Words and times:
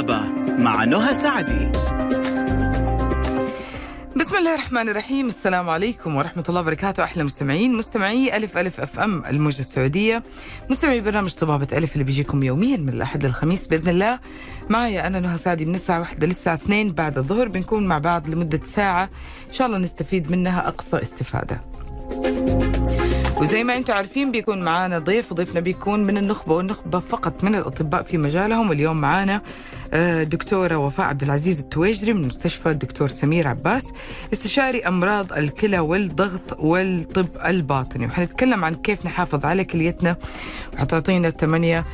الطبابة 0.00 0.28
مع 0.58 0.84
نهى 0.84 1.14
سعدي. 1.14 1.72
بسم 4.16 4.36
الله 4.36 4.54
الرحمن 4.54 4.88
الرحيم. 4.88 5.26
السلام 5.26 5.68
عليكم 5.68 6.16
ورحمة 6.16 6.44
الله 6.48 6.60
وبركاته. 6.60 7.04
أحلى 7.04 7.24
مستمعين. 7.24 7.76
مستمعي 7.76 8.36
ألف 8.36 8.58
ألف 8.58 8.80
أف 8.80 8.98
أم 8.98 9.24
الموجة 9.24 9.60
السعودية. 9.60 10.22
مستمعي 10.70 11.00
برنامج 11.00 11.32
طبابة 11.32 11.66
ألف 11.72 11.92
اللي 11.92 12.04
بيجيكم 12.04 12.42
يوميا 12.42 12.76
من 12.76 12.88
الأحد 12.88 13.26
للخميس 13.26 13.66
بإذن 13.66 13.88
الله. 13.88 14.18
معي 14.68 15.06
أنا 15.06 15.20
نهى 15.20 15.38
سعدي 15.38 15.64
من 15.64 15.74
الساعة 15.74 16.00
واحدة 16.00 16.26
للساعة 16.26 16.54
اثنين 16.54 16.92
بعد 16.92 17.18
الظهر. 17.18 17.48
بنكون 17.48 17.86
مع 17.86 17.98
بعض 17.98 18.28
لمدة 18.28 18.60
ساعة. 18.64 19.04
إن 19.48 19.54
شاء 19.54 19.66
الله 19.66 19.78
نستفيد 19.78 20.30
منها 20.30 20.68
أقصى 20.68 21.02
استفادة. 21.02 21.60
وزي 23.36 23.64
ما 23.64 23.76
أنتم 23.76 23.94
عارفين 23.94 24.30
بيكون 24.30 24.62
معانا 24.62 24.98
ضيف. 24.98 25.32
وضيفنا 25.32 25.60
بيكون 25.60 26.04
من 26.04 26.18
النخبة 26.18 26.54
والنخبة 26.54 26.98
فقط 26.98 27.44
من 27.44 27.54
الأطباء 27.54 28.02
في 28.02 28.18
مجالهم. 28.18 28.72
اليوم 28.72 29.00
معانا 29.00 29.42
آه، 29.92 30.22
دكتورة 30.22 30.76
وفاء 30.76 31.06
عبد 31.06 31.22
العزيز 31.22 31.60
التويجري 31.60 32.12
من 32.12 32.26
مستشفى 32.26 32.70
الدكتور 32.70 33.08
سمير 33.08 33.48
عباس 33.48 33.92
استشاري 34.32 34.80
أمراض 34.80 35.32
الكلى 35.32 35.78
والضغط 35.78 36.60
والطب 36.60 37.28
الباطني. 37.46 38.06
وحنتكلم 38.06 38.64
عن 38.64 38.74
كيف 38.74 39.06
نحافظ 39.06 39.44
على 39.44 39.64
كليتنا. 39.64 40.16
وحتعطينا 40.74 41.30
ثمانيه 41.30 41.78
آه، 41.78 41.84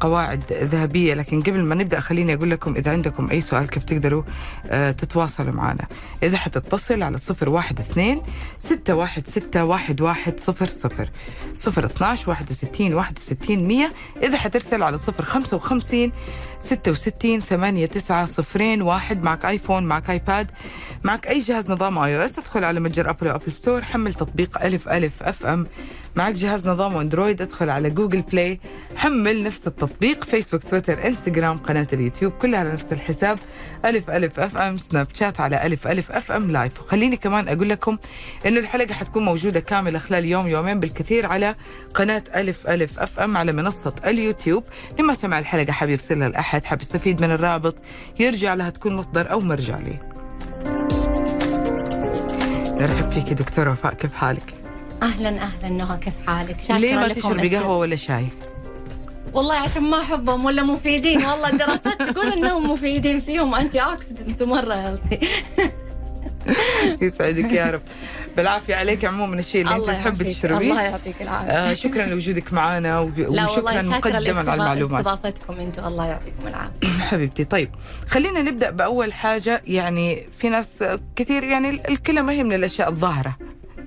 قواعد 0.00 0.52
ذهبية. 0.52 1.14
لكن 1.14 1.42
قبل 1.42 1.62
ما 1.62 1.74
نبدأ 1.74 2.00
خليني 2.00 2.34
أقول 2.34 2.50
لكم 2.50 2.76
إذا 2.76 2.90
عندكم 2.90 3.30
أي 3.30 3.40
سؤال 3.40 3.68
كيف 3.70 3.84
تقدروا 3.84 4.22
آه، 4.66 4.90
تتواصلوا 4.90 5.52
معنا. 5.52 5.86
إذا 6.22 6.36
حتتصل 6.36 7.02
على 7.02 7.18
صفر 7.18 7.48
واحد 7.48 7.80
اثنين 7.80 8.22
ستة 8.58 8.94
واحد 8.94 9.26
ستة 9.26 9.64
واحد 9.64 10.00
واحد 10.00 10.40
صفر 10.40 10.66
صفر 10.66 11.10
صفر 11.54 11.84
اثناش 11.84 12.28
واحد 12.28 12.50
وستين 12.50 12.94
واحد 12.94 13.18
وستين 13.18 13.66
مية. 13.66 13.92
إذا 14.22 14.36
حترسل 14.36 14.82
على 14.82 14.98
صفر 14.98 15.24
خمسة 15.24 15.56
وخمسين 15.56 16.12
ستة 16.58 16.90
وستين 16.90 17.40
ثمانية 17.40 17.86
تسعة 17.86 18.26
صفرين 18.26 18.82
واحد. 18.82 19.22
معك 19.22 19.44
آيفون 19.44 19.84
معك 19.84 20.10
آيباد 20.10 20.50
معك 21.04 21.26
أي 21.26 21.38
جهاز 21.38 21.70
نظام 21.70 21.98
iOS. 21.98 22.38
ادخل 22.38 22.64
على 22.64 22.80
متجر 22.80 23.10
أبل 23.10 23.26
و 23.26 23.30
Apple 23.30 23.52
Store 23.52 23.82
حمل 23.82 24.14
تطبيق 24.14 24.62
ألف 24.62 24.88
ألف 24.88 25.22
FM. 25.22 25.66
معك 26.16 26.34
جهاز 26.34 26.68
نظام 26.68 26.96
أندرويد 26.96 27.42
ادخل 27.42 27.70
على 27.70 27.90
جوجل 27.90 28.22
بلاي 28.22 28.60
حمل 28.96 29.44
نفس 29.44 29.66
التطبيق 29.66 30.24
فيسبوك 30.24 30.62
تويتر 30.64 31.06
إنستغرام 31.06 31.58
قناة 31.58 31.86
اليوتيوب 31.92 32.32
كلها 32.32 32.60
على 32.60 32.72
نفس 32.72 32.92
الحساب. 32.92 33.38
ألف 33.84 34.10
ألف 34.10 34.40
FM 34.40 34.78
سناب 34.78 35.06
شات 35.14 35.40
على 35.40 35.66
ألف 35.66 35.86
ألف 35.86 36.12
FM 36.12 36.50
Live 36.50 36.80
وخليني 36.80 37.16
كمان 37.16 37.48
أقول 37.48 37.68
لكم 37.68 37.98
إنه 38.46 38.60
الحلقة 38.60 38.94
حتكون 38.94 39.24
موجودة 39.24 39.60
كاملة 39.60 39.98
خلال 39.98 40.24
يوم 40.24 40.48
يومين 40.48 40.80
بالكثير 40.80 41.26
على 41.26 41.54
قناة 41.94 42.24
ألف 42.36 42.66
ألف 42.66 42.98
FM 42.98 43.36
على 43.36 43.52
منصة 43.52 43.94
اليوتيوب. 44.06 44.64
لما 44.98 45.14
سمع 45.14 45.38
الحلقة 45.38 45.72
حاب 45.72 45.88
يرسلها 45.88 46.26
الأحد 46.26 46.64
حاب 46.64 46.82
يستفيد 46.82 47.20
من 47.20 47.30
الرابط 47.30 47.76
يرجع 48.20 48.54
لها 48.54 48.70
تكون 48.70 48.96
مصدر 48.96 49.30
أو 49.30 49.40
مرجع 49.40 49.76
لي. 49.76 49.98
نرحب 52.80 53.10
فيك 53.10 53.32
دكتورة 53.32 53.70
وفاء 53.70 53.94
كيف 53.94 54.14
حالك؟ 54.14 54.54
أهلا 55.02 55.28
أهلا. 55.28 55.68
نهى 55.68 55.98
كيف 55.98 56.14
حالك؟ 56.26 56.60
شاكرة 56.60 56.78
ليه 56.78 56.94
ما 56.96 57.08
تشربي. 57.08 57.56
قهوة 57.56 57.76
ولا 57.78 57.96
شاي؟ 57.96 58.26
والله 59.32 59.54
عشان 59.54 59.82
ما 59.82 60.00
أحبهم 60.00 60.44
ولا 60.44 60.62
مفيدين. 60.62 61.16
والله 61.16 61.48
الدراسات 61.48 62.02
تقول 62.02 62.26
إنهم 62.26 62.70
مفيدين 62.70 63.20
فيهم. 63.20 63.54
antioxidants 63.54 64.42
ومره 64.42 64.74
healthy 64.74 65.28
يسعدك 67.06 67.52
يا 67.52 67.70
رب. 67.70 67.80
بالعافية 68.36 68.74
عليك 68.74 69.04
عموما 69.04 69.38
الشيء 69.38 69.62
اللي 69.62 69.76
أنت 69.76 69.84
تحبي. 69.86 70.24
تشربيه. 70.24 70.70
الله 70.70 70.82
يعطيك 70.82 71.22
العافية. 71.22 71.50
آه 71.50 71.74
شكرا 71.74 72.06
لوجودك 72.06 72.52
معنا 72.52 73.00
وشكرا 73.00 73.82
مقدما 73.82 74.38
على 74.50 74.54
المعلومات. 74.54 75.04
لاستضافتكم 75.06 75.60
أنتم 75.60 75.84
الله 75.84 76.06
يعطيكم 76.06 76.46
العافية. 76.46 76.88
حبيبتي 77.10 77.44
طيب. 77.44 77.70
خلينا 78.08 78.42
نبدأ 78.42 78.70
بأول 78.70 79.12
حاجة. 79.12 79.62
يعني 79.66 80.26
في 80.38 80.48
ناس 80.48 80.84
كثير 81.16 81.44
يعني 81.44 81.70
الكلى 81.88 82.22
ما 82.22 82.32
هي 82.32 82.42
من 82.42 82.52
الأشياء 82.52 82.88
الظاهرة. 82.88 83.36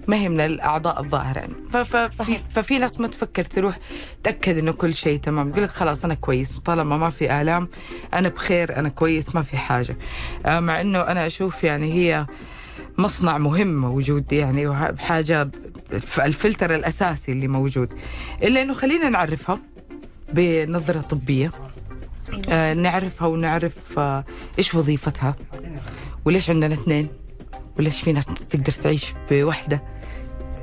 ما 0.08 0.16
هي 0.18 0.30
من 0.30 0.40
الأعضاء 0.40 1.02
الظاهره 1.02 1.40
يعني 1.40 1.54
ف- 1.74 1.78
ف- 1.78 2.16
صحيح. 2.20 2.38
في 2.38 2.44
ففي 2.56 2.80
ناس 2.80 3.00
ما 3.00 3.08
تفكر 3.08 3.46
تروح 3.46 3.80
تأكد 4.24 4.58
إنه 4.58 4.72
كل 4.72 4.94
شيء 4.94 5.20
تمام. 5.20 5.50
يقول 5.50 5.64
لك 5.64 5.70
خلاص 5.70 6.06
أنا 6.06 6.14
كويس 6.14 6.54
طالما 6.60 6.98
ما 6.98 7.10
في 7.10 7.42
آلام 7.42 7.68
أنا 8.14 8.30
بخير 8.30 8.76
أنا 8.80 8.90
كويس 8.90 9.36
ما 9.36 9.42
في 9.42 9.58
حاجة. 9.58 9.96
آه، 10.46 10.60
مع 10.60 10.82
إنه 10.82 11.00
أنا 11.02 11.26
أشوف 11.26 11.64
يعني 11.64 11.94
هي 11.94 12.26
مصنع 12.98 13.38
مهم 13.38 13.82
موجود 13.82 14.34
يعني 14.34 14.68
وح- 14.68 14.96
حاجة 14.98 15.44
ب- 15.44 15.52
الفلتر 16.26 16.76
الأساسي 16.76 17.32
اللي 17.32 17.48
موجود. 17.48 17.90
إلا 18.44 18.62
إنه 18.62 18.74
خلينا 18.74 19.10
نعرفها 19.10 19.60
بنظرة 20.34 21.02
طبية. 21.02 21.52
أيوة. 22.34 22.42
آه، 22.50 22.74
نعرفها 22.74 23.28
ونعرف 23.28 23.74
آه، 24.00 24.24
إيش 24.58 24.76
وظيفتها 24.76 25.36
وليش 26.26 26.50
عندنا 26.50 26.74
اثنين. 26.74 27.08
وليش 27.82 28.02
في 28.02 28.14
ناس 28.14 28.26
تقدر 28.26 28.72
تعيش 28.72 29.14
بوحدة؟ 29.32 29.82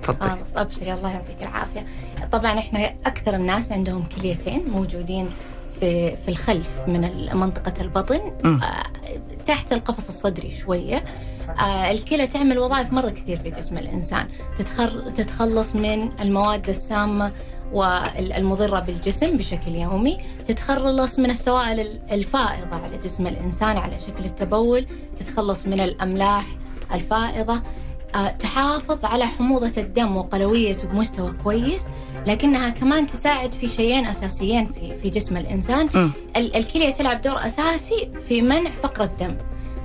تفضل 0.03 0.29
خلاص 0.29 0.56
ابشري 0.56 0.93
الله 0.93 1.11
يعطيك 1.11 1.43
العافية. 1.43 1.87
طبعا 2.33 2.59
إحنا 2.59 2.95
أكثر 3.06 3.34
الناس 3.34 3.73
عندهم 3.73 4.05
كليتين 4.17 4.71
موجودين 4.71 5.28
في 5.81 6.17
في 6.17 6.28
الخلف 6.28 6.67
من 6.87 7.01
منطقة 7.34 7.73
البطن. 7.81 8.21
آه، 8.45 8.83
تحت 9.47 9.73
القفص 9.73 10.09
الصدري 10.09 10.59
شوية. 10.59 11.05
آه، 11.61 11.91
الكلى 11.91 12.27
تعمل 12.27 12.59
وظائف 12.59 12.93
مرة 12.93 13.11
كثير 13.11 13.39
في 13.39 13.51
جسم 13.51 13.78
الإنسان. 13.78 14.28
تتخلص 15.17 15.75
من 15.75 16.21
المواد 16.21 16.69
السامة 16.69 17.33
والمضرة 17.73 18.81
بالجسم 18.81 19.37
بشكل 19.37 19.75
يومي. 19.75 20.19
تتخلص 20.49 21.19
من 21.19 21.31
السوائل 21.31 22.01
الفائضة 22.12 22.77
على 22.77 22.99
جسم 23.05 23.27
الإنسان 23.27 23.77
على 23.77 24.01
شكل 24.01 24.25
التبول. 24.25 24.87
تتخلص 25.19 25.67
من 25.67 25.81
الأملاح. 25.81 26.47
الفائضة 26.94 27.62
آه، 28.15 28.28
تحافظ 28.28 29.04
على 29.04 29.26
حموضة 29.26 29.72
الدم 29.78 30.16
وقلويته 30.16 30.88
بمستوى 30.88 31.32
كويس 31.44 31.82
لكنها 32.26 32.69
كمان 32.69 33.06
تساعد 33.06 33.53
في 33.53 33.69
شيئين 33.69 34.06
أساسيين 34.06 34.66
في 34.81 34.97
في 34.97 35.10
جسم 35.10 35.37
الإنسان. 35.37 36.10
الكلية 36.37 36.91
تلعب 36.91 37.22
دور 37.22 37.47
أساسي 37.47 38.10
في 38.28 38.43
منع 38.43 38.71
فقر 38.82 39.04
الدم. 39.04 39.37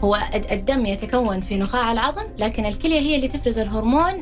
هو 0.04 0.16
الد- 0.36 0.52
الدم 0.52 0.86
يتكون 0.86 1.42
في 1.42 1.58
نخاع 1.58 1.92
العظم 1.92 2.24
لكن 2.38 2.66
الكلية 2.66 3.00
هي 3.00 3.16
اللي 3.16 3.28
تفرز 3.28 3.58
الهرمون 3.60 4.14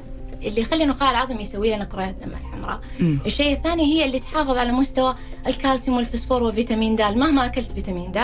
اللي 0.44 0.62
يخلي 0.62 0.85
نخاع 0.85 1.12
العظم 1.12 1.40
يسوي 1.40 1.75
لنا 1.75 1.85
كريات 1.85 2.09
الدم 2.09 2.34
الحمراء. 2.34 2.81
مم. 3.00 3.19
الشيء 3.25 3.57
الثاني 3.57 3.84
هي 3.84 4.06
اللي 4.06 4.19
تحافظ 4.19 4.57
على 4.57 4.72
مستوى 4.72 5.16
الكالسيوم 5.47 5.97
والفسفور 5.97 6.44
وفيتامين 6.44 6.96
د 6.96 7.02
مهما 7.02 7.46
أكلت 7.46 7.72
فيتامين 7.72 8.12
د 8.12 8.19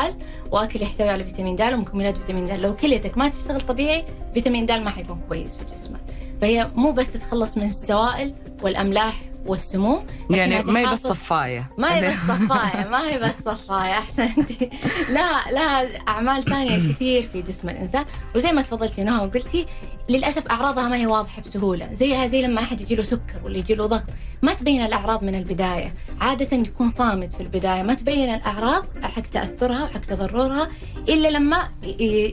وأكل 0.51 0.81
يحتوي 0.81 1.09
على 1.09 1.23
فيتامين 1.23 1.55
د 1.55 1.61
ومكملات 1.61 2.17
فيتامين 2.17 2.45
د. 2.45 2.51
لو 2.51 2.75
كليتك 2.75 3.17
ما 3.17 3.29
تشتغل 3.29 3.61
طبيعي 3.61 4.05
فيتامين 4.33 4.65
د 4.65 4.71
ما 4.71 4.89
حيكون 4.89 5.19
كويس 5.27 5.55
في 5.55 5.75
جسمك. 5.75 5.99
فهي 6.41 6.71
مو 6.75 6.91
بس 6.91 7.11
تتخلص 7.11 7.57
من 7.57 7.67
السوائل 7.67 8.33
والأملاح 8.61 9.21
والسموم 9.47 10.05
يعني 10.29 10.63
ما 10.63 10.79
هي 10.79 10.93
بس 10.93 10.99
صفايه 10.99 11.69
ما 11.77 11.95
هي 11.95 12.09
بس 12.09 12.15
صفاية 12.27 12.87
ما 12.87 13.09
هي 13.09 13.19
بس 13.19 13.35
صفاية 13.45 13.91
أحسنتي. 13.91 14.69
لها 15.09 15.51
لها 15.51 16.07
أعمال 16.07 16.43
ثانية 16.43 16.93
كثير 16.93 17.29
في 17.33 17.41
جسم 17.41 17.69
الإنسان. 17.69 18.05
وزي 18.35 18.51
ما 18.51 18.61
تفضلتي 18.61 19.03
نهى 19.03 19.25
وقلتي 19.25 19.65
للأسف 20.09 20.47
أعراضها 20.47 20.87
ما 20.87 20.95
هي 20.95 21.07
واضحة 21.07 21.41
بسهولة. 21.41 21.93
زيها 21.93 22.27
زي 22.27 22.41
لما 22.41 22.61
أحد 22.61 22.81
يجي 22.81 22.95
له 22.95 23.03
سكر 23.03 23.41
ولا 23.43 23.57
يجي 23.57 23.75
له 23.75 23.85
ضغط. 23.85 24.03
ما 24.41 24.53
تبين 24.53 24.85
الأعراض 24.85 25.23
من 25.23 25.35
البداية. 25.35 25.93
عادة 26.21 26.57
يكون 26.57 26.89
صامت 26.89 27.33
في 27.33 27.41
البداية. 27.41 27.83
ما 27.83 27.93
تبين 27.93 28.33
الأعراض 28.33 28.85
حق 29.03 29.21
تأثرها 29.21 29.83
وحق 29.83 29.99
تضررها 29.99 30.69
إلا 31.09 31.27
لما 31.27 31.69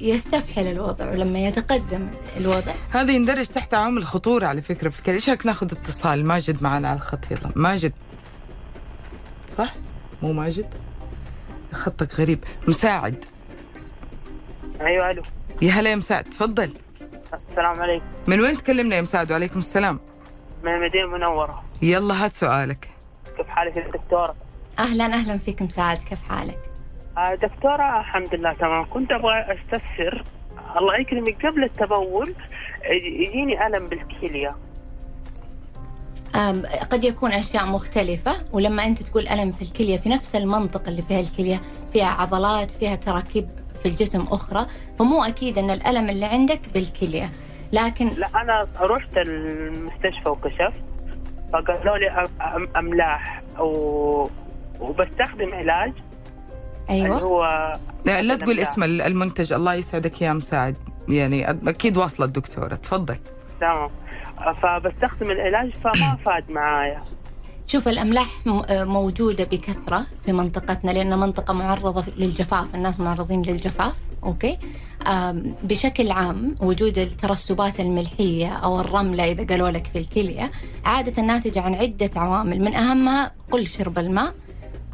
يستفحل 0.03 0.67
الوضع 0.67 1.11
ولما 1.11 1.39
يتقدم 1.39 2.09
الوضع. 2.37 2.73
هذا 2.91 3.13
يندرج 3.13 3.47
تحت 3.47 3.75
عوامل 3.75 3.99
الخطورة 3.99 4.47
على 4.47 4.63
فكرة 4.63 4.89
في 4.89 4.99
الكلى 4.99 5.15
إيش 5.15 5.29
رأيك 5.29 5.47
ناخذ 5.47 5.73
اتصال 5.73 6.27
ماجد 6.27 6.63
معنا 6.63 6.89
على 6.89 6.97
الخط؟ 6.97 7.31
يلا. 7.31 7.51
ماجد. 7.57 7.93
صح؟ 9.51 9.75
مو 10.23 10.33
ماجد؟ 10.33 10.75
خطك 11.73 12.21
غريب. 12.21 12.45
مساعد. 12.69 13.25
أيوه 14.81 15.11
ألو. 15.11 15.23
يا 15.63 15.71
هلا 15.71 15.91
يا 15.91 15.97
مساعد. 15.97 16.25
تفضل. 16.25 16.71
السلام 17.51 17.81
عليكم. 17.81 18.05
من 18.27 18.41
وين 18.41 18.57
تكلمنا 18.57 18.97
يا 18.97 19.01
مساعد؟ 19.01 19.33
وعليكم 19.33 19.59
السلام. 19.59 20.01
من 20.65 20.75
المدينة 20.75 21.05
المنوره 21.05 21.63
يلا 21.83 22.25
هات 22.25 22.33
سؤالك. 22.33 22.89
كيف 23.37 23.49
حالك 23.49 23.77
يا 23.77 23.91
دكتوره؟ 23.91 24.35
أهلا 24.79 25.05
أهلا 25.05 25.39
فيك 25.39 25.63
مساعد 25.63 25.99
كيف 25.99 26.19
حالك؟ 26.29 26.59
آه 27.19 27.35
دكتورة 27.35 28.01
الحمد 28.01 28.35
لله 28.35 28.53
تمام. 28.53 28.85
كنت 28.91 29.13
أبغى 29.13 29.35
أستفسر. 29.41 30.23
الله 30.77 30.97
يكرمك. 31.01 31.47
قبل 31.47 31.65
التبول 31.65 32.35
يجيني 33.21 33.67
ألم 33.67 33.89
بالكلية. 33.89 34.57
أم، 36.35 36.63
قد 36.91 37.05
يكون 37.05 37.33
أشياء 37.33 37.67
مختلفة 37.67 38.33
ولما 38.53 38.85
أنت 38.85 39.03
تقول 39.03 39.29
ألم 39.29 39.53
في 39.53 39.63
الكلية 39.63 39.97
في 39.99 40.09
نفس 40.09 40.37
المنطقة 40.37 40.89
اللي 40.89 41.03
فيها 41.03 41.21
الكلية 41.21 41.61
فيها 41.93 42.07
عضلات 42.09 42.71
فيها 42.71 42.97
تراكيب 42.97 43.49
في 43.83 43.89
الجسم 43.89 44.21
أخرى 44.23 44.67
فمو 44.99 45.23
أكيد 45.25 45.59
أن 45.59 45.71
الألم 45.71 46.11
اللي 46.11 46.27
عندك 46.27 46.61
بالكلية. 46.75 47.31
لكن 47.75 48.09
لا 48.09 48.27
أنا 48.43 48.67
رحت 48.81 49.17
المستشفى 49.17 50.29
وكشفت 50.29 50.83
فقالوا 51.53 51.99
لي 51.99 52.29
أملاح 52.77 53.43
و... 53.61 54.29
وبستخدم 54.81 55.55
علاج 55.55 55.93
أيوة. 56.91 57.17
اللي 57.17 57.27
هو 57.27 57.75
لا, 58.07 58.23
لا 58.23 58.35
تقول. 58.35 58.61
اسم 58.61 58.83
المنتج 58.83 59.53
الله 59.53 59.75
يسعدك 59.75 60.23
يا 60.23 60.33
مساعد. 60.33 60.77
يعني 61.09 61.51
أكيد 61.51 61.97
واصلة 61.97 62.27
الدكتورة. 62.27 62.75
تفضل. 62.75 63.17
تمام. 63.61 63.91
فبستخدم 64.63 65.31
العلاج 65.31 65.73
فما 65.85 66.17
فاد 66.25 66.51
معايا. 66.51 67.03
شوف 67.67 67.89
الأملاح 67.89 68.27
موجودة 68.71 69.45
بكثرة 69.45 70.07
في 70.25 70.33
منطقتنا 70.33 70.91
لأن 70.91 71.19
منطقة 71.19 71.55
معرضة 71.55 72.05
للجفاف 72.17 72.75
الناس 72.75 73.01
معرضين 73.01 73.43
للجفاف 73.43 73.93
أوكي؟ 74.25 74.59
بشكل 75.63 76.11
عام 76.11 76.57
وجود 76.61 76.99
الترسبات 76.99 77.81
الملحية 77.81 78.49
أو 78.53 78.81
الرملة 78.81 79.33
إذا 79.33 79.47
قالوا 79.47 79.71
لك 79.71 79.87
في 79.93 79.99
الكلية 79.99 80.51
عادة 80.85 81.23
ناتجة 81.23 81.61
عن 81.61 81.75
عدة 81.75 82.11
عوامل 82.17 82.61
من 82.61 82.75
أهمها 82.75 83.33
قل 83.51 83.67
شرب 83.67 83.99
الماء 83.99 84.35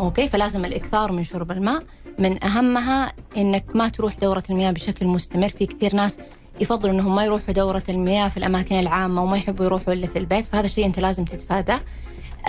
أوكي؟ 0.00 0.28
فلازم 0.28 0.64
الإكثار 0.64 1.12
من 1.12 1.24
شرب 1.24 1.50
الماء. 1.50 1.82
من 2.18 2.44
أهمها 2.44 3.12
إنك 3.36 3.64
ما 3.76 3.88
تروح 3.88 4.16
دورة 4.18 4.42
المياه 4.50 4.70
بشكل 4.70 5.06
مستمر. 5.06 5.48
في 5.48 5.66
كثير 5.66 5.94
ناس 5.96 6.16
يفضلوا 6.60 6.94
إنهم 6.94 7.14
ما 7.14 7.24
يروحوا 7.24 7.54
دورة 7.54 7.82
المياه 7.88 8.28
في 8.28 8.36
الأماكن 8.36 8.78
العامة 8.78 9.22
وما 9.22 9.36
يحبوا 9.36 9.64
يروحوا 9.64 9.92
إلا 9.92 10.06
في 10.06 10.18
البيت 10.18 10.46
فهذا 10.46 10.66
الشيء 10.66 10.86
أنت 10.86 11.00
لازم 11.00 11.24
تتفاداه 11.24 11.80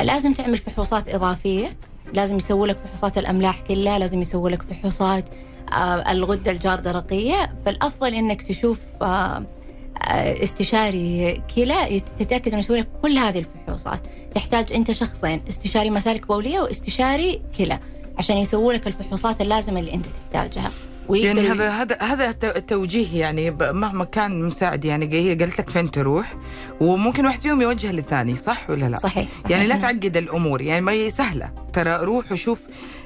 لازم 0.03 0.33
تعمل 0.33 0.57
فحوصات 0.57 1.09
إضافية 1.09 1.77
لازم 2.13 2.37
يسووا 2.37 2.67
لك 2.67 2.77
فحوصات 2.77 3.17
الأملاح 3.17 3.61
كلها 3.61 3.99
لازم 3.99 4.21
يسووا 4.21 4.49
لك 4.49 4.61
فحوصات 4.61 5.25
آه، 5.73 6.11
الغدة 6.11 6.51
الجاردرقية. 6.51 7.53
فالأفضل 7.65 8.13
إنك 8.13 8.41
تشوف 8.41 8.79
آه، 9.01 9.05
آه، 9.05 10.43
استشاري 10.43 11.41
كلى. 11.55 12.01
تتأكد 12.19 12.47
إنه 12.51 12.59
يسوي 12.59 12.79
لك 12.79 12.87
كل 13.01 13.17
هذه 13.17 13.39
الفحوصات. 13.39 13.99
تحتاج 14.35 14.73
أنت 14.73 14.91
شخصين 14.91 15.41
استشاري 15.49 15.89
مسالك 15.89 16.27
بولية 16.27 16.59
وإستشاري 16.59 17.41
كلى 17.57 17.79
عشان 18.17 18.37
يسووا 18.37 18.73
لك 18.73 18.87
الفحوصات 18.87 19.41
اللازمة 19.41 19.79
اللي 19.79 19.93
أنت 19.93 20.05
تحتاجها. 20.33 20.71
يعني 21.09 21.41
هذا 21.41 21.69
هذا 21.69 21.97
هذا 22.01 22.29
الت- 22.29 22.43
التوجيه 22.57 23.19
يعني 23.19 23.51
مهما 23.51 24.03
كان 24.05 24.43
مساعد 24.43 24.85
يعني 24.85 25.13
هي 25.13 25.35
قالت 25.35 25.59
لك 25.59 25.69
فين 25.69 25.91
تروح 25.91 26.33
وممكن 26.81 27.25
واحد 27.25 27.39
فيهم 27.41 27.61
يوجه 27.61 27.91
للثاني 27.91 28.35
صح 28.35 28.69
ولا 28.69 28.85
لا؟ 28.89 28.97
صحيح, 28.97 29.27
صحيح. 29.39 29.51
يعني 29.51 29.67
لا 29.67 29.77
تعقد 29.77 30.17
الأمور 30.17 30.61
يعني 30.61 30.81
ما 30.81 30.91
هي 30.91 31.11
سهلة 31.11 31.49
ترى 31.73 31.95
روح 31.97 32.31
وشوف 32.31 32.61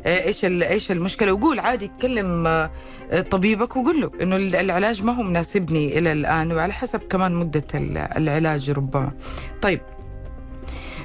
آه، 0.06 0.26
إيش 0.26 0.46
إيش 0.46 0.92
المشكلة 0.92 1.32
وقول 1.34 1.60
عادي 1.60 1.88
تكلم 2.00 2.48
آه، 2.48 2.70
طبيبك 3.32 3.76
وقول 3.76 4.02
له 4.02 4.12
إنه 4.22 4.36
ال- 4.36 4.56
العلاج 4.56 5.04
ما 5.04 5.14
هو 5.14 5.24
مناسبني 5.24 5.98
إلى 5.98 6.12
الآن 6.12 6.52
وعلى 6.52 6.74
حسب 6.74 7.00
كمان 7.00 7.36
مدة 7.36 7.64
ال- 7.76 7.98
العلاج 7.98 8.70
ربما. 8.70 9.12
طيب 9.62 9.82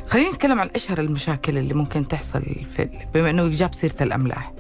خلينا 0.07 0.29
نتكلم 0.31 0.61
عن 0.61 0.71
اشهر 0.75 1.01
المشاكل 1.01 1.59
اللي 1.59 1.75
ممكن 1.75 2.09
تحصل 2.09 2.43
في 2.77 2.89
بما 3.15 3.31
إنه 3.31 3.49
جاب 3.49 3.75
سيرة 3.75 3.95
الأملاح. 4.01 4.53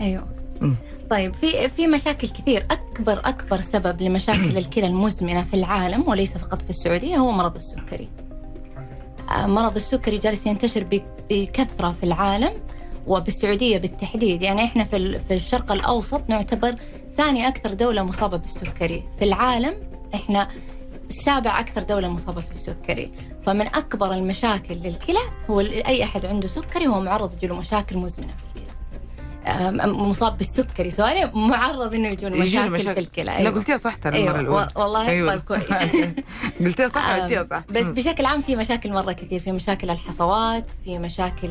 أيوه 0.00 0.26
مم. 0.60 0.74
طيب 1.10 1.34
في 1.34 1.68
في 1.68 1.86
مشاكل 1.86 2.28
كثير. 2.28 2.66
أكبر 2.70 3.20
أكبر 3.24 3.60
سبب 3.60 4.02
لمشاكل 4.02 4.58
الكلى 4.58 4.86
المزمنة 4.86 5.42
في 5.44 5.54
العالم 5.54 6.08
وليس 6.08 6.36
فقط 6.38 6.62
في 6.62 6.70
السعودية 6.70 7.16
هو 7.16 7.32
مرض 7.32 7.56
السكري. 7.56 8.08
آه، 9.30 9.46
مرض 9.46 9.76
السكري 9.76 10.18
جالس 10.18 10.46
ينتشر 10.46 10.86
بكثرة 11.30 11.92
في 11.92 12.04
العالم 12.04 12.52
وبالسعودية 13.06 13.78
بالتحديد. 13.78 14.42
يعني 14.42 14.64
إحنا 14.64 14.84
في 14.84 15.18
في 15.18 15.34
الشرق 15.34 15.72
الأوسط 15.72 16.22
نعتبر 16.28 16.74
ثاني 17.16 17.48
أكثر 17.48 17.74
دولة 17.74 18.02
مصابة 18.02 18.36
بالسكري. 18.36 19.04
في 19.18 19.24
العالم 19.24 19.74
إحنا 20.14 20.48
سابع 21.08 21.60
أكثر 21.60 21.82
دولة 21.82 22.08
مصابة 22.08 22.40
في 22.40 22.52
السكري 22.52 23.10
فمن 23.46 23.66
أكبر 23.66 24.12
المشاكل 24.12 24.74
للكلى 24.74 25.18
هو 25.50 25.60
أي 25.60 26.04
أحد 26.04 26.26
عنده 26.26 26.48
سكري 26.48 26.86
هو 26.86 27.00
معرض 27.00 27.36
يجيله 27.36 27.54
مشاكل 27.54 27.96
مزمنة. 27.96 28.34
مصاب 29.84 30.38
بالسكري. 30.38 30.90
sorry 30.90 31.30
معرض 31.34 31.94
إنه 31.94 32.08
يجون 32.08 32.32
يجيله 32.32 32.68
مشاكل, 32.68 32.94
في 32.94 33.00
الكلى. 33.00 33.24
لا 33.44 33.50
قلتيها 33.50 33.76
صح 33.76 33.96
ترى 33.96 34.18
المرة 34.18 34.38
أيوه 34.38 34.40
الاولى 34.40 34.68
والله 34.76 35.06
طيب 35.06 35.40
كويس. 35.40 35.64
قلتيها 36.60 36.88
صح 36.88 37.10
قلتيها 37.10 37.44
صح. 37.44 37.62
بس. 37.70 37.86
بشكل 37.86 38.24
عام 38.26 38.40
في 38.42 38.56
مشاكل 38.56 38.92
مرة 38.92 39.12
كثير. 39.12 39.40
في 39.40 39.52
مشاكل 39.52 39.90
الحصوات 39.90 40.66
في 40.84 40.98
مشاكل 40.98 41.50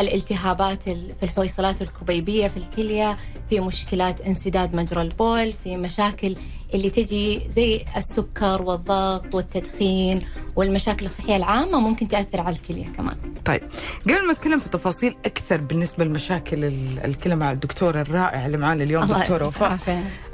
الالتهابات 0.00 0.88
ال- 0.88 1.12
في 1.20 1.22
الحويصلات 1.22 1.82
الكبيبيه 1.82 2.48
في 2.48 2.56
الكلية 2.56 3.16
في 3.50 3.60
مشكلات 3.60 4.20
انسداد 4.20 4.74
مجرى 4.76 5.02
البول 5.02 5.52
في 5.64 5.76
مشاكل 5.76 6.36
اللي 6.74 6.90
تجي 6.90 7.42
زي 7.48 7.84
السكر 7.96 8.62
والضغط 8.62 9.34
والتدخين 9.34 10.22
والمشاكل 10.56 11.06
الصحية 11.06 11.36
العامة 11.36 11.80
ممكن 11.80 12.08
تأثر 12.08 12.40
على 12.40 12.56
الكلية 12.56 12.86
كمان. 12.96 13.16
طيب 13.44 13.60
قبل 14.04 14.26
ما 14.26 14.32
اتكلم 14.32 14.60
في 14.60 14.68
تفاصيل 14.68 15.14
أكثر 15.26 15.60
بالنسبة 15.60 16.04
لمشاكل 16.04 16.64
ال- 16.64 17.04
الكلى 17.04 17.36
مع 17.36 17.52
الدكتوره 17.52 18.00
الرائعه 18.00 18.46
اللي 18.46 18.56
معانا 18.58 18.82
اليوم 18.84 19.02
يعطيك 19.10 19.30
وفاء. 19.46 19.78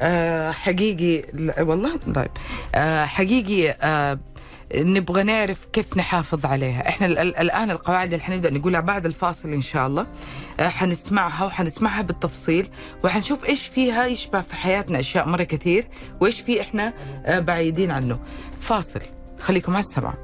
آه 0.00 0.50
حقيقي 0.50 1.24
والله 1.60 1.96
طيب. 2.14 2.30
آه 2.74 3.04
حقيقي 3.04 3.70
آه 3.82 4.18
نبغى 4.74 5.22
نعرف 5.22 5.64
كيف 5.72 5.96
نحافظ 5.96 6.46
عليها. 6.46 6.88
إحنا 6.88 7.06
ال- 7.06 7.18
ال- 7.18 7.36
الآن 7.36 7.70
القواعد 7.70 8.12
اللي 8.12 8.24
حنبدا 8.24 8.50
نقولها 8.50 8.80
بعد 8.80 9.06
الفاصل 9.06 9.48
إن 9.52 9.60
شاء 9.62 9.86
الله 9.86 10.06
آه 10.60 10.68
حنسمعها 10.68 11.44
وحنسمعها 11.44 12.02
بالتفصيل 12.02 12.68
وحنشوف 13.04 13.44
إيش 13.44 13.66
فيها 13.66 14.06
يشبه 14.06 14.40
في 14.40 14.54
حياتنا 14.54 15.00
أشياء 15.00 15.28
مرة 15.28 15.42
كثير 15.42 15.86
وإيش 16.20 16.40
في 16.40 16.60
إحنا 16.60 16.92
آه 17.26 17.38
بعيدين 17.40 17.90
عنه. 17.90 18.18
فاصل. 18.60 19.00
خليكم 19.40 19.72
على 19.72 19.78
السمع 19.78 20.14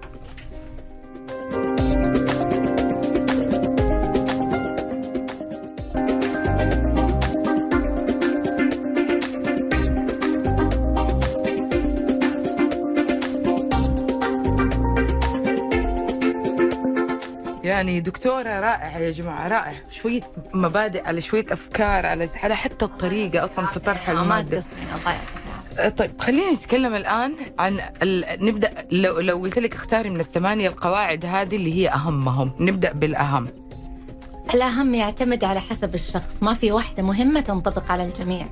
يعني 17.78 18.00
دكتورة 18.00 18.60
رائعة 18.60 18.98
يا 18.98 19.10
جماعة 19.10 19.48
رائع 19.48 19.80
شوية 19.90 20.20
مبادئ 20.54 21.04
على 21.04 21.20
شوية 21.20 21.46
أفكار 21.50 22.06
على 22.06 22.28
على 22.42 22.56
حتى 22.56 22.84
الطريقة 22.84 23.44
أصلا 23.44 23.66
في 23.66 23.80
طرح 23.80 24.08
يعطيك 24.08 24.20
العافية. 24.32 24.62
آه، 25.78 25.88
طيب 25.88 26.20
خلينا 26.20 26.52
نتكلم 26.52 26.94
الآن 26.94 27.34
عن 27.58 27.80
ال... 28.02 28.24
نبدأ 28.46 28.70
لو 28.92 29.20
لو 29.20 29.38
قلت 29.38 29.58
لك 29.58 29.74
اختاري 29.74 30.10
من 30.10 30.20
الثمانية 30.20 30.68
القواعد 30.68 31.24
هذه 31.26 31.56
اللي 31.56 31.74
هي 31.74 31.88
أهمهم. 31.88 32.52
نبدأ 32.60 32.92
بالأهم. 32.92 33.48
الأهم 34.54 34.94
يعتمد 34.94 35.44
على 35.44 35.60
حسب 35.60 35.94
الشخص 35.94 36.42
ما 36.42 36.54
في 36.54 36.72
واحدة 36.72 37.02
مهمة 37.02 37.40
تنطبق 37.40 37.92
على 37.92 38.04
الجميع 38.04 38.46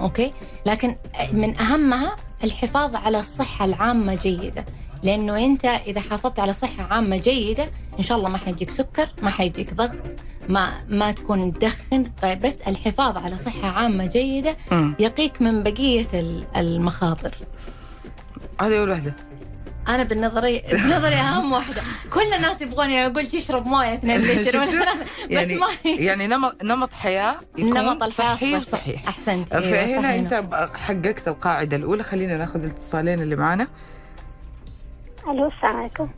أوكي؟ 0.00 0.32
لكن 0.66 0.96
من 1.32 1.58
أهمها 1.58 2.16
الحفاظ 2.44 2.96
على 2.96 3.20
الصحة 3.20 3.64
العامة 3.64 4.14
جيدة. 4.14 4.64
لأنه 5.04 5.44
أنت 5.44 5.64
إذا 5.64 6.00
حافظت 6.00 6.38
على 6.38 6.52
صحة 6.52 6.86
عامة 6.90 7.16
جيدة 7.16 7.68
إن 7.98 8.04
شاء 8.04 8.18
الله 8.18 8.28
ما 8.28 8.38
حيجيك 8.38 8.70
سكر 8.70 9.06
ما 9.22 9.30
حيجيك 9.30 9.74
ضغط 9.74 9.96
ما 10.48 10.68
ما 10.88 11.12
تكون 11.12 11.52
تدخن. 11.52 12.10
فبس 12.22 12.60
الحفاظ 12.60 13.16
على 13.18 13.36
صحة 13.36 13.68
عامة 13.68 14.06
جيدة 14.06 14.56
مم. 14.72 14.94
يقيك 14.98 15.42
من 15.42 15.62
بقية 15.62 16.06
ال- 16.14 16.46
المخاطر. 16.56 17.34
هذه 18.60 18.78
أول 18.80 18.90
واحدة. 18.90 19.14
أنا 19.88 20.02
بالنظري 20.02 20.62
بنظري 20.72 21.14
أهم 21.14 21.52
واحدة. 21.52 21.82
كل 22.12 22.32
الناس 22.36 22.62
يبغوني 22.62 23.06
أقول 23.06 23.26
تشرب 23.26 23.66
موية 23.66 23.94
2 23.94 24.20
لتر؟ 24.24 24.58
بس 24.64 24.74
يعني 25.30 25.54
ما 25.54 25.66
يعني 25.84 26.26
نمط 26.26 26.64
نمط 26.64 26.92
حياة 26.92 27.36
يكون 27.58 27.74
نمط 27.80 28.02
الحياة 28.02 28.34
صحي. 28.34 28.56
وصحيح. 28.56 29.08
أيوة 29.52 29.62
فهنا. 29.86 30.16
أنت 30.16 30.34
ب- 30.34 30.76
حققت 30.76 31.28
القاعدة 31.28 31.76
الأولى. 31.76 32.02
خلينا 32.02 32.36
ناخذ 32.36 32.60
الاتصالين 32.64 33.20
اللي 33.22 33.36
معنا. 33.36 33.68
ألو 35.30 35.48
السلام 35.48 35.76
عليكم. 35.76 36.10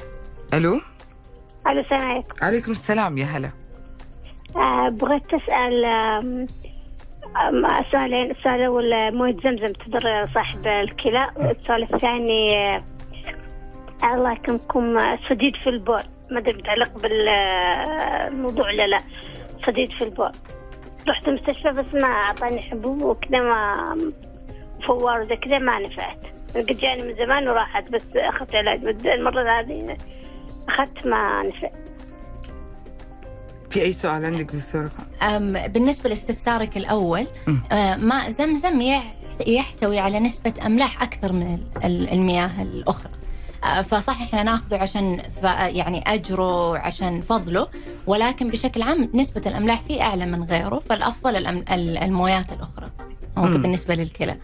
ألو؟ 0.55 0.81
ألو 1.69 1.81
السلام 1.81 2.01
عليكم. 2.11 2.35
عليكم 2.43 2.73
السلام 2.73 3.19
يا 3.19 3.25
هلا. 3.25 3.51
آه، 4.57 4.89
بغيت 4.89 5.35
اسال 5.35 5.85
آم، 5.85 6.47
آم، 7.37 7.85
سؤالين 7.93 8.31
السؤال 8.31 8.55
الأول 8.55 9.17
مويه 9.17 9.35
زمزم 9.35 9.73
تضر 9.73 10.25
صاحب 10.35 10.67
الكلى. 10.67 11.31
السؤال 11.41 11.83
الثاني 11.95 12.57
آه، 12.77 12.85
الله 14.15 14.33
يكرمكم 14.33 14.99
صديد 15.29 15.57
في 15.57 15.67
البول 15.71 16.03
ما 16.31 16.39
أدري 16.39 16.53
متعلق 16.55 16.93
بالموضوع 16.99 18.67
ولا 18.67 18.87
لا. 18.87 18.99
صديد 19.67 19.91
في 19.93 20.05
البول 20.05 20.33
رحت 21.09 21.29
المستشفى 21.29 21.71
بس 21.71 21.95
ما 21.95 22.09
أعطاني 22.09 22.63
حبوب 22.63 23.03
وكذا 23.03 23.43
ما 23.43 23.85
فوار 24.87 25.21
وزي 25.21 25.37
كذا 25.37 25.59
ما 25.59 25.79
نفعت. 25.79 26.19
قد 26.57 26.77
جاني 26.79 27.03
من 27.03 27.13
زمان 27.13 27.49
وراحت 27.49 27.93
بس 27.93 28.03
أخذت 28.17 28.55
علاج. 28.55 28.81
بس 28.81 29.07
المرة 29.07 29.61
هذه 29.61 29.97
أخذت 30.69 31.07
ما 31.07 31.43
نفع. 31.43 31.71
في 33.71 33.83
أي 33.83 33.93
سؤال 33.93 34.25
عندك 34.25 34.45
دكتورة 34.55 34.91
أم، 35.23 35.53
بالنسبة 35.53 36.09
لاستفسارك 36.11 36.77
الأول 36.77 37.27
مم. 37.47 37.61
آه، 37.73 37.97
ماء 37.97 38.31
زمزم 38.31 38.81
يح- 38.81 39.15
يحتوي 39.47 39.99
على 39.99 40.21
نسبة 40.21 40.53
أملاح 40.67 41.03
أكثر 41.03 41.33
من 41.33 41.43
ال- 41.55 41.85
ال- 41.85 42.13
المياه 42.13 42.63
الأخرى. 42.63 43.13
آه، 43.65 43.83
فصح 43.83 44.21
إحنا 44.23 44.43
ناخذه 44.43 44.77
عشان 44.79 45.19
ف- 45.43 45.45
يعني 45.45 46.03
أجره 46.07 46.79
عشان 46.79 47.21
فضله 47.23 47.69
ولكن 48.07 48.49
بشكل 48.49 48.83
عام 48.83 49.11
نسبة 49.15 49.43
الأملاح 49.47 49.81
فيه 49.83 50.03
أعلى 50.03 50.27
من 50.27 50.45
غيره 50.45 50.83
فالأفضل 50.91 51.45
الأم- 51.45 51.73
ال- 51.73 51.99
المويات 51.99 52.53
الأخرى. 52.53 52.91
بالنسبة 53.37 53.95
للكلى. 53.95 54.37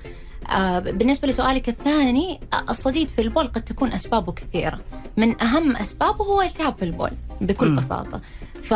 آه، 0.57 0.79
بالنسبة 0.79 1.29
لسؤالك 1.29 1.69
الثاني 1.69 2.41
آه، 2.53 2.65
الصديد 2.71 3.09
في 3.09 3.23
البول 3.23 3.47
قد 3.49 3.63
تكون 3.63 3.93
أسبابه 3.93 4.33
كثيرة 4.33 4.81
من 5.17 5.43
أهم 5.43 5.77
أسبابه 5.77 6.25
هو 6.25 6.43
التهاب 6.43 6.77
في 6.79 6.85
البول 6.85 7.11
بكل 7.41 7.69
مم. 7.69 7.77
بساطة 7.77 8.21
ف... 8.63 8.75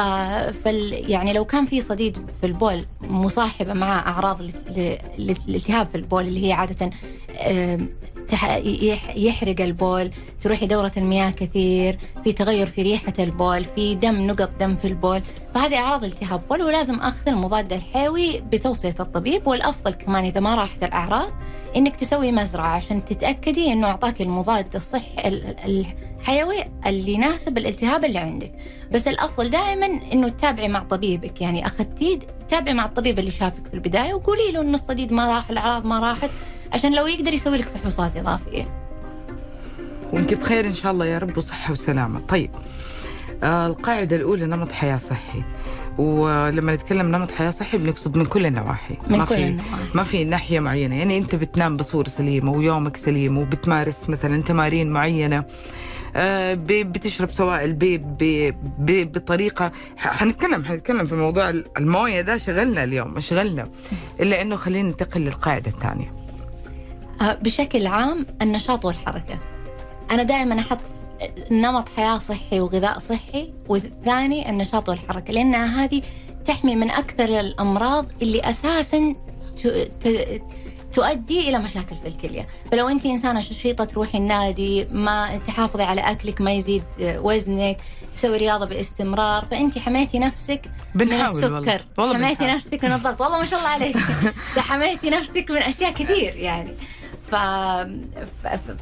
فال... 0.64 1.10
يعني 1.10 1.32
لو 1.32 1.44
كان 1.44 1.66
في 1.66 1.80
صديد 1.80 2.18
في 2.40 2.46
البول 2.46 2.84
مصاحبة 3.00 3.72
مع 3.72 4.18
ال- 4.40 4.96
الالتهاب 5.48 5.86
في 5.86 5.94
البول 5.94 6.28
اللي 6.28 6.46
هي 6.46 6.52
تح... 6.52 6.90
يح... 7.40 7.88
يحرق 9.16 9.60
البول 9.60 10.10
تروحي 10.40 10.66
دورة 10.66 10.92
المياه 10.96 11.30
كثير 11.30 11.98
في 12.24 12.32
تغير 12.32 12.66
في 12.66 12.82
ريحة 12.82 13.12
البول 13.18 13.64
في 13.64 13.94
دم 13.94 14.26
نقط 14.26 14.50
دم 14.60 14.76
في 14.76 14.88
البول. 14.88 15.20
فهذه 15.54 15.76
أعراض 15.76 16.04
التهاب 16.04 16.40
بول 16.50 16.62
ولازم 16.62 16.94
أخذ 17.00 17.28
المضاد 17.28 17.72
الحيوي 17.72 18.40
بتوصية 18.40 18.94
الطبيب. 19.00 19.46
والأفضل 19.46 19.90
كمان 19.90 20.24
إذا 20.24 20.40
ما 20.40 20.54
راحت 20.54 20.84
الأعراض 20.84 21.30
إنك 21.76 21.96
تسوي 21.96 22.32
مزرعة 22.32 22.68
عشان 22.68 23.04
تتأكدي 23.04 23.72
إنه 23.72 23.86
أعطاك 23.86 24.20
المضاد 24.22 24.76
الصحي 24.76 25.28
ال- 25.28 25.46
ال- 25.64 25.86
الحيوي 26.20 26.64
اللي 26.86 27.12
يناسب 27.12 27.58
الالتهاب 27.58 28.04
اللي 28.04 28.18
عندك. 28.18 28.52
بس 28.92 29.08
الأفضل 29.08 29.50
دائما 29.50 29.86
إنه 29.86 30.28
تتابعي 30.28 30.68
مع 30.68 30.82
طبيبك. 30.82 31.40
يعني 31.40 31.66
أخذتيه 31.66 32.18
تتابعي 32.48 32.74
مع 32.74 32.84
الطبيب 32.84 33.18
اللي 33.18 33.30
شافك 33.30 33.66
في 33.66 33.74
البداية 33.74 34.14
وقولي 34.14 34.52
له 34.52 34.60
إن 34.60 34.74
الصديد 34.74 35.12
ما 35.12 35.28
راح 35.28 35.50
الأعراض 35.50 35.86
ما 35.86 35.98
راحت. 36.00 36.30
عشان 36.72 36.94
لو 36.96 37.06
يقدر 37.06 37.32
يسوي 37.34 37.56
لك 37.58 37.68
فحوصات 37.68 38.16
إضافية. 38.16 38.66
وانت 40.12 40.34
بخير 40.34 40.66
إن 40.66 40.74
شاء 40.74 40.92
الله 40.92 41.06
يا 41.06 41.18
رب 41.18 41.36
وصحة 41.38 41.72
وسلامة. 41.72 42.20
طيب 42.20 42.50
آه 43.42 43.66
القاعدة 43.66 44.16
الأولى 44.16 44.46
نمط 44.46 44.72
حياة 44.72 44.96
صحي. 44.96 45.42
ولما 45.98 46.74
نتكلم 46.74 47.06
نمط 47.16 47.30
حياة 47.30 47.50
صحي 47.50 47.78
بنقصد 47.78 48.16
من 48.16 48.24
كل 48.26 48.46
النواحي. 48.46 48.94
من 49.10 49.18
ما 49.18 49.24
كل 49.24 49.34
في 49.36 49.44
النواحي. 49.46 49.70
ما 49.94 50.02
في 50.02 50.24
ناحية 50.24 50.60
معينة. 50.60 50.96
يعني 50.96 51.18
أنت 51.18 51.34
بتنام 51.34 51.76
بصورة 51.76 52.08
سليمة 52.08 52.52
ويومك 52.52 52.96
سليم 52.96 53.38
وبتمارس 53.38 54.08
مثلا 54.08 54.42
تمارين 54.42 54.90
معينة 54.90 55.44
آه، 56.18 56.54
بتشرب 56.64 57.32
سوائل 57.32 57.72
ب- 57.72 57.78
ب- 58.18 58.54
ب- 58.78 59.12
بطريقة 59.12 59.72
حنتكلم 59.96 60.64
حنتكلم 60.64 61.06
في 61.06 61.14
موضوع 61.14 61.50
الموية 61.76 62.20
ده 62.20 62.36
شغلنا 62.36 62.84
اليوم 62.84 63.20
شغلنا. 63.20 63.68
إلا 64.20 64.42
إنه 64.42 64.56
خلينا 64.56 64.88
ننتقل 64.88 65.20
للقاعدة 65.20 65.70
الثانية. 65.70 66.10
بشكل 67.22 67.86
عام 67.86 68.26
النشاط 68.42 68.84
والحركة. 68.84 69.38
أنا 70.10 70.22
دائما 70.22 70.60
أحط 70.60 70.78
نمط 71.50 71.88
حياة 71.96 72.18
صحي 72.18 72.60
وغذاء 72.60 72.98
صحي 72.98 73.52
والثاني 73.68 74.50
النشاط 74.50 74.88
والحركة 74.88 75.32
لأنها 75.32 75.84
هذه 75.84 76.02
تحمي 76.46 76.76
من 76.76 76.90
أكثر 76.90 77.40
الأمراض 77.40 78.06
اللي 78.22 78.40
أساسا 78.40 79.14
تؤدي 80.92 81.48
إلى 81.48 81.58
مشاكل 81.58 81.96
في 82.02 82.08
الكلية. 82.08 82.46
فلو 82.72 82.88
أنت 82.88 83.06
إنسانة 83.06 83.38
نشيطة 83.40 83.84
تروحي 83.84 84.18
النادي 84.18 84.84
ما 84.84 85.40
تحافظي 85.46 85.82
على 85.82 86.00
أكلك 86.00 86.40
ما 86.40 86.52
يزيد 86.52 86.82
آه، 87.00 87.20
وزنك 87.20 87.76
تسوي 88.14 88.36
رياضة 88.36 88.66
باستمرار 88.66 89.44
فأنت 89.50 89.78
حميتي 89.78 90.18
نفسك 90.18 90.60
من 90.94 91.06
بنحاول 91.06 91.44
والله 91.44 91.58
السكر. 91.58 91.84
والله 91.98 92.14
حميتي 92.14 92.34
بنحاول. 92.34 92.56
نفسك 92.56 92.84
من 92.84 92.92
الضغط. 92.92 93.20
والله 93.20 93.38
ما 93.38 93.46
شاء 93.46 93.58
الله 93.58 93.70
عليك. 93.70 93.96
حميتي 94.68 95.10
نفسك 95.10 95.50
من 95.50 95.56
أشياء 95.56 95.92
كثير 95.92 96.36
يعني. 96.36 96.74
ف... 97.30 97.34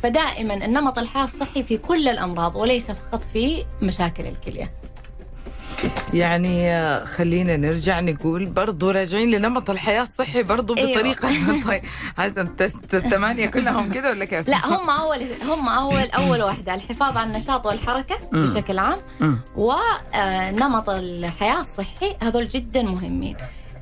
فدائما 0.03 0.55
النمط 0.55 0.99
الحياة 0.99 1.25
الصحي 1.25 1.63
في 1.63 1.79
كل 1.79 2.09
الأمراض 2.09 2.57
وليس 2.57 2.91
فقط 2.91 3.25
في 3.33 3.65
مشاكل 3.83 4.27
الكلية 4.27 4.71
يعني 6.15 6.71
آه، 6.71 7.05
خلينا 7.05 7.57
نرجع 7.57 8.01
نقول 8.01 8.47
برضو 8.47 8.91
راجعين 8.91 9.31
لنمط 9.31 9.71
الحياة 9.71 10.03
الصحي 10.03 10.43
برضو 10.43 10.77
أيوة. 10.77 10.93
بطريقة 10.93 11.29
طيب 11.69 11.83
حسن 12.19 12.49
الثمانية 12.95 13.47
كلهم 13.47 13.93
كده 13.93 14.11
ولا 14.11 14.25
كيف؟ 14.25 14.49
لا 14.49 14.67
هم 14.67 14.91
أول 14.91 15.27
هم 15.49 15.69
أول 15.69 16.11
أول 16.11 16.43
واحدة 16.43 16.75
الحفاظ 16.75 17.17
على 17.17 17.31
النشاط 17.31 17.67
والحركة 17.67 18.17
مم. 18.33 18.47
بشكل 18.47 18.79
عام. 18.79 18.99
ونمط 19.57 20.91
الحياة 20.91 21.61
الصحي 21.61 22.17
هذول 22.23 22.49
جدا 22.49 22.83
مهمين 22.83 23.37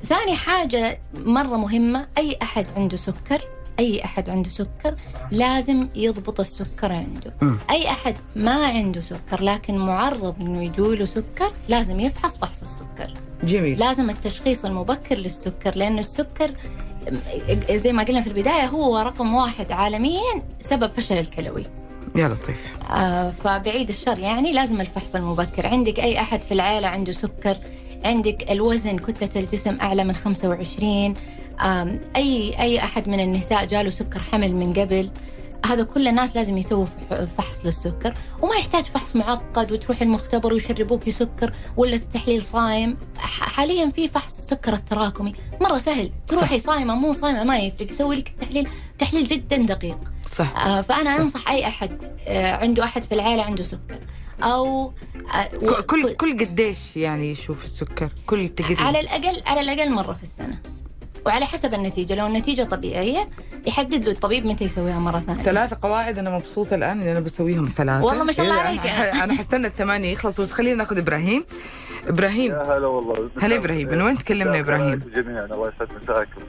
ثاني 0.09 0.35
حاجة 0.35 0.99
مرة 1.25 1.57
مهمة 1.57 2.07
أي 2.17 2.37
أحد 2.41 2.65
عنده 2.77 2.97
سكر 2.97 3.41
أي 3.79 4.05
أحد 4.05 4.29
عنده 4.29 4.49
سكر 4.49 4.95
لازم 5.31 5.87
يضبط 5.95 6.39
السكر 6.39 6.91
عنده. 6.91 7.33
مم. 7.41 7.57
أي 7.69 7.89
أحد 7.89 8.15
ما 8.35 8.65
عنده 8.65 9.01
سكر 9.01 9.43
لكن 9.43 9.77
معرض 9.77 10.41
إنه 10.41 10.63
يجوله 10.63 11.05
سكر 11.05 11.51
لازم 11.69 11.99
يفحص 11.99 12.37
فحص 12.37 12.61
السكر. 12.61 13.13
جميل. 13.43 13.79
لازم 13.79 14.09
التشخيص 14.09 14.65
المبكر 14.65 15.15
للسكر 15.17 15.75
لأن 15.75 15.99
السكر 15.99 16.51
زي 17.71 17.93
ما 17.93 18.03
قلنا 18.03 18.21
في 18.21 18.27
البداية 18.27 18.65
هو 18.65 18.97
رقم 18.97 19.33
واحد 19.33 19.71
عالميا 19.71 20.41
سبب 20.59 20.91
فشل 20.91 21.17
الكلوي. 21.17 21.65
يا 22.15 22.27
لطيف. 22.27 22.73
آه، 22.91 23.31
فبعيد 23.43 23.89
الشر 23.89 24.19
يعني 24.19 24.51
لازم 24.51 24.81
الفحص 24.81 25.15
المبكر. 25.15 25.67
عندك 25.67 25.99
أي 25.99 26.19
أحد 26.19 26.39
في 26.39 26.53
العائلة 26.53 26.87
عنده 26.87 27.11
سكر؟ 27.11 27.57
عندك 28.05 28.51
الوزن 28.51 28.97
كتلة 28.97 29.29
الجسم 29.35 29.77
أعلى 29.81 30.03
من 30.03 30.13
25 30.15 31.13
أي 32.15 32.59
أي 32.59 32.79
أحد 32.79 33.09
من 33.09 33.19
النساء 33.19 33.65
جاله 33.65 33.89
سكر 33.89 34.19
حمل 34.19 34.53
من 34.55 34.73
قبل 34.73 35.09
هذا 35.65 35.83
كل 35.83 36.07
الناس 36.07 36.35
لازم 36.35 36.57
يسووا 36.57 36.85
فح- 36.85 37.23
فحص 37.37 37.65
للسكر. 37.65 38.13
وما 38.41 38.55
يحتاج 38.55 38.83
فحص 38.83 39.15
معقد 39.15 39.71
وتروح 39.71 40.01
المختبر 40.01 40.53
ويشربوك 40.53 41.09
سكر 41.09 41.53
ولا 41.77 41.93
التحليل 41.95 42.45
صايم. 42.45 42.97
حاليا 43.17 43.89
في 43.89 44.07
فحص 44.07 44.37
السكر 44.37 44.73
التراكمي. 44.73 45.33
مرة 45.61 45.77
سهل. 45.77 46.11
تروحي 46.27 46.59
صايمة 46.59 46.95
مو 46.95 47.13
صايمة 47.13 47.43
ما 47.43 47.59
يفرق. 47.59 47.91
يسوي 47.91 48.15
لك 48.15 48.27
التحليل 48.29 48.67
تحليل 48.97 49.23
جدا 49.27 49.57
دقيق. 49.57 49.97
صح. 50.29 50.57
آه، 50.65 50.81
فأنا 50.81 51.11
صح. 51.15 51.19
أنصح 51.19 51.49
أي 51.51 51.67
أحد 51.67 51.97
آه، 52.27 52.51
عنده 52.51 52.83
أحد 52.83 53.03
في 53.03 53.11
العائلة 53.11 53.43
عنده 53.43 53.63
سكر. 53.63 53.99
أو 54.43 54.93
آه، 55.33 55.81
كل 55.81 56.13
كل 56.13 56.39
قديش 56.39 56.97
يعني 56.97 57.31
يشوف 57.31 57.65
السكر؟ 57.65 58.09
كل 58.27 58.49
تقريبا. 58.49 58.81
على 58.81 58.99
الأقل 58.99 59.41
على 59.45 59.61
الأقل 59.61 59.91
مرة 59.91 60.13
في 60.13 60.23
السنة. 60.23 60.59
وعلى 61.25 61.45
حسب 61.45 61.73
النتيجة 61.73 62.15
لو 62.15 62.27
النتيجة 62.27 62.63
طبيعية 62.63 63.27
يحدد 63.67 64.05
له 64.05 64.11
الطبيب 64.11 64.45
متى 64.45 64.63
يسويها 64.65 64.99
مرة 64.99 65.19
ثانية. 65.19 65.43
ثلاثة 65.43 65.77
قواعد 65.81 66.17
أنا 66.17 66.35
مبسوطة 66.35 66.75
الآن 66.75 67.01
إن 67.01 67.07
أنا 67.07 67.19
بسويهم 67.19 67.65
ثلاثة. 67.65 68.05
والله 68.05 68.23
ما 68.23 68.31
شاء 68.31 68.45
الله 68.45 68.55
إيه، 68.55 68.67
عليك. 68.67 68.85
أنا 69.23 69.33
حستنى 69.33 69.67
الثمانية 69.67 70.11
يخلص 70.11 70.41
بس 70.41 70.51
خلينا 70.51 70.75
ناخذ 70.75 70.97
إبراهيم. 70.97 71.45
إبراهيم. 72.07 72.51
يا 72.51 72.77
هلا 72.77 72.87
والله. 72.87 73.29
هلا 73.41 73.55
إبراهيم 73.55 73.87
من 73.89 74.01
وين 74.01 74.17
تكلمنا 74.17 74.55
يا 74.55 74.61
إبراهيم؟ 74.61 74.99
جميعا 75.15 75.45
الله 75.45 75.71
يسعد 75.75 75.87
مساكم 76.01 76.41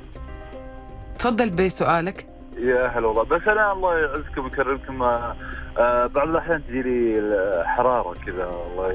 تفضل 1.19 1.50
بسؤالك. 1.50 2.26
يا 2.59 2.87
هلا 2.87 3.07
والله. 3.07 3.23
بس 3.23 3.43
أنا 3.49 3.73
الله 3.73 3.99
يعزكم 3.99 4.45
ويكرمكم 4.45 5.02
آه، 5.02 5.37
آه، 5.78 6.07
بعض 6.07 6.28
الأحيان 6.28 6.62
تجيني 6.69 7.21
حراره 7.64 8.14
كذا 8.26 8.45
الله 8.45 8.93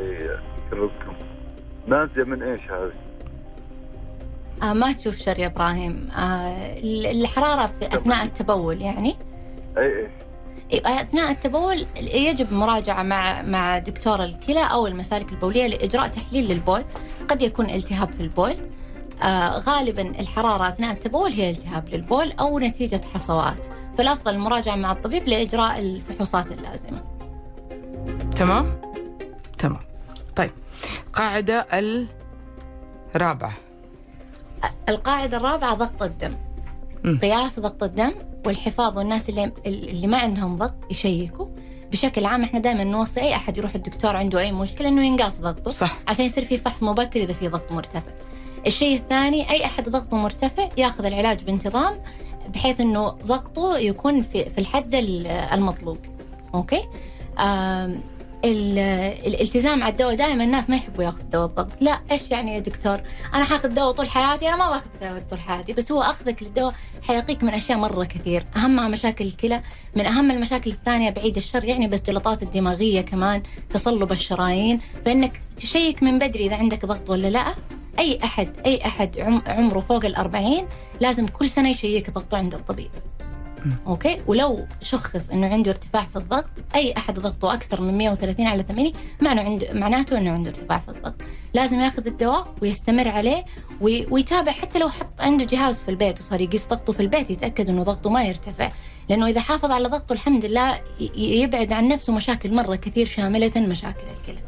يكرمكم. 0.68 1.14
نازله 1.88 2.26
من 2.26 2.44
إيش 2.44 2.62
هذه؟ 2.62 3.09
آه 4.64 4.74
ما 4.74 4.92
تشوف 4.94 5.18
شر 5.18 5.40
يا 5.40 5.46
إبراهيم. 5.48 6.10
آه 6.18 6.80
ال- 6.80 7.06
الحرارة 7.22 7.72
في 7.80 7.88
أثناء 7.88 8.24
التبول 8.26 8.82
يعني؟ 8.82 9.16
اي 9.78 9.84
اي 9.84 10.10
إيه، 10.72 11.02
أثناء 11.02 11.32
التبول 11.32 11.86
يجب 12.02 12.54
مراجعة 12.54 13.04
مع 13.04 13.42
مع 13.42 13.78
دكتور 13.78 14.24
الكلى 14.24 14.64
أو 14.72 14.88
المسالك 14.88 15.32
البولية 15.32 15.68
لإجراء 15.68 16.08
تحليل 16.08 16.48
للبول. 16.48 16.84
قد 17.30 17.42
يكون 17.42 17.70
التهاب 17.70 18.12
في 18.12 18.20
البول. 18.22 18.56
آه 19.24 19.60
غالبا 19.60 20.02
الحرارة 20.20 20.68
أثناء 20.68 20.92
التبول 20.94 21.32
هي 21.32 21.50
التهاب 21.50 21.90
للبول 21.90 22.32
أو 22.32 22.60
نتيجة 22.60 23.02
حصوات. 23.14 23.68
فالأفضل 23.98 24.34
المراجعة 24.36 24.76
مع 24.76 24.92
الطبيب 24.92 25.28
لإجراء 25.28 25.80
الفحوصات 25.80 26.52
اللازمة. 26.52 27.04
تمام؟ 28.36 28.82
تمام. 29.58 29.80
طيب. 30.36 30.52
القاعدة 31.08 31.66
الرابعة. 33.16 33.54
القاعدة 34.90 35.38
الرابعة 35.38 35.74
ضغط 35.76 36.04
الدم. 36.04 36.36
قياس 37.22 37.60
ضغط 37.60 37.84
الدم 37.84 38.12
والحفاظ 38.46 38.98
والناس 38.98 39.30
اللي 39.30 39.52
اللي 39.66 40.08
ما 40.08 40.18
عندهم 40.18 40.58
ضغط 40.58 40.74
يشيكوا 40.92 41.48
بشكل 41.92 42.26
عام 42.26 42.44
إحنا 42.44 42.60
دائما 42.60 42.84
نوصي 42.84 43.22
أي 43.22 43.36
أحد 43.36 43.58
يروح 43.58 43.76
الدكتور 43.76 44.16
عنده 44.16 44.40
أي 44.40 44.52
مشكلة 44.52 44.88
إنه 44.88 45.06
ينقاس 45.06 45.42
ضغطه 45.42 45.72
صح 45.72 45.98
عشان 46.08 46.26
يصير 46.26 46.46
في 46.46 46.58
فحص 46.58 46.84
مبكر 46.84 47.20
إذا 47.22 47.34
في 47.34 47.48
ضغط 47.48 47.72
مرتفع. 47.72 48.12
الشيء 48.68 48.98
الثاني 48.98 49.50
أي 49.50 49.66
أحد 49.66 49.90
ضغطه 49.90 50.18
مرتفع 50.18 50.70
يأخذ 50.78 51.06
العلاج 51.06 51.44
بانتظام 51.44 51.94
بحيث 52.54 52.82
إنه 52.82 53.08
ضغطه 53.10 53.78
يكون 53.78 54.22
في 54.22 54.46
في 54.50 54.58
الحد 54.62 54.96
ال- 54.96 55.28
المطلوب. 55.28 55.98
أوكي؟ 56.56 56.82
الالتزام 58.46 59.84
على 59.84 59.92
الدواء 59.92 60.16
دائما 60.16 60.44
الناس 60.44 60.70
ما 60.70 60.76
يحبوا 60.76 61.04
ياخذ 61.04 61.24
دواء 61.34 61.46
الضغط 61.46 61.82
لا 61.82 62.00
إيش 62.12 62.32
يعني 62.32 62.56
يا 62.56 62.60
دكتور؟ 62.60 63.02
أنا 63.34 63.44
حاخذ 63.44 63.70
دواء 63.76 63.92
طول 63.92 64.10
حياتي 64.10 64.50
أنا 64.50 64.58
ما 64.58 64.70
باخذ 64.70 64.90
دواء 65.02 65.24
طول 65.30 65.40
حياتي 65.40 65.74
بس 65.74 65.92
هو 65.92 66.02
أخذك 66.02 66.44
للدواء 66.44 66.74
حيقيك 67.02 67.44
من 67.44 67.50
أشياء 67.54 67.78
مرة 67.78 68.04
كثير. 68.04 68.46
اهمها 68.56 68.88
مشاكل 68.88 69.26
الكلى 69.26 69.62
من 69.96 70.06
أهم 70.06 70.32
المشاكل 70.32 70.72
الثانية 70.72 71.10
بعيد 71.10 71.38
الشر 71.38 71.64
يعني 71.64 71.88
بس 71.88 72.02
جلطات 72.02 72.44
الدماغية 72.44 73.02
كمان 73.02 73.44
تصلب 73.70 74.12
الشرايين 74.12 74.80
فإنك 75.06 75.42
تشيك 75.58 76.04
من 76.04 76.20
بدري 76.20 76.46
إذا 76.46 76.56
عندك 76.56 76.86
ضغط 76.86 77.10
ولا 77.10 77.28
لأ. 77.28 77.46
أي 78.00 78.20
أحد 78.24 78.50
أي 78.66 78.86
أحد 78.86 79.20
عم- 79.20 79.42
عمره 79.48 79.80
فوق 79.80 80.06
الأربعين 80.06 80.66
لازم 81.02 81.28
كل 81.28 81.50
سنة 81.50 81.70
يشيك 81.70 82.10
ضغطه 82.10 82.38
عند 82.38 82.54
الطبيب. 82.56 82.90
أوكي؟ 83.88 84.22
ولو 84.28 84.66
شخص 84.82 85.30
إنه 85.30 85.48
عنده 85.48 85.72
ارتفاع 85.72 86.06
في 86.06 86.16
الضغط 86.16 86.50
أي 86.76 86.94
أحد 86.98 87.20
ضغطه 87.20 87.54
أكثر 87.54 87.82
من 87.82 87.98
130 87.98 88.48
على 88.48 88.64
80 88.64 88.92
معناه 89.22 89.44
عنده 89.44 89.74
معناته 89.74 90.18
إنه 90.18 90.32
عنده 90.32 90.50
ارتفاع 90.50 90.80
في 90.80 90.90
الضغط. 90.90 91.16
لازم 91.54 91.80
ياخذ 91.80 92.08
الدواء 92.08 92.54
ويستمر 92.62 93.08
عليه 93.08 93.44
وي- 93.82 94.08
ويتابع 94.12 94.52
حتى 94.52 94.80
لو 94.80 94.90
حط 94.90 95.22
عنده 95.22 95.46
جهاز 95.46 95.82
في 95.82 95.90
البيت 95.92 96.20
وصار 96.22 96.42
يقيس 96.42 96.68
ضغطه 96.68 96.94
في 96.94 97.00
البيت 97.00 97.30
يتأكد 97.32 97.70
إنه 97.70 97.84
ضغطه 97.84 98.10
ما 98.10 98.24
يرتفع. 98.24 98.72
لأنه 99.10 99.28
إذا 99.28 99.42
حافظ 99.42 99.72
على 99.72 99.88
ضغطه 99.88 100.14
الحمد 100.14 100.46
لله 100.46 100.80
يبعد 101.16 101.74
عن 101.74 101.88
نفسه 101.88 102.14
مشاكل 102.14 102.54
مرة 102.56 102.76
كثير 102.76 103.08
شاملة 103.08 103.52
مشاكل 103.58 104.02
الكلى. 104.20 104.40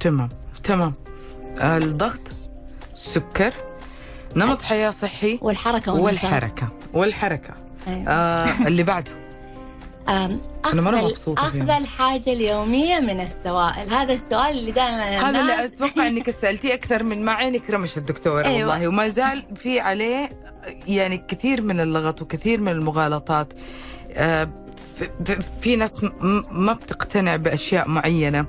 تمام 0.00 0.28
تمام. 0.64 0.92
آه، 1.60 1.76
الضغط 1.76 2.20
السكر 2.92 3.52
نمط 4.36 4.62
حياة 4.62 4.90
صحي 4.90 5.38
والحركة. 5.42 5.92
والحركة. 5.92 6.68
والحركة. 6.94 7.54
أيوة. 7.88 8.08
آه 8.08 8.66
اللي 8.66 8.82
بعده 8.82 9.10
أنا 10.72 10.82
مرة 10.82 10.96
مبسوطة 10.96 11.42
أخذ. 11.42 11.70
الحاجة 11.70 12.32
اليومية 12.32 13.00
من 13.00 13.20
السوائل 13.20 13.94
هذا 13.94 14.12
السؤال 14.12 14.58
اللي 14.58 14.70
دائما 14.72 15.08
هذا 15.08 15.28
اللي 15.28 15.40
الناس 15.40 15.72
أتوقع 15.72 16.06
إنك 16.08 16.30
سألتيه 16.42 16.74
أكثر 16.74 17.02
من 17.02 17.24
ما 17.24 17.32
عينك 17.32 17.70
رمش 17.70 17.96
الدكتورة 17.98 18.44
أيوة. 18.46 18.70
والله 18.70 18.88
وما 18.88 19.08
زال 19.08 19.42
في 19.56 19.80
عليه 19.80 20.28
يعني 20.86 21.16
كثير 21.28 21.62
من 21.62 21.80
اللغط 21.80 22.22
وكثير 22.22 22.60
من 22.60 22.72
المغالطات 22.72 23.52
آه، 24.12 24.48
في- 25.62 25.76
ناس 25.76 26.04
ما 26.50 26.72
بتقتنع 26.72 27.36
بأشياء 27.36 27.88
معينة 27.88 28.46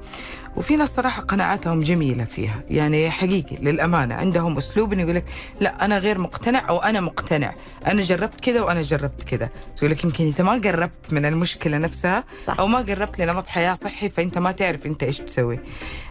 وفي 0.57 0.75
ناس 0.75 0.95
صراحة 0.95 1.21
قناعاتهم 1.21 1.81
جميلة 1.81 2.23
فيها. 2.23 2.63
يعني 2.69 3.09
حقيقي 3.09 3.55
للأمانة 3.55 4.15
عندهم 4.15 4.57
أسلوب 4.57 4.93
إنه 4.93 5.01
يقول 5.01 5.15
لك 5.15 5.25
لا 5.59 5.85
أنا 5.85 5.97
غير 5.97 6.17
مقتنع 6.17 6.69
أو 6.69 6.77
أنا 6.77 7.01
مقتنع. 7.01 7.53
أنا 7.87 8.01
جربت 8.01 8.39
كذا 8.39 8.61
وأنا 8.61 8.81
جربت 8.81 9.23
كذا. 9.23 9.49
تقول 9.77 9.91
لك 9.91 10.03
يمكن 10.03 10.25
أنت 10.25 10.41
ما 10.41 10.51
قربت 10.51 11.13
من 11.13 11.25
المشكلة 11.25 11.77
نفسها 11.77 12.23
صح. 12.47 12.59
أو 12.59 12.67
ما 12.67 12.79
قربت 12.79 13.21
لنمط 13.21 13.47
حياة 13.47 13.73
صحي 13.73 14.09
فأنت 14.09 14.37
ما 14.37 14.51
تعرف 14.51 14.85
أنت 14.85 15.03
إيش 15.03 15.21
بتسوي. 15.21 15.59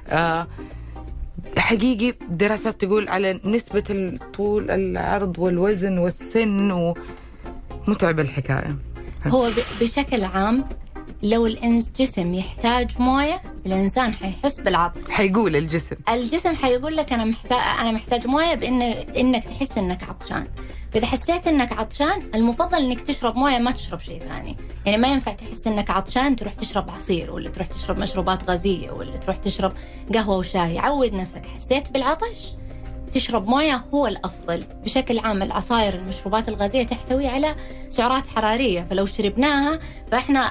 آه 0.09 0.47
حقيقي 1.59 2.15
دراسات 2.29 2.81
تقول 2.81 3.09
على 3.09 3.41
نسبة 3.45 3.85
الطول 3.91 4.71
العرض 4.71 5.39
والوزن 5.39 5.99
والسن 5.99 6.95
ومتعبة 7.87 8.23
الحكاية. 8.23 8.77
هو 9.27 9.51
بشكل 9.81 10.25
عام 10.25 10.65
لو 11.23 11.47
الجسم 11.47 12.35
يحتاج 12.35 12.91
موية 12.99 13.43
الإنسان 13.67 14.15
حيحس 14.15 14.61
بالعطش. 14.61 15.11
حيقول 15.11 15.57
الجسم. 15.57 15.97
الجسم 16.09 16.57
حيقول 16.57 16.97
لك 16.97 17.13
أنا 17.13 17.25
محتاج 17.25 17.61
أنا 17.81 17.91
محتاج 17.91 18.27
موية 18.27 18.55
بإن 18.55 18.83
إنك 18.83 19.45
تحس 19.45 19.79
إنك 19.79 20.03
عطشان. 20.03 20.47
فإذا 20.93 21.07
حسيت 21.07 21.47
إنك 21.47 21.73
عطشان 21.73 22.23
المفضل 22.35 22.79
إنك 22.79 23.01
تشرب 23.03 23.37
موية 23.37 23.59
ما 23.59 23.71
تشرب 23.71 24.01
شيء 24.01 24.19
ثاني. 24.19 24.57
يعني 24.87 24.99
ما 24.99 25.09
ينفع 25.09 25.33
تحس 25.33 25.67
إنك 25.67 25.91
عطشان 25.91 26.37
تروح 26.37 26.55
تشرب 26.55 26.91
عصير 26.91 27.31
ولا 27.31 27.51
تروح 27.51 27.67
تشرب 27.67 27.99
مشروبات 27.99 28.51
غازية 28.51 28.91
ولا 28.91 29.17
تروح 29.17 29.37
تشرب 29.37 29.73
قهوة 30.15 30.37
وشاي. 30.37 30.79
عود 30.79 31.13
نفسك 31.13 31.47
حسيت 31.47 31.91
بالعطش؟ 31.91 32.55
تشرب 33.13 33.49
موية 33.49 33.85
هو 33.95 34.07
الأفضل. 34.07 34.65
بشكل 34.85 35.19
عام 35.19 35.43
العصائر 35.43 35.95
المشروبات 35.95 36.49
الغازية 36.49 36.83
تحتوي 36.83 37.27
على 37.27 37.55
سعرات 37.89 38.29
حرارية 38.29 38.87
فلو 38.91 39.07
شربناها 39.07 39.79
فإحنا 40.11 40.51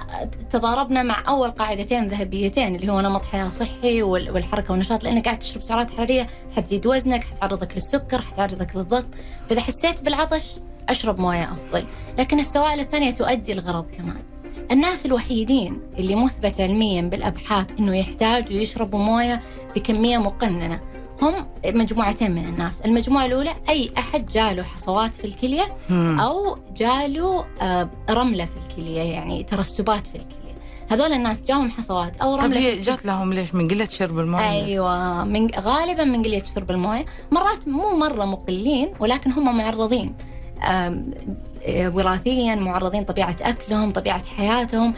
تضاربنا 0.49 1.03
مع 1.03 1.23
أول 1.29 1.51
قاعدتين 1.51 2.07
ذهبيتين 2.07 2.75
اللي 2.75 2.91
هو 2.91 3.01
نمط 3.01 3.25
حياة 3.25 3.49
صحي 3.49 4.03
وال- 4.03 4.31
والحركة 4.31 4.71
والنشاط 4.71 5.03
لأنك 5.03 5.25
قاعد 5.25 5.39
تشرب 5.39 5.61
سعرات 5.63 5.91
حرارية 5.91 6.27
حتزيد 6.57 6.87
وزنك 6.87 7.23
حتعرضك 7.23 7.73
للسكر 7.73 8.21
حتعرضك 8.21 8.75
للضغط. 8.75 9.05
فإذا 9.49 9.61
حسيت 9.61 10.01
بالعطش 10.01 10.43
أشرب 10.89 11.19
موية 11.19 11.53
أفضل. 11.53 11.85
لكن 12.19 12.39
السوائل 12.39 12.79
الثانية 12.79 13.11
تؤدي 13.11 13.53
الغرض 13.53 13.85
كمان. 13.97 14.21
الناس 14.71 15.05
الوحيدين 15.05 15.81
اللي 15.97 16.15
مثبت 16.15 16.61
علميا 16.61 17.01
بالأبحاث 17.01 17.67
إنه 17.79 17.97
يحتاجوا 17.97 18.57
يشربوا 18.61 18.99
موية 18.99 19.41
بكمية 19.75 20.17
مقننة. 20.17 20.79
هم 21.21 21.33
مجموعتين 21.65 22.31
من 22.31 22.45
الناس. 22.45 22.81
المجموعة 22.81 23.25
الأولى 23.25 23.55
أي 23.69 23.91
أحد 23.97 24.25
جاله 24.27 24.63
حصوات 24.63 25.15
في 25.15 25.25
الكلية. 25.25 25.77
أو 26.19 26.57
جاله 26.77 27.45
آه، 27.61 27.89
رملة 28.09 28.45
في 28.45 28.57
الكلية 28.67 29.01
يعني 29.01 29.43
ترسبات 29.43 30.07
في 30.07 30.15
الكلية. 30.15 30.39
هذول 30.89 31.13
الناس 31.13 31.43
جاهم 31.43 31.71
حصوات 31.71 32.17
أو 32.17 32.35
طب 32.35 32.43
رملة 32.43 32.59
في 32.59 32.67
هي. 32.67 32.81
جات 32.81 33.05
لهم 33.05 33.33
ليش؟ 33.33 33.55
من 33.55 33.67
قلة 33.67 33.85
شرب 33.85 34.19
الماء 34.19 34.49
أيوه 34.49 35.23
من 35.23 35.47
غالبا 35.59 36.03
من 36.03 36.23
قلة 36.23 36.43
شرب 36.55 36.71
الموية. 36.71 37.05
مرات 37.31 37.67
مو 37.67 37.97
مرة 37.97 38.25
مقلين 38.25 38.89
ولكن 38.99 39.31
هم 39.31 39.57
معرضين. 39.57 40.13
آه، 40.63 41.03
وراثيا 41.67 42.55
معرضين 42.55 43.03
طبيعة 43.03 43.35
أكلهم 43.41 43.91
طبيعة 43.91 44.25
حياتهم 44.25 44.93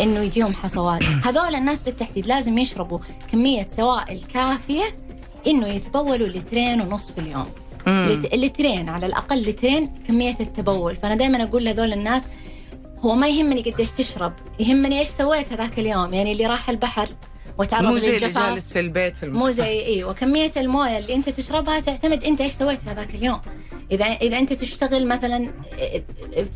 إنه 0.00 0.20
يجيهم 0.20 0.54
حصوات. 0.54 1.02
هذول 1.26 1.54
الناس 1.54 1.80
بالتحديد 1.80 2.26
لازم 2.26 2.58
يشربوا 2.58 2.98
كمية 3.32 3.68
سوائل 3.68 4.20
كافية 4.34 4.84
إنه 5.46 5.66
يتبولوا 5.66 6.28
لترين 6.28 6.80
ونص 6.80 7.10
في 7.10 7.18
اليوم. 7.20 7.46
لترين 8.34 8.88
على 8.88 9.06
الأقل 9.06 9.42
لترين 9.42 9.86
كمية 10.08 10.36
التبول. 10.40 10.96
فأنا 10.96 11.14
دائما 11.14 11.42
أقول 11.42 11.64
لهذول 11.64 11.92
الناس 11.92 12.22
هو 13.04 13.14
ما 13.14 13.28
يهمني 13.28 13.62
قديش 13.62 13.90
تشرب 13.90 14.32
يهمني 14.60 15.00
إيش 15.00 15.08
سويت 15.08 15.52
هذاك 15.52 15.78
اليوم 15.78 16.14
يعني 16.14 16.32
اللي 16.32 16.46
راح 16.46 16.70
البحر 16.70 17.08
وتعرض 17.58 17.86
مو 17.86 17.98
زي 17.98 18.16
اللي 18.16 18.30
جالس 18.30 18.68
في 18.68 18.80
البيت 18.80 19.16
في 19.16 19.26
مو. 19.26 19.50
زي 19.50 19.86
أيوه 19.86 20.12
كميه 20.12 20.52
الموية 20.56 20.98
اللي 20.98 21.14
أنت 21.14 21.28
تشربها 21.28 21.80
تعتمد 21.80 22.24
أنت 22.24 22.40
إيش 22.40 22.52
سويت 22.52 22.80
في 22.80 22.90
هذاك 22.90 23.14
اليوم. 23.14 23.40
إذا 23.92 24.04
إذا 24.04 24.38
أنت 24.38 24.52
تشتغل 24.52 25.06
مثلا 25.06 25.52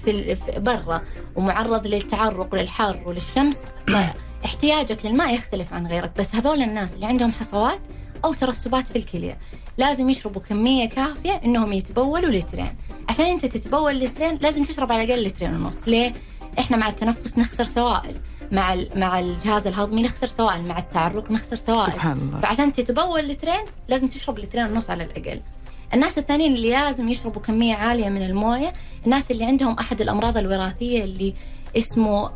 في 0.04 0.36
برا 0.56 1.02
ومعرض 1.36 1.86
للتعرق 1.86 2.54
وللحر 2.54 3.02
وللشمس 3.06 3.58
احتياجك 4.44 5.06
للماء 5.06 5.34
يختلف 5.34 5.72
عن 5.72 5.86
غيرك. 5.86 6.12
بس 6.18 6.34
هذول 6.34 6.62
الناس 6.62 6.94
اللي 6.94 7.06
عندهم 7.06 7.32
حصوات 7.32 7.78
أو 8.24 8.34
ترسبات 8.34 8.88
في 8.88 8.96
الكلية. 8.96 9.38
لازم 9.78 10.10
يشربوا 10.10 10.42
كمية 10.42 10.88
كافية 10.88 11.40
إنهم 11.44 11.72
يتبولوا 11.72 12.30
لترين. 12.30 12.76
عشان 13.08 13.26
أنت 13.26 13.46
تتبول 13.46 13.98
لترين 13.98 14.38
لازم 14.40 14.64
تشرب 14.64 14.92
على 14.92 15.04
الأقل 15.04 15.22
لترين 15.22 15.54
ونص. 15.54 15.88
ليه؟ 15.88 16.14
إحنا 16.58 16.76
مع 16.76 16.88
التنفس 16.88 17.38
نخسر 17.38 17.64
سوائل. 17.64 18.16
مع 18.52 18.76
مع 18.96 19.18
الجهاز 19.18 19.66
الهضمي 19.66 20.02
نخسر 20.02 20.26
سوائل. 20.26 20.62
مع 20.62 20.78
التعرق 20.78 21.30
نخسر 21.30 21.56
سوائل. 21.56 21.92
سبحان 21.92 22.18
الله. 22.18 22.40
فعشان 22.40 22.72
تتبول 22.72 23.28
لترين 23.28 23.64
لازم 23.88 24.08
تشرب 24.08 24.38
لترين 24.38 24.66
ونص 24.66 24.90
على 24.90 25.04
الأقل. 25.04 25.40
الناس 25.94 26.18
الثانيين 26.18 26.54
اللي 26.54 26.70
لازم 26.70 27.08
يشربوا 27.08 27.42
كمية 27.42 27.74
عالية 27.74 28.08
من 28.08 28.22
الموية 28.22 28.72
الناس 29.04 29.30
اللي 29.30 29.44
عندهم 29.44 29.76
أحد 29.78 30.00
الأمراض 30.00 30.36
الوراثية 30.36 31.04
اللي 31.04 31.34
اسمه 31.76 32.30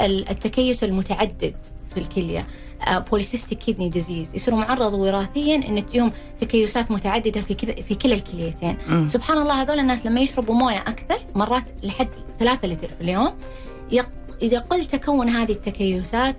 التكيس 0.00 0.84
المتعدد 0.84 1.56
في 1.94 2.00
الكلية. 2.00 2.46
polycystic 2.88 3.58
kidney 3.58 3.88
disease 3.88 4.34
يصيروا 4.34 4.58
معرض 4.58 4.94
وراثيا 4.94 5.56
إن 5.56 5.86
تجيهم 5.86 6.12
تكيسات 6.40 6.90
متعددة 6.90 7.40
في 7.40 7.54
كذا 7.54 7.74
في 7.74 7.94
كلا 7.94 8.14
الكليتين. 8.14 8.78
مم. 8.88 9.08
سبحان 9.08 9.38
الله 9.38 9.62
هذول 9.62 9.78
الناس 9.78 10.06
لما 10.06 10.20
يشربوا 10.20 10.54
موية 10.54 10.78
أكثر 10.78 11.18
مرات 11.34 11.64
لحد 11.82 12.08
ثلاثة 12.38 12.68
لتر 12.68 12.88
في 12.88 13.00
اليوم 13.00 13.32
إذا 14.42 14.58
قل 14.58 14.84
تكون 14.84 15.28
هذه 15.28 15.52
التكيسات 15.52 16.36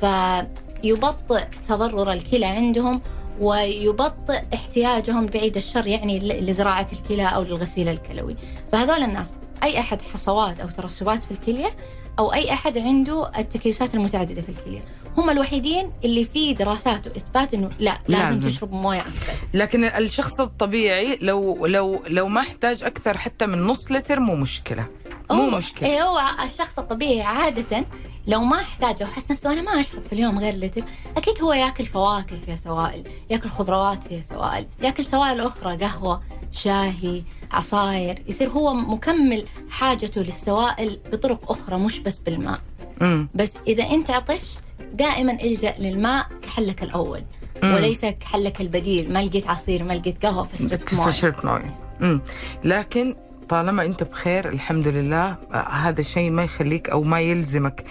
فيبطئ 0.00 1.44
تضرر 1.68 2.12
الكلى 2.12 2.46
عندهم 2.46 3.00
ويبطئ 3.40 4.42
احتياجهم 4.54 5.26
بعيد 5.26 5.56
الشر 5.56 5.86
يعني 5.86 6.18
لزراعة 6.18 6.86
الكلى 6.92 7.26
أو 7.26 7.42
للغسيل 7.42 7.88
الكلوي. 7.88 8.36
فهذول 8.72 9.02
الناس 9.02 9.32
أي 9.62 9.80
أحد 9.80 10.02
حصوات 10.02 10.60
أو 10.60 10.68
ترسبات 10.68 11.22
في 11.22 11.30
الكلية 11.30 11.76
أو 12.18 12.32
أي 12.32 12.52
أحد 12.52 12.78
عنده 12.78 13.30
التكيسات 13.38 13.94
المتعددة 13.94 14.42
في 14.42 14.48
الكلية. 14.48 14.84
هم 15.16 15.30
الوحيدين 15.30 15.90
اللي 16.04 16.24
في 16.24 16.54
دراسات 16.54 17.06
واثبات 17.06 17.54
إنه 17.54 17.70
لا 17.78 17.98
لازم, 18.08 18.24
لازم. 18.34 18.48
تشربوا 18.48 18.78
موية 18.78 19.00
أكثر. 19.00 19.32
لكن 19.54 19.84
الشخص 19.84 20.40
الطبيعي 20.40 21.18
لو 21.20 21.66
لو 21.66 22.02
لو 22.06 22.28
ما 22.28 22.40
احتاج 22.40 22.82
أكثر 22.82 23.18
حتى 23.18 23.46
من 23.46 23.62
نص 23.66 23.92
لتر 23.92 24.20
مو 24.20 24.36
مشكلة. 24.36 24.86
مو 25.30 25.50
مشكلة. 25.50 26.02
هو 26.02 26.20
الشخص 26.44 26.78
الطبيعي 26.78 27.22
عادة 27.22 27.84
لو 28.26 28.40
ما 28.40 28.56
احتاج 28.60 29.02
لو 29.02 29.08
حس 29.08 29.30
نفسه 29.30 29.52
أنا 29.52 29.62
ما 29.62 29.80
أشرب 29.80 30.02
في 30.02 30.12
اليوم 30.12 30.38
غير 30.38 30.54
لتر. 30.54 30.82
أكيد 31.16 31.42
هو 31.42 31.52
يأكل 31.52 31.86
فواكه 31.86 32.36
فيها 32.46 32.56
سوائل 32.56 33.04
يأكل 33.30 33.48
خضروات 33.48 34.04
فيها 34.08 34.22
سوائل 34.22 34.66
يأكل 34.82 35.04
سوائل 35.04 35.40
أخرى 35.40 35.76
قهوة 35.76 36.22
شاهي 36.52 37.22
عصاير 37.52 38.22
يصير 38.26 38.48
هو 38.50 38.74
مكمل 38.74 39.46
حاجته 39.70 40.20
للسوائل 40.22 41.00
بطرق 41.12 41.50
أخرى 41.52 41.78
مش 41.78 41.98
بس 41.98 42.18
بالماء. 42.18 42.60
امم 43.02 43.28
بس 43.34 43.52
إذا 43.66 43.84
أنت 43.90 44.10
عطشت 44.10 44.62
دائما 44.92 45.32
إلجأ 45.32 45.74
للماء 45.78 46.26
كحلك 46.42 46.82
الأول 46.82 47.20
مم. 47.62 47.74
وليس 47.74 48.04
كحلك 48.04 48.60
البديل 48.60 49.12
ما 49.12 49.22
لقيت 49.22 49.48
عصير 49.48 49.84
ما 49.84 49.92
لقيت 49.92 50.26
قهوة 50.26 50.42
فشربت 50.44 50.94
مويه 50.94 51.06
فشربت 51.06 51.44
مويه 51.44 51.74
مم. 52.00 52.20
لكن 52.64 53.14
طالما 53.48 53.84
أنت 53.84 54.02
بخير 54.02 54.48
الحمد 54.48 54.88
لله 54.88 55.36
آه، 55.54 55.56
هذا 55.68 56.00
الشيء 56.00 56.30
ما 56.30 56.44
يخليك 56.44 56.90
أو 56.90 57.02
ما 57.02 57.20
يلزمك 57.20 57.84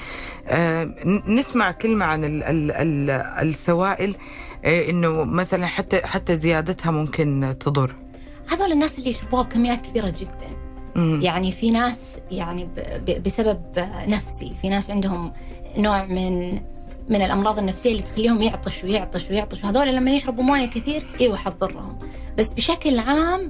آه 0.48 0.84
نسمع 1.28 1.72
كلمة 1.72 2.06
عن 2.06 2.26
ال 2.26 2.44
ال 2.44 2.72
ال 2.72 3.10
السوائل 3.50 4.16
آه 4.66 4.90
إنه 4.90 5.24
مثلا 5.24 5.66
حتى 5.68 6.02
حتى 6.08 6.36
زيادتها 6.36 6.92
ممكن 6.92 7.56
تضر 7.60 7.96
هذول 8.48 8.72
الناس 8.72 9.00
اللي 9.00 9.10
يشربوها 9.10 9.44
بكميات 9.44 9.82
كبيرة 9.82 10.10
جدا 10.10 10.50
مم. 10.96 11.22
يعني 11.24 11.52
في 11.52 11.72
ناس 11.72 12.20
يعني 12.32 12.68
بسبب 13.26 13.62
نفسي 14.08 14.54
في 14.62 14.70
ناس 14.70 14.92
عندهم 14.92 15.34
نوع 15.78 16.06
من 16.06 16.60
من 17.10 17.22
الأمراض 17.22 17.60
النفسية 17.60 17.92
اللي 17.92 18.02
تخليهم 18.02 18.42
يعطش 18.42 18.84
ويعطش 18.84 19.30
ويعطش. 19.32 19.64
وهذول 19.64 19.96
لما 19.96 20.12
يشربوا 20.12 20.44
مويه 20.44 20.66
كثير 20.66 21.08
إيوه 21.22 21.38
حتضرهم 21.38 22.00
بس 22.38 22.50
بشكل 22.50 23.00
عام 23.00 23.50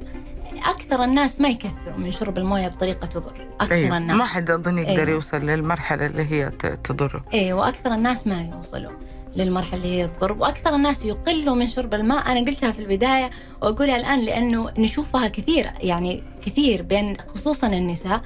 أكثر 0.65 1.03
الناس 1.03 1.41
ما 1.41 1.49
يكثروا 1.49 1.97
من 1.97 2.11
شرب 2.11 2.37
المويه 2.37 2.67
بطريقة 2.67 3.07
تضر. 3.07 3.47
أكثر 3.61 3.73
أيوة. 3.75 3.97
الناس. 3.97 4.17
ما 4.17 4.25
حد 4.25 4.49
أظن 4.51 4.77
يقدر 4.77 4.99
أيوة. 4.99 5.09
يوصل 5.09 5.37
للمرحلة 5.37 6.05
اللي 6.05 6.23
هي 6.31 6.51
تضره. 6.83 7.25
إيه 7.33 7.53
وأكثر 7.53 7.93
الناس 7.93 8.27
ما 8.27 8.51
يوصلوا 8.55 8.91
للمرحلة 9.35 9.75
اللي 9.77 9.87
هي 10.01 10.07
تضر. 10.07 10.33
وأكثر 10.33 10.75
الناس 10.75 11.05
يقلوا 11.05 11.55
من 11.55 11.67
شرب 11.67 11.93
الماء. 11.93 12.31
أنا 12.31 12.39
قلتها 12.39 12.71
في 12.71 12.79
البداية 12.79 13.29
وأقولها 13.61 13.95
الآن 13.97 14.19
لأنه 14.19 14.71
نشوفها 14.77 15.27
كثير 15.27 15.71
يعني 15.79 16.23
كثير 16.45 16.81
بين 16.81 17.17
خصوصا 17.35 17.67
النساء. 17.67 18.21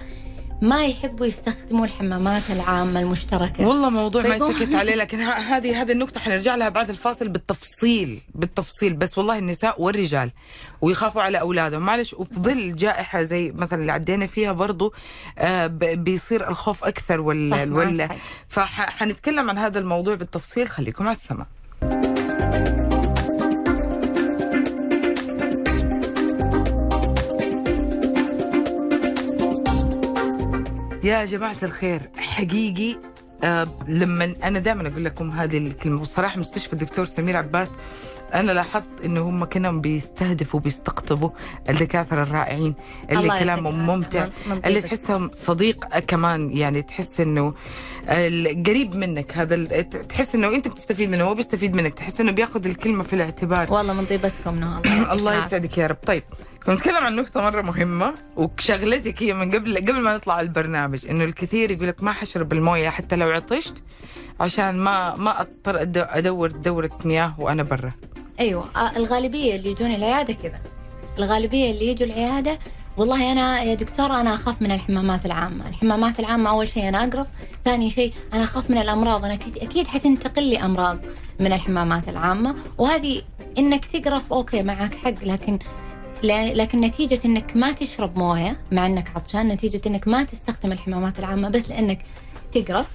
ما 0.62 0.86
يحبوا 0.86 1.26
يستخدموا 1.26 1.86
الحمامات 1.86 2.43
العامة 2.50 3.00
المشتركة. 3.00 3.67
والله 3.67 3.89
موضوع 3.89 4.22
ما 4.24 4.30
فيقوم- 4.38 4.52
يتسكت 4.52 4.76
عليه 4.82 4.95
لكن 4.95 5.19
هذه 5.22 5.82
هذه 5.82 5.91
النقطة 5.91 6.19
حنرجع 6.19 6.56
لها 6.56 6.69
بعد 6.69 6.89
الفاصل 6.89 7.30
بالتفصيل 7.30 8.22
بالتفصيل. 8.36 8.93
بس 8.93 9.17
والله 9.17 9.38
النساء 9.38 9.82
والرجال 9.82 10.32
ويخافوا 10.82 11.22
على 11.22 11.39
أولادهم. 11.39 11.82
معلش 11.82 12.13
وفي 12.13 12.36
ظل 12.36 12.76
جائحة 12.76 13.22
زي 13.22 13.52
مثلا 13.52 13.82
اللي 13.82 13.91
عدينا 13.91 14.28
فيها 14.28 14.52
برضو 14.52 14.93
آه 15.38 15.67
بيصير 15.93 16.50
الخوف 16.50 16.84
أكثر 16.84 17.17
صح، 17.17 17.24
ولا. 17.24 18.10
فحنتكلم 18.50 19.50
عن 19.50 19.58
هذا 19.58 19.80
الموضوع 19.80 20.15
بالتفصيل. 20.15 20.67
خليكم 20.69 21.08
على 21.08 21.15
السماء. 21.15 21.48
يا 31.10 31.26
جماعة 31.26 31.56
الخير 31.63 32.02
حقيقي 32.17 33.00
آه 33.43 33.67
لما 33.88 34.36
أنا 34.43 34.60
دائما 34.60 34.88
أقول 34.88 35.06
لكم 35.06 35.32
هذه 35.32 35.58
الكلمة 35.58 36.02
وصراحة 36.02 36.39
مستشفى 36.39 36.74
الدكتور 36.74 37.06
سمير 37.06 37.38
عباس 37.38 37.69
أنا 38.34 38.52
لاحظت 38.52 39.02
إنه 39.06 39.22
هم 39.22 39.45
كانوا 39.45 39.72
بيستهدفوا 39.82 40.60
بيستقطبوا 40.60 41.30
الدكاترة 41.69 42.24
الرائعين 42.24 42.76
اللي 43.12 43.39
كلامهم 43.39 43.86
ممتع 43.88 44.28
اللي. 44.65 44.82
تحسهم 44.82 45.30
صديق 45.34 46.00
كمان 46.00 46.52
يعني 46.58 46.82
تحس 46.82 47.19
إنه 47.22 47.54
ال- 48.10 48.63
قريب 48.63 48.95
منك 48.95 49.38
هذا 49.38 49.82
تحس 49.82 50.36
إنه 50.36 50.48
أنت 50.48 50.67
بتستفيد 50.67 51.10
منه 51.10 51.24
هو 51.24 51.36
بيستفيد 51.36 51.76
منك 51.76 51.93
تحس 51.93 52.22
إنه 52.22 52.32
بياخذ 52.32 52.65
الكلمة 52.67 53.04
في 53.04 53.13
الاعتبار. 53.13 53.67
والله 53.74 53.93
من 53.93 54.06
طيبتكم 54.06 54.56
نهى 54.60 54.82
الله 55.13 55.32
العافية. 55.32 55.45
يسعدك 55.48 55.78
يا 55.78 55.88
رب. 55.88 55.98
طيب 56.06 56.24
كنت 56.65 56.69
نتكلم 56.69 57.04
عن 57.04 57.15
نقطة 57.15 57.41
مرة 57.41 57.62
مهمة 57.62 58.13
وشغلتك 58.36 59.24
هي 59.24 59.34
من 59.34 59.52
قبل 59.56 59.78
قبل 59.78 60.00
ما 60.02 60.15
نطلع 60.15 60.39
البرنامج 60.41 61.06
إنه 61.06 61.24
الكثير 61.24 61.72
يقول 61.72 61.88
لك 61.88 62.04
ما 62.04 62.12
حشرب 62.13 62.54
الموية 62.54 62.89
حتى 62.89 63.15
لو 63.15 63.30
عطشت 63.30 63.76
عشان 64.39 64.76
ما 64.78 65.15
ما 65.15 65.41
أضطر 65.41 65.82
أدور 66.17 66.52
دورة 66.52 66.89
مياه 67.06 67.36
وأنا 67.39 67.63
برا. 67.63 67.91
أيوه 68.39 68.65
آه، 68.76 68.98
الغالبية 68.98 69.56
اللي 69.56 69.72
يجون 69.72 69.91
العيادة 69.95 70.34
كذا. 70.34 70.60
الغالبية 71.17 71.72
اللي 71.72 71.88
يجوا 71.88 72.08
العيادة 72.08 72.60
والله 72.99 73.31
أنا 73.31 73.62
يا 73.63 73.75
دكتوره 73.75 74.21
أنا 74.21 74.35
أخاف 74.35 74.62
من 74.62 74.71
الحمامات 74.71 75.25
العامة، 75.25 75.69
الحمامات 75.69 76.19
العامة 76.19 76.49
أول 76.49 76.67
شيء 76.67 76.88
أنا 76.88 77.03
اقرف، 77.03 77.27
ثاني 77.65 77.89
شيء 77.89 78.13
أنا 78.33 78.43
أخاف 78.43 78.69
من 78.69 78.77
الأمراض، 78.77 79.25
أنا 79.25 79.33
أكيد 79.33 79.57
أكيد 79.57 79.88
حتنتقل 79.88 80.43
لي 80.43 80.59
أمراض 80.59 80.99
من 81.39 81.53
الحمامات 81.53 82.09
العامة، 82.09 82.55
وهذه 82.77 83.21
إنك 83.57 83.85
تقرف 83.85 84.33
أوكي 84.33 84.63
معك 84.63 84.95
حق 84.95 85.23
لكن 85.23 85.59
لكن 86.23 86.81
نتيجة 86.81 87.19
إنك 87.25 87.55
ما 87.55 87.71
تشرب 87.71 88.17
موية 88.17 88.62
مع 88.71 88.85
إنك 88.85 89.12
عطشان 89.15 89.47
نتيجة 89.47 89.81
إنك 89.88 90.07
ما 90.07 90.23
تستخدم 90.23 90.71
الحمامات 90.71 91.19
العامة 91.19 91.49
بس 91.49 91.69
لإنك 91.69 91.99
تقرف 92.51 92.85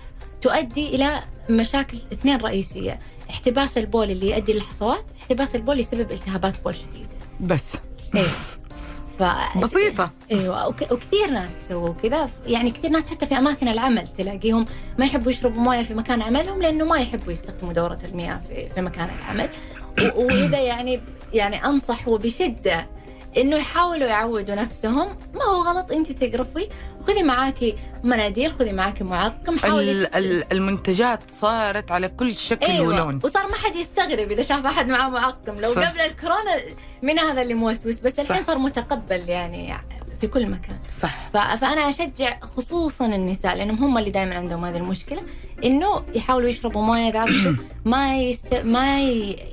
تؤدي 0.42 0.94
إلى 0.94 1.20
مشاكل 1.50 1.98
اثنين 2.12 2.36
رئيسية. 2.36 3.00
احتباس 3.30 3.78
البول 3.78 4.10
اللي 4.10 4.30
يؤدي 4.30 4.52
للحصوات 4.52 5.04
احتباس 5.20 5.56
البول 5.56 5.80
يسبب 5.80 6.12
التهابات 6.12 6.64
بول 6.64 6.76
شديدة. 6.76 7.08
بس. 7.40 7.72
أيوه 8.14 8.28
ف... 9.18 9.22
بسيطة. 9.59 10.11
إيوه 10.31 10.68
وك... 10.68 10.92
وكثير 10.92 11.31
ناس 11.31 11.59
يسووا 11.61 11.94
كذا. 12.03 12.29
يعني 12.46 12.70
كثير 12.70 12.90
ناس 12.90 13.09
حتى 13.09 13.27
في 13.27 13.38
أماكن 13.38 13.68
العمل 13.68 14.09
تلاقيهم 14.18 14.66
ما 14.98 15.05
يحبوا 15.05 15.33
يشربوا 15.33 15.62
مويه 15.62 15.83
في 15.83 15.94
مكان 15.94 16.22
عملهم 16.22 16.62
لأنه 16.62 16.85
ما 16.85 16.96
يحبوا 16.98 17.33
يستخدموا 17.33 17.72
دورة 17.72 17.98
المياه 18.05 18.40
في, 18.48 18.68
في 18.68 18.81
مكان 18.81 19.09
العمل. 19.18 19.48
و... 20.16 20.22
وإذا 20.24 20.59
يعني 20.61 21.00
يعني 21.33 21.64
انصح 21.64 22.09
وبشده 22.09 22.87
إنه 23.37 23.57
يحاولوا 23.57 24.07
يعودوا 24.09 24.55
نفسهم 24.55 25.16
ما 25.35 25.44
هو 25.44 25.62
غلط 25.62 25.92
انت 25.92 26.12
تقرفي 26.12 26.68
خذي 27.07 27.23
معاكي 27.23 27.77
مناديل 28.05 28.53
خذي 28.53 28.73
معاكي 28.73 29.05
معقم 29.05 29.59
حاولي 29.59 29.92
ال- 29.92 30.14
ال- 30.14 30.53
المنتجات 30.53 31.31
صارت 31.31 31.90
على 31.90 32.09
كل 32.09 32.37
شكل 32.37 32.66
إيوه 32.66 32.87
ولون 32.88 33.20
وصار 33.25 33.47
ما 33.49 33.55
حد 33.55 33.77
يستغرب 33.77 34.31
إذا 34.33 34.42
شاف 34.42 34.66
أحد 34.66 34.88
معاه 34.88 35.09
معقم 35.09 35.59
لو 35.61 35.73
صح. 35.75 35.88
قبل 35.90 36.01
الكورونا 36.01 36.55
من 37.03 37.18
هذا 37.18 37.42
اللي 37.42 37.55
موسوس 37.55 37.99
بس 37.99 38.20
الحين. 38.20 38.42
صار 38.42 38.59
متقبل 38.59 39.29
يعني 39.29 39.75
في 40.20 40.27
كل 40.27 40.50
مكان. 40.50 40.77
صح. 40.98 41.29
فأنا 41.29 41.88
أشجع 41.88 42.40
خصوصا 42.40 43.07
النساء 43.07 43.57
لأنهم 43.57 43.85
هم 43.85 43.98
اللي 43.98 44.11
دائما 44.11 44.35
عندهم 44.35 44.64
هذه 44.64 44.77
المشكلة 44.77 45.20
إنه 45.64 46.03
يحاولوا 46.14 46.48
يشربوا 46.48 46.83
مويه 46.83 47.18
عطشوا، 47.18 47.53
ما 47.85 48.18
يست... 48.18 48.55
ما 48.55 49.03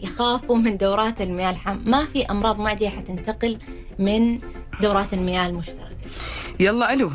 يخافوا 0.03 0.57
من 0.57 0.77
دورات 0.77 1.21
المياه 1.21 1.49
الحامه 1.51 1.81
ما 1.85 2.05
في 2.05 2.25
أمراض 2.25 2.59
معدية 2.59 2.89
حتنتقل 2.89 3.59
من 3.99 4.39
دورات 4.81 5.13
المياه 5.13 5.47
المشتركة. 5.47 5.91
يلا 6.59 6.93
ألو. 6.93 7.11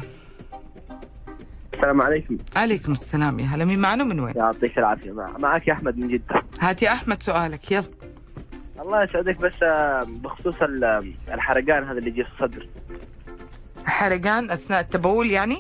السلام 1.74 2.02
عليكم. 2.02 2.38
عليكم 2.56 2.92
السلام 2.92 3.40
يا 3.40 3.44
هلا. 3.46 3.64
مين 3.64 3.78
معنا؟ 3.78 4.04
من 4.04 4.20
وين؟ 4.20 4.34
يعطيك 4.36 4.78
العافية. 4.78 5.12
مع- 5.12 5.38
معك 5.38 5.68
يا 5.68 5.72
أحمد 5.72 5.98
من 5.98 6.08
جدة. 6.08 6.42
هات 6.60 6.82
يا 6.82 6.92
أحمد 6.92 7.22
سؤالك. 7.22 7.72
يلا. 7.72 7.84
الله 8.80 9.02
يسعدك 9.04 9.36
بس 9.36 9.54
بخصوص 10.06 10.62
ال- 10.62 11.12
الحرقان 11.32 11.84
هذا 11.84 11.98
اللي 11.98 12.10
يجي 12.10 12.24
في 12.24 12.30
الصدر. 12.32 12.66
حرقان 13.86 14.50
أثناء 14.50 14.80
التبول 14.80 15.30
يعني؟ 15.30 15.56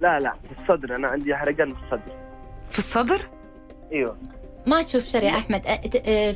لا 0.00 0.18
لا 0.18 0.32
في 0.32 0.62
الصدر. 0.62 0.96
أنا 0.96 1.08
عندي 1.08 1.36
حرقان 1.36 1.74
في 1.74 1.80
الصدر. 1.82 2.12
في 2.70 2.78
الصدر؟ 2.78 3.20
أيوه. 3.92 4.16
ما 4.66 4.82
تشوف 4.82 5.04
شر 5.04 5.22
يا 5.22 5.30
احمد 5.30 5.62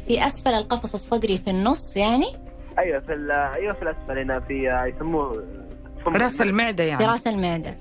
في 0.07 0.27
أسفل 0.27 0.51
القفص 0.51 0.95
الصدري 0.95 1.39
في 1.39 1.51
النص 1.51 1.97
يعني؟ 1.97 2.27
أيوه 2.79 3.01
في 3.01 3.13
ال- 3.15 3.31
أيوه 3.31 3.73
في 3.75 3.83
الأسفل 3.83 4.19
هنا 4.19 4.41
في 4.41 4.83
يسموه 4.97 5.45
فم- 6.05 6.17
راس 6.17 6.41
المعدة 6.43 6.85
في 6.85 6.91
يعني 6.91 7.07
راس 7.07 7.27
المعدة. 7.27 7.75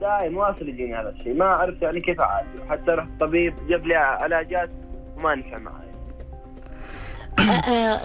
دائم 0.00 0.36
واصل 0.36 0.68
يجيني 0.68 0.94
هذا 0.96 1.08
الشيء. 1.10 1.34
ما 1.34 1.44
أعرف 1.44 1.82
يعني 1.82 2.00
كيف 2.00 2.20
اعالجه 2.20 2.64
حتى 2.70 2.90
رحت 2.90 3.08
طبيب 3.20 3.54
جاب 3.68 3.86
لي 3.86 3.94
علاجات 3.94 4.70
وما 5.16 5.34
نفع 5.34 5.58
معي. 5.58 5.93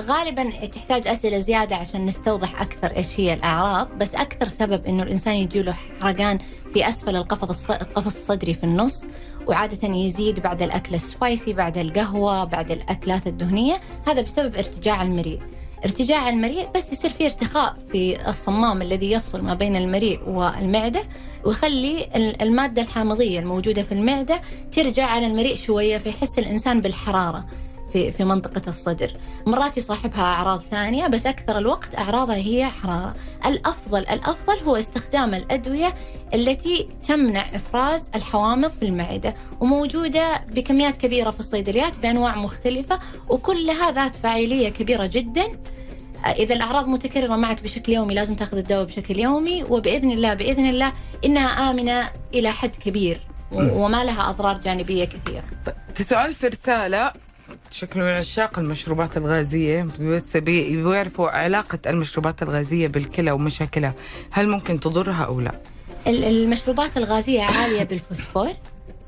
غالبا 0.08 0.50
تحتاج 0.66 1.08
أسئلة 1.08 1.40
زيادة 1.40 1.76
عشان 1.76 2.06
نستوضح 2.06 2.62
أكثر 2.62 2.98
إيش 2.98 3.20
هي 3.20 3.34
الأعراض 3.34 3.88
بس 3.98 4.16
أكثر 4.16 4.50
سبب 4.50 4.86
إنه 4.86 5.04
الإنسان 5.04 5.36
يجيله 5.36 5.76
حرقان 6.02 6.40
في 6.74 6.88
أسفل 6.90 7.16
القفص 7.16 7.72
القفص 7.72 8.16
الصدري 8.16 8.54
في 8.54 8.64
النص 8.64 9.04
وعادة 9.48 9.88
يزيد 9.88 10.40
بعد 10.40 10.62
الأكل 10.62 10.96
السبايسي 10.96 11.54
بعد 11.54 11.78
القهوة 11.78 12.44
بعد 12.44 12.72
الأكلات 12.72 13.28
الدهنية 13.28 13.82
هذا 14.08 14.22
بسبب 14.22 14.56
ارتجاع 14.56 15.02
المريء. 15.02 15.40
ارتجاع 15.86 16.30
المريء 16.30 16.70
بس 16.76 16.92
يصير 16.94 17.10
في 17.12 17.26
ارتخاء 17.26 17.76
في 17.92 18.30
الصمام 18.30 18.82
الذي 18.82 19.12
يفصل 19.12 19.42
ما 19.42 19.54
بين 19.54 19.76
المريء 19.76 20.20
والمعدة 20.30 21.04
ويخلي 21.46 22.10
ال- 22.16 22.42
المادة 22.42 22.82
الحامضية 22.82 23.40
الموجودة 23.40 23.84
في 23.84 23.92
المعدة 23.92 24.42
ترجع 24.72 25.06
على 25.06 25.28
المريء 25.28 25.56
شوية 25.56 25.98
فيحس 25.98 26.40
الإنسان 26.40 26.82
بالحرارة. 26.82 27.46
في 27.94 28.12
في 28.12 28.24
منطقة 28.24 28.62
الصدر. 28.68 29.12
مرات 29.46 29.78
يصاحبها 29.78 30.22
أعراض 30.24 30.64
ثانية 30.72 31.08
بس 31.08 31.26
أكثر 31.26 31.58
الوقت 31.58 31.96
أعراضها 31.98 32.36
هي 32.36 32.66
حرارة. 32.66 33.16
الأفضل 33.46 34.00
الأفضل 34.00 34.60
هو 34.66 34.76
استخدام 34.76 35.34
الأدوية 35.34 35.96
التي 36.34 36.90
تمنع 37.08 37.50
إفراز 37.56 38.10
الحوامض 38.16 38.72
في 38.72 38.86
المعدة 38.86 39.36
وموجودة 39.60 40.38
بكميات 40.38 40.98
كبيرة 40.98 41.32
في 41.32 41.40
الصيدليات 41.40 42.00
بأنواع 42.00 42.36
مختلفة 42.36 43.00
وكلها 43.28 43.92
ذات 43.92 44.18
فاعلية 44.18 44.70
كبيرة 44.70 45.06
جدا. 45.06 45.46
إذا 46.26 46.56
الأعراض 46.56 46.88
متكررة 46.88 47.36
معك 47.36 47.64
بشكل 47.64 47.92
يومي 47.94 48.14
لازم 48.14 48.36
تأخذ 48.36 48.58
الدواء 48.58 48.84
بشكل 48.84 49.20
يومي 49.20 49.64
وبإذن 49.64 50.12
الله 50.12 50.34
بإذن 50.34 50.70
الله 50.70 50.94
إنها 51.26 51.72
آمنة 51.72 52.10
إلى 52.34 52.52
حد 52.52 52.76
كبير 52.76 53.22
وما 53.52 54.04
لها 54.04 54.30
أضرار 54.30 54.58
جانبية 54.58 55.06
كثيرة. 55.06 55.44
في 55.96 56.04
سؤال 56.04 56.34
في 56.34 56.48
رسالة 56.48 57.12
شكله 57.72 58.04
من 58.04 58.10
عشاق 58.12 58.60
المشروبات 58.60 59.18
الغازية. 59.18 59.88
بس 60.00 60.38
بي- 60.38 60.84
بيعرفوا 60.84 61.30
علاقة 61.30 61.80
المشروبات 61.88 62.44
الغازية 62.44 62.88
بالكلى 62.88 63.32
ومشاكلها. 63.32 63.94
هل 64.32 64.48
ممكن 64.50 64.80
تضرها 64.80 65.24
أو 65.26 65.40
لا؟ 65.42 65.52
ال- 66.08 66.24
المشروبات 66.24 66.98
الغازية 66.98 67.42
عالية 67.44 67.84
بالفوسفور 67.84 68.50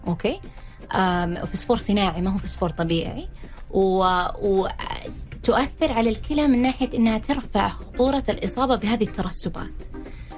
أوكي؟ 0.08 0.39
آم، 0.95 1.45
فوسفور 1.45 1.78
صناعي 1.78 2.21
ما 2.21 2.30
هو 2.34 2.38
فوسفور 2.38 2.69
طبيعي. 2.69 3.28
وتؤثر 5.41 5.91
على 5.91 6.10
الكلى 6.10 6.47
من 6.47 6.62
ناحية 6.62 6.89
إنها 6.97 7.17
ترفع 7.17 7.69
خطورة 7.69 8.24
الإصابة 8.30 8.76
بهذه 8.76 9.04
الترسبات. 9.04 9.69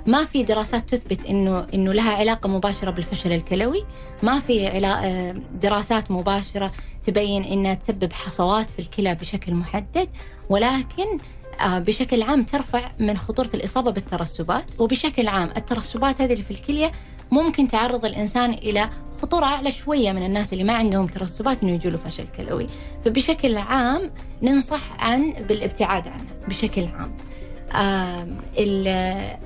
ما 0.07 0.25
في 0.25 0.43
دراسات 0.43 0.89
تثبت 0.89 1.25
انه 1.25 1.67
إنه 1.73 1.93
لها 1.93 2.11
علاقة 2.11 2.49
مباشرة 2.49 2.91
بالفشل 2.91 3.31
الكلوي، 3.31 3.83
ما 4.23 4.39
في. 4.39 4.67
آه، 4.67 5.31
دراسات 5.61 6.11
مباشرة 6.11 6.71
تبين 7.03 7.43
إنها 7.43 7.73
تسبب 7.73 8.13
حصوات 8.13 8.69
في 8.69 8.79
الكلى 8.79 9.15
بشكل 9.15 9.53
محدد، 9.53 10.09
ولكن 10.49 11.17
آه، 11.61 11.79
بشكل 11.79 12.21
عام 12.21 12.43
ترفع 12.43 12.91
من 12.99 13.17
خطورة 13.17 13.49
الإصابة 13.53 13.91
بالترسبات، 13.91 14.65
وبشكل 14.79 15.27
عام 15.27 15.49
الترسبات 15.57 16.21
هذه 16.21 16.33
اللي 16.33 16.43
في 16.43 16.51
الكلية 16.51 16.91
ممكن 17.31 17.67
تعرض 17.67 18.05
الإنسان 18.05 18.53
إلى 18.53 18.89
خطورة 19.21 19.45
أعلى 19.45 19.71
شوية 19.71 20.11
من 20.11 20.25
الناس 20.25 20.53
اللي 20.53 20.63
ما 20.63 20.73
عندهم 20.73 21.07
ترسبات 21.07 21.63
إنه 21.63 21.71
يجوا 21.71 21.91
له 21.91 21.97
فشل 21.97 22.27
كلوي، 22.37 22.67
فبشكل 23.05 23.57
عام 23.57 24.11
ننصح 24.41 24.93
عن 24.99 25.31
بالابتعاد 25.31 26.07
عنه 26.07 26.25
بشكل 26.47 26.85
عام. 26.85 27.15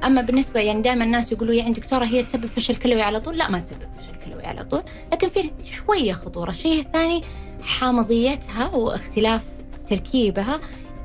أما 0.04 0.22
بالنسبة 0.22 0.60
يعني 0.60 0.82
دائما 0.82 1.04
الناس 1.04 1.32
يقولوا 1.32 1.54
يعني 1.54 1.72
دكتوره 1.74 2.06
هي 2.06 2.24
تسبب 2.24 2.46
فشل 2.46 2.76
كلوي 2.76 3.02
على 3.02 3.20
طول 3.20 3.38
لا 3.38 3.50
ما 3.52 3.60
تسبب 3.60 3.80
فشل 4.02 4.16
كلوي 4.26 4.46
على 4.46 4.64
طول 4.64 4.82
لكن 5.12 5.30
في 5.30 5.52
شوية 5.72 6.14
خطورة 6.14 6.50
الشيء 6.50 6.80
الثاني 6.82 7.24
حامضيتها 7.64 8.76
واختلاف 8.76 9.42
تركيبها 9.90 10.60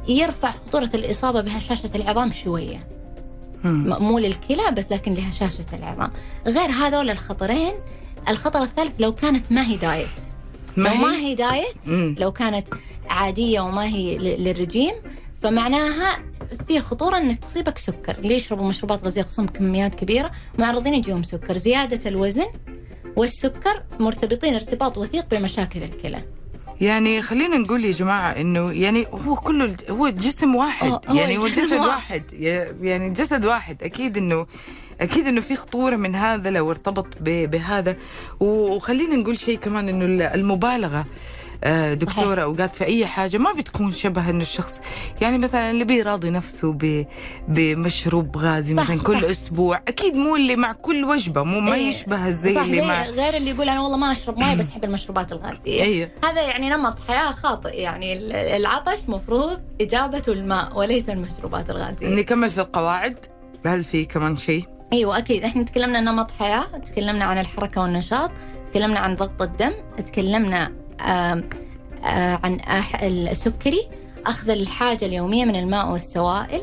يرفع 0.09 0.51
خطورة 0.51 0.91
الإصابة 0.95 1.41
بهشاشه 1.41 1.91
العظام. 1.95 2.31
م- 3.65 4.03
مو 4.03 4.19
للكلى 4.19 4.71
بس 4.77 4.93
لكن 4.93 5.15
لهشاشه 5.15 5.65
العظام 5.73 6.11
غير 6.47 6.71
هذول 6.71 7.11
الخطرين 7.11 7.73
الخطر 8.29 8.63
الثالث 8.63 8.93
لو 9.01 9.15
كانت 9.15 9.53
ما 9.53 9.67
هي 9.67 9.77
دايت 9.77 10.09
ما 10.77 10.89
لو 10.89 10.95
ما 10.95 11.13
هي؟ 11.17 11.17
هي 11.31 11.35
دايت 11.35 11.77
مم. 11.87 12.17
لو 12.19 12.33
كانت 12.33 12.67
عادية 13.11 13.61
وما 13.61 13.85
هي 13.87 14.19
للرجيم 14.19 14.93
فمعناها 15.43 16.19
في 16.69 16.81
خطورة 16.81 17.17
إنك 17.17 17.39
تصيبك 17.39 17.79
سكر، 17.79 18.19
اللي 18.19 18.37
يشربوا 18.37 18.69
مشروبات 18.69 19.05
غازية 19.05 19.23
خصوصا 19.23 19.43
بكميات 19.43 19.95
كبيرة 19.95 20.31
معرضين 20.59 20.95
يجيهم 20.95 21.23
سكر، 21.23 21.57
زيادة 21.57 22.11
الوزن 22.11 22.47
والسكر 23.17 23.83
مرتبطين 24.01 24.55
ارتباط 24.55 24.99
وثيق 24.99 25.27
بمشاكل 25.35 25.83
الكلى. 25.83 26.23
يعني 26.81 27.23
خلينا 27.23 27.57
نقول 27.59 27.85
يا 27.85 27.93
جماعة 27.93 28.31
إنه 28.31 28.73
يعني 28.73 29.07
هو 29.29 29.35
كله 29.35 29.77
هو 29.91 30.09
جسم 30.09 30.55
واحد. 30.55 30.91
هو- 30.91 31.01
يعني 31.09 31.39
هو 31.39 31.47
جسد 31.49 31.73
واحد. 31.81 32.23
يعني 32.81 33.11
جسد 33.11 33.47
واحد. 33.47 33.83
أكيد 33.83 34.17
إنه 34.17 34.47
أكيد 35.01 35.27
إنه 35.27 35.41
في 35.41 35.57
خطورة 35.57 35.97
من 35.97 36.15
هذا 36.15 36.51
لو 36.51 36.71
ارتبط 36.71 37.07
بهذا. 37.21 37.97
وخلينا 38.41 39.17
نقول 39.17 39.39
شيء 39.39 39.59
كمان 39.59 39.89
إنه 39.89 40.25
المبالغة. 40.35 41.07
آه، 41.65 41.95
دكتورة 41.95 42.43
أوقات 42.43 42.77
في 42.77 42.85
أي 42.85 43.07
حاجة 43.07 43.39
ما 43.39 43.53
بتكون 43.53 43.93
شبه 43.93 44.31
إنه 44.31 44.43
الشخص 44.43 44.81
يعني 45.21 45.39
مثلا 45.39 45.71
اللي 45.71 45.85
بيراضي 45.85 46.31
نفسه 46.31 46.77
بمشروب 47.49 48.37
غازي 48.37 48.77
صح، 48.77 48.83
مثلا 48.83 49.03
كل 49.03 49.23
صح. 49.23 49.29
أسبوع 49.31 49.83
أكيد 49.89 50.15
مو 50.17 50.37
اللي 50.37 50.57
مع 50.57 50.73
كل 50.73 51.05
وجبة 51.05 51.43
مو 51.43 51.61
ما 51.61 51.75
إيه، 51.75 51.89
يشبه 51.89 52.31
زي 52.31 52.55
صح 52.55 52.61
اللي 52.63 52.87
مع 52.87 53.07
غير 53.07 53.37
اللي 53.37 53.51
يقول 53.51 53.69
أنا 53.69 53.81
والله 53.81 53.97
ما 53.97 54.13
أشرب 54.13 54.39
مويه 54.39 54.55
بس 54.55 54.71
أحب 54.71 54.85
المشروبات 54.85 55.33
الغازية. 55.33 55.83
أيوه 55.83 56.09
هذا 56.25 56.43
يعني 56.43 56.69
نمط 56.69 56.97
حياة 57.09 57.31
خاطئ 57.31 57.77
يعني 57.81 58.13
ال- 58.13 58.33
العطش 58.33 58.99
مفروض 59.09 59.61
اجابته 59.81 60.33
الماء 60.33 60.79
وليس 60.79 61.09
المشروبات 61.09 61.71
الغازية. 61.71 62.09
نكمل 62.09 62.51
في 62.51 62.61
القواعد 62.61 63.17
هل 63.67 63.85
في 63.85 64.05
كمان 64.05 64.37
شيء؟ 64.37 64.65
أيوه 64.93 65.19
أكيد 65.19 65.45
إحنا 65.45 65.63
تكلمنا 65.63 66.01
نمط 66.01 66.31
حياة 66.31 66.65
تكلمنا 66.87 67.25
عن 67.25 67.39
الحركة 67.39 67.81
والنشاط 67.81 68.31
تكلمنا 68.71 69.01
عن 69.01 69.17
ضغط 69.17 69.43
الدم 69.43 69.73
تكلمنا 70.07 70.73
عن 71.01 72.61
أح- 72.61 73.03
السكري 73.03 73.89
أخذ 74.27 74.51
الحاجة 74.51 75.05
اليومية 75.07 75.45
من 75.45 75.57
الماء 75.57 75.93
والسوائل 75.93 76.63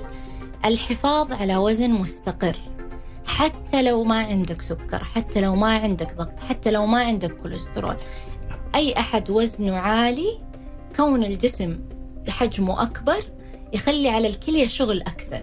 الحفاظ 0.65 1.32
على 1.32 1.58
وزن 1.58 1.92
مستقر. 1.92 2.58
حتى 3.26 3.84
لو 3.84 4.04
ما 4.04 4.20
عندك 4.20 4.62
سكر 4.62 5.04
حتى 5.04 5.42
لو 5.42 5.56
ما 5.56 5.68
عندك 5.80 6.15
ضغط 6.15 6.39
حتى 6.39 6.72
لو 6.72 6.86
ما 6.86 7.00
عندك 7.04 7.32
كوليسترول 7.32 7.96
أي 8.76 8.94
أحد 9.00 9.30
وزنه 9.30 9.78
عالي 9.78 10.39
كون 10.96 11.24
الجسم 11.24 11.80
حجمه 12.30 12.82
أكبر 12.84 13.18
يخلي 13.74 14.10
على 14.10 14.28
الكلية 14.28 14.68
شغل 14.68 15.02
أكثر. 15.02 15.42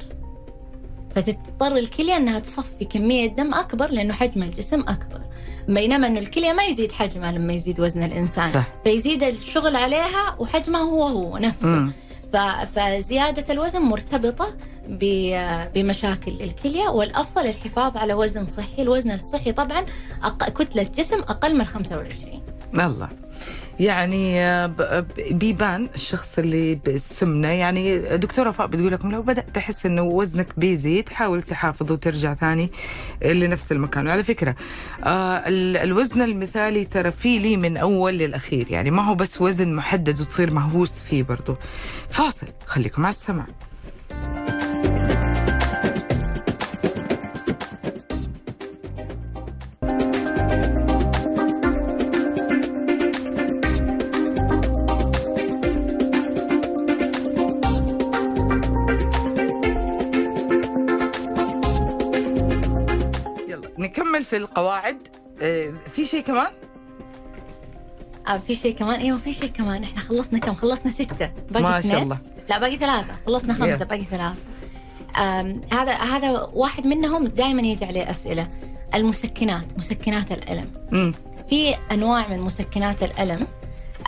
فتضطر 1.14 1.76
الكلية 1.76 2.16
إنها 2.16 2.38
تصفي 2.38 2.84
كمية 2.84 3.26
دم 3.26 3.54
أكبر 3.54 3.90
لأنه 3.90 4.14
حجم 4.14 4.42
الجسم 4.42 4.80
أكبر. 4.80 5.20
بينما 5.68 6.06
إنه 6.06 6.18
الكلية 6.20 6.52
ما 6.52 6.64
يزيد 6.64 6.92
حجمها 6.92 7.32
لما 7.32 7.52
يزيد 7.52 7.80
وزن 7.80 8.02
الإنسان. 8.02 8.50
صح. 8.50 8.64
فيزيد 8.84 9.22
الشغل 9.22 9.76
عليها 9.76 10.34
وحجمها 10.38 10.80
هو 10.80 11.02
هو 11.06 11.38
نفسه. 11.38 11.66
مم. 11.68 11.92
ف- 12.32 12.78
فزيادة 12.78 13.52
الوزن 13.52 13.82
مرتبطة 13.82 14.54
ب- 14.88 15.72
بمشاكل 15.74 16.32
الكلية 16.40 16.88
والأفضل 16.88 17.46
الحفاظ 17.46 17.96
على 17.96 18.14
وزن 18.14 18.44
صحي. 18.46 18.82
الوزن 18.82 19.10
الصحي 19.10 19.52
طبعا 19.52 19.84
أق... 20.24 20.48
كتلة 20.50 20.82
جسم 20.82 21.18
أقل 21.20 21.54
من 21.58 21.64
25 21.64 22.42
الله. 22.74 23.08
يعني 23.80 24.40
آه، 24.44 24.66
ب- 24.66 25.06
بيبان 25.30 25.88
الشخص 25.94 26.38
اللي 26.38 26.74
بالسمنة 26.74 27.48
يعني 27.48 27.98
دكتورة 28.16 28.48
وفاء 28.48 28.66
بتقول 28.66 28.92
لكم 28.92 29.10
لو 29.10 29.22
بدأت 29.22 29.50
تحس 29.54 29.86
إنه 29.86 30.02
وزنك 30.02 30.46
بيزيد 30.56 31.08
حاول 31.08 31.42
تحافظ 31.42 31.92
وترجع 31.92 32.34
ثاني 32.34 32.70
لنفس 33.24 33.72
المكان. 33.72 34.06
وعلى 34.06 34.24
فكرة 34.24 34.56
آه 35.04 35.36
ال- 35.36 35.76
الوزن 35.76 36.22
المثالي 36.22 36.84
ترى 36.84 37.10
فيه 37.10 37.38
لي 37.40 37.56
من 37.56 37.76
أول 37.76 38.12
للأخير. 38.14 38.66
يعني 38.70 38.90
ما 38.90 39.02
هو 39.02 39.14
بس 39.14 39.40
وزن 39.40 39.74
محدد 39.74 40.20
وتصير 40.20 40.50
مهووس 40.50 41.00
فيه 41.00 41.22
برضو. 41.22 41.56
فاصل 42.10 42.46
خليكم 42.66 43.06
على 43.06 43.12
السمع 43.12 43.46
نكمل 64.16 64.24
في 64.24 64.36
القواعد. 64.36 64.98
آه 65.42 65.72
في 65.92 66.06
شيء 66.06 66.20
كمان؟ 66.20 66.50
آه 68.28 68.38
في 68.38 68.54
شيء 68.54 68.74
كمان. 68.74 69.00
أيوه 69.00 69.18
في 69.18 69.32
شيء 69.32 69.50
كمان. 69.50 69.82
إحنا 69.84 70.00
خلصنا 70.00 70.38
كم؟ 70.38 70.54
خلصنا 70.54 70.92
ستة. 70.92 71.32
باقي 71.50 71.62
ما 71.62 71.78
اثنين؟ 71.78 71.94
شاء 71.94 72.02
الله. 72.02 72.18
لا 72.48 72.58
باقي 72.58 72.76
ثلاثة. 72.76 73.12
خلصنا 73.26 73.54
خمسة. 73.54 73.84
باقي 73.84 74.04
ثلاثة. 74.04 74.34
آم، 75.18 75.60
هذا 75.72 75.92
هذا 75.92 76.50
واحد 76.52 76.86
منهم 76.86 77.24
دائما 77.24 77.62
يجي 77.62 77.84
عليه 77.84 78.10
أسئلة. 78.10 78.48
المسكنات 78.94 79.78
مسكنات 79.78 80.32
الألم. 80.32 80.70
مم. 80.92 81.14
في 81.50 81.74
أنواع 81.92 82.28
من 82.28 82.40
مسكنات 82.40 83.02
الألم. 83.02 83.46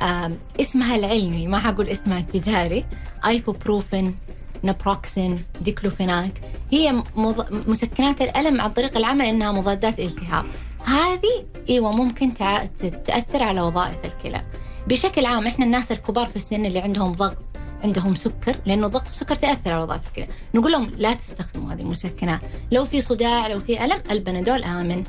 آم، 0.03 0.38
اسمها 0.61 0.97
العلمي 0.97 1.47
ما 1.47 1.59
حقول 1.59 1.88
اسمها 1.88 2.18
التجاري. 2.18 2.85
ibuprofen 3.27 4.17
naproxen 4.62 5.43
diclofenac 5.61 6.33
هي 6.71 7.03
مض... 7.16 7.68
مسكنات 7.68 8.23
الألم 8.23 8.61
عن 8.61 8.71
طريق 8.71 8.97
العمل 8.97 9.25
إنها 9.25 9.53
مضادات 9.53 10.01
التهاب. 10.01 10.44
هذه 10.85 11.44
إيوه 11.68 11.92
ممكن 11.92 12.35
تع... 12.35 12.64
تاثر 13.05 13.42
على 13.42 13.61
وظائف 13.61 13.97
الكلى. 14.05 14.42
بشكل 14.87 15.27
عام 15.27 15.47
إحنا 15.47 15.64
الناس 15.64 15.92
الكبار 15.92 16.27
في 16.27 16.37
السن 16.37 16.66
اللي 16.66 16.79
عندهم 16.79 17.12
ضغط 17.12 17.38
عندهم 17.85 18.14
سكر 18.14 18.57
لأنه 18.66 18.87
الضغط 18.87 19.05
والسكر 19.05 19.35
تأثر 19.35 19.73
على 19.73 19.83
وظائف 19.83 20.03
الكلى. 20.09 20.29
نقول 20.55 20.73
لهم 20.73 20.90
لا 20.97 21.14
تستخدموا 21.14 21.73
هذه 21.73 21.81
المسكنات 21.81 22.40
لو 22.73 22.85
في 22.85 23.01
صداع 23.01 23.47
لو 23.47 23.61
في 23.61 23.85
ألم 23.85 24.03
البنادول 24.11 24.64
آمن. 24.64 25.05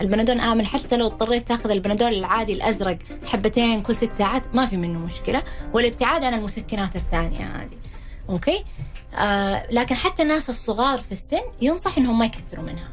البنادول 0.00 0.40
آمن 0.40 0.66
حتى 0.66 0.96
لو 0.96 1.06
اضطريت 1.06 1.48
تأخذ 1.48 1.70
البنادول 1.70 2.14
العادي 2.14 2.52
الأزرق 2.52 2.98
حبتين 3.26 3.82
كل 3.82 3.94
ست 3.94 4.12
ساعات 4.12 4.54
ما 4.54 4.66
في 4.66 4.76
منه 4.76 4.98
مشكلة. 4.98 5.42
والابتعاد 5.72 6.24
عن 6.24 6.34
المسكنات 6.34 6.96
الثانية 6.96 7.46
هذه. 7.56 7.78
أوكي؟ 8.28 8.64
آه 9.18 9.66
لكن 9.70 9.94
حتى 9.94 10.22
الناس 10.22 10.50
الصغار 10.50 10.98
في 10.98 11.12
السن 11.12 11.40
ينصح 11.60 11.98
إنهم 11.98 12.18
ما 12.18 12.24
يكثروا 12.26 12.64
منها. 12.64 12.88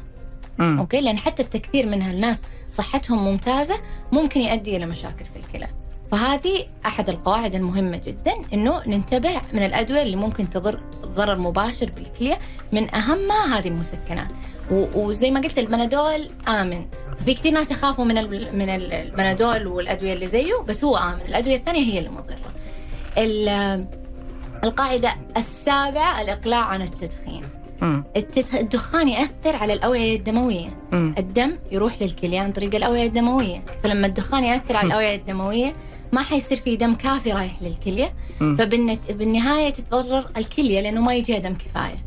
مم. 0.58 0.78
أوكي؟ 0.78 1.00
لأن 1.00 1.18
حتى 1.18 1.42
التكثير 1.42 1.86
منها 1.86 2.10
الناس 2.10 2.42
صحتهم 2.70 3.24
ممتازة 3.24 3.78
ممكن 4.12 4.40
يؤدي 4.40 4.76
إلى 4.76 4.86
مشاكل 4.86 5.24
في 5.24 5.36
الكلى. 5.36 5.68
فهذه 6.12 6.66
أحد 6.86 7.08
القواعد 7.08 7.54
المهمة 7.54 7.96
جدا 8.06 8.32
إنه 8.54 8.82
ننتبه 8.86 9.40
من 9.52 9.62
الأدوية 9.62 10.02
اللي 10.02 10.16
ممكن 10.16 10.50
تضر 10.50 10.80
ضرر 11.02 11.38
مباشر 11.38 11.90
بالكلية 11.90 12.38
من 12.72 12.94
اهمها 12.94 13.58
هذه 13.58 13.68
المسكنات. 13.68 14.32
وزي 14.70 15.30
ما 15.30 15.40
قلت 15.40 15.58
البنادول 15.58 16.28
آمن. 16.48 16.86
في 17.24 17.34
كثير 17.34 17.52
ناس 17.52 17.70
يخافوا 17.70 18.04
من 18.04 18.14
من 18.58 18.68
ال- 18.68 18.92
البنادول 18.92 19.66
والأدوية 19.66 20.12
اللي 20.12 20.26
زيه 20.28 20.54
بس 20.68 20.84
هو 20.84 20.96
آمن. 20.96 21.20
الأدوية 21.28 21.56
الثانية 21.56 21.92
هي 21.92 21.98
اللي 21.98 22.10
مضره 22.10 22.36
ال- 24.66 24.72
القاعدة 24.72 25.10
السابعة 25.36 26.22
الإقلاع 26.22 26.64
عن 26.64 26.82
التدخين. 26.82 27.42
التدخ- 28.16 28.54
الدخان 28.54 29.08
يأثر 29.08 29.56
على 29.56 29.72
الأوعية 29.72 30.16
الدموية. 30.18 30.78
مم. 30.92 31.14
الدم 31.18 31.56
يروح 31.72 32.02
للكلى 32.02 32.38
عن 32.38 32.52
طريق 32.52 32.74
الأوعية 32.74 33.06
الدموية. 33.06 33.64
فلما 33.82 34.06
الدخان 34.06 34.44
يأثر 34.44 34.76
على 34.76 34.86
الأوعية 34.86 35.16
الدموية 35.16 35.74
ما 36.12 36.22
حيصير 36.22 36.58
في 36.58 36.76
دم 36.76 36.94
كافي 36.94 37.32
رايح 37.32 37.62
للكلية. 37.62 38.12
مم. 38.40 38.56
فبالنهايه 38.56 39.70
تتضرر 39.70 40.24
الكلية 40.36 40.80
لأنه 40.80 41.00
ما 41.00 41.14
يجيها 41.14 41.38
دم 41.38 41.54
كفاية. 41.54 42.04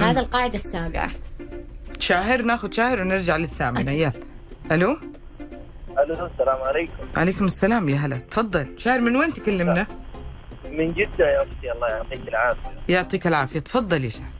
هذا 0.00 0.20
القاعدة 0.20 0.58
السابعة. 0.58 1.10
شاهر 2.00 2.42
ناخذ 2.42 2.72
شاهر 2.72 3.00
ونرجع 3.00 3.36
للثامنة. 3.36 3.80
أكيد. 3.80 3.98
يلا. 3.98 4.12
ألو؟ 4.72 4.96
ألو 5.98 6.26
السلام 6.26 6.62
عليكم. 6.62 6.92
عليكم 7.16 7.44
السلام 7.44 7.88
يا 7.88 7.96
هلا. 7.96 8.18
تفضل. 8.18 8.66
شاهر 8.78 9.00
من 9.00 9.16
وين 9.16 9.32
تكلمنا؟ 9.32 9.86
من 10.70 10.92
جدة 10.92 11.30
يا 11.30 11.42
أختي 11.42 11.72
الله 11.72 11.88
يعطيك 11.88 12.28
العافية. 12.28 12.80
يعطيك 12.88 13.26
العافية. 13.26 13.58
تفضل 13.60 14.04
يا 14.04 14.10
شاهر 14.10 14.30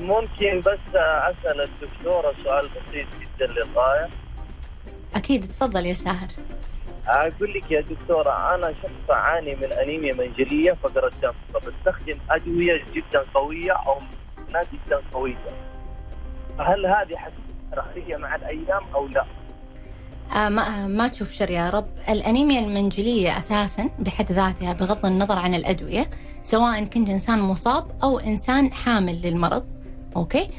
ممكن 0.00 0.60
بس 0.60 0.94
أسأل 0.94 1.60
الدكتورة 1.60 2.34
سؤال 2.44 2.68
بسيط 2.68 3.06
جدا 3.20 3.46
للغاية. 3.46 4.08
أكيد 5.14 5.44
تفضل 5.44 5.86
يا 5.86 5.94
ساهر. 5.94 6.28
أقول 7.06 7.52
لك 7.54 7.70
يا 7.70 7.80
دكتورة 7.80 8.54
أنا 8.54 8.74
شخص 8.82 9.10
أعاني 9.10 9.56
من 9.56 9.72
أنيميا 9.72 10.12
منجلية 10.12 10.72
فقر 10.72 11.06
الدم 11.06 11.32
فبستخدم 11.54 12.18
أدوية 12.30 12.84
جدا 12.94 13.24
قوية 13.34 13.72
أو 13.72 14.00
جدا 14.72 15.00
قوية. 15.12 15.36
هل 16.58 16.86
هذه 16.86 17.18
علي 17.72 18.16
مع 18.16 18.34
الأيام 18.34 18.82
أو 18.94 19.06
لا؟ 19.06 19.24
آه 20.32 20.48
ما, 20.48 20.86
ما 20.86 21.08
تشوف 21.08 21.32
شر 21.32 21.50
يا 21.50 21.70
رب. 21.70 21.86
الأنيميا 22.08 22.60
المنجلية 22.60 23.38
أساسا 23.38 23.90
بحد 23.98 24.32
ذاتها 24.32 24.72
بغض 24.72 25.06
النظر 25.06 25.38
عن 25.38 25.54
الأدوية 25.54 26.10
سواء 26.42 26.84
كنت 26.84 27.08
إنسان 27.08 27.38
مصاب 27.38 27.86
أو 28.02 28.18
إنسان 28.18 28.72
حامل 28.72 29.22
للمرض. 29.22 29.64
أوكي؟ 30.16 30.50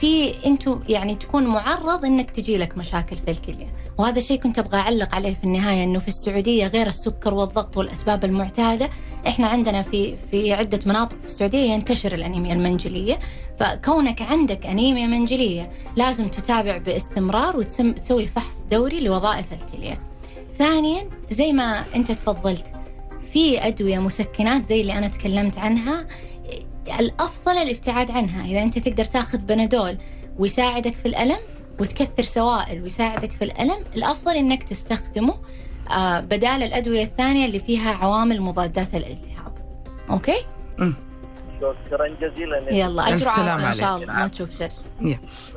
في 0.00 0.34
أنتو 0.46 0.78
يعني 0.88 1.14
تكون 1.14 1.44
معرض 1.46 2.04
إنك 2.04 2.30
تجي 2.30 2.58
لك 2.58 2.78
مشاكل 2.78 3.16
في 3.16 3.30
الكلية. 3.30 3.66
وهذا 3.98 4.20
شيء 4.20 4.40
كنت 4.40 4.58
أبغى 4.58 4.80
أعلق 4.80 5.14
عليه 5.14 5.34
في 5.34 5.44
النهاية 5.44 5.84
إنه 5.84 5.98
في 5.98 6.08
السعودية 6.08 6.66
غير 6.66 6.86
السكر 6.86 7.34
والضغط 7.34 7.76
والأسباب 7.76 8.24
المعتادة 8.24 8.90
إحنا 9.26 9.46
عندنا 9.46 9.82
في 9.82 10.16
في 10.30 10.52
عدة 10.52 10.80
مناطق 10.86 11.16
في 11.20 11.26
السعودية 11.26 11.70
ينتشر 11.72 12.14
الأنيميا 12.14 12.54
المنجلية. 12.54 13.18
فكونك 13.60 14.22
عندك 14.22 14.66
أنيميا 14.66 15.06
منجلية 15.06 15.70
لازم 15.96 16.28
تتابع 16.28 16.76
باستمرار 16.76 17.56
وتسوي 17.56 18.26
فحص 18.26 18.56
دوري 18.70 19.00
لوظائف 19.00 19.46
الكلية. 19.52 20.00
ثانيا 20.58 21.10
زي 21.30 21.52
ما 21.52 21.84
أنت 21.94 22.12
تفضلت 22.12 22.64
في 23.32 23.66
أدوية 23.66 23.98
مسكنات 23.98 24.66
زي 24.66 24.80
اللي 24.80 24.98
أنا 24.98 25.08
تكلمت 25.08 25.58
عنها 25.58 26.06
الأفضل 26.98 27.52
الابتعاد 27.52 28.10
عنها 28.10 28.44
إذا 28.46 28.62
أنت 28.62 28.78
تقدر 28.78 29.04
تاخذ 29.04 29.38
بنادول 29.38 29.98
ويساعدك 30.38 30.94
في 30.94 31.06
الألم 31.06 31.38
وتكثر 31.80 32.22
سوائل 32.22 32.82
ويساعدك 32.82 33.30
في 33.32 33.44
الألم 33.44 33.84
الأفضل 33.96 34.36
أنك 34.36 34.62
تستخدمه 34.62 35.34
آه، 35.90 36.20
بدال 36.20 36.62
الأدوية 36.62 37.04
الثانية 37.04 37.46
اللي 37.46 37.60
فيها 37.60 37.90
عوامل 37.94 38.40
مضادات 38.40 38.94
الالتهاب 38.94 39.52
أوكي؟ 40.10 40.44
شكرا 41.60 42.08
جزيلا. 42.20 42.74
يلا 42.74 43.02
عافية 43.02 43.14
إن 43.14 43.18
شاء. 43.74 43.96
الله 43.96 44.06
ما 44.14 44.28
تشوف 44.28 44.50
شر. 44.58 44.68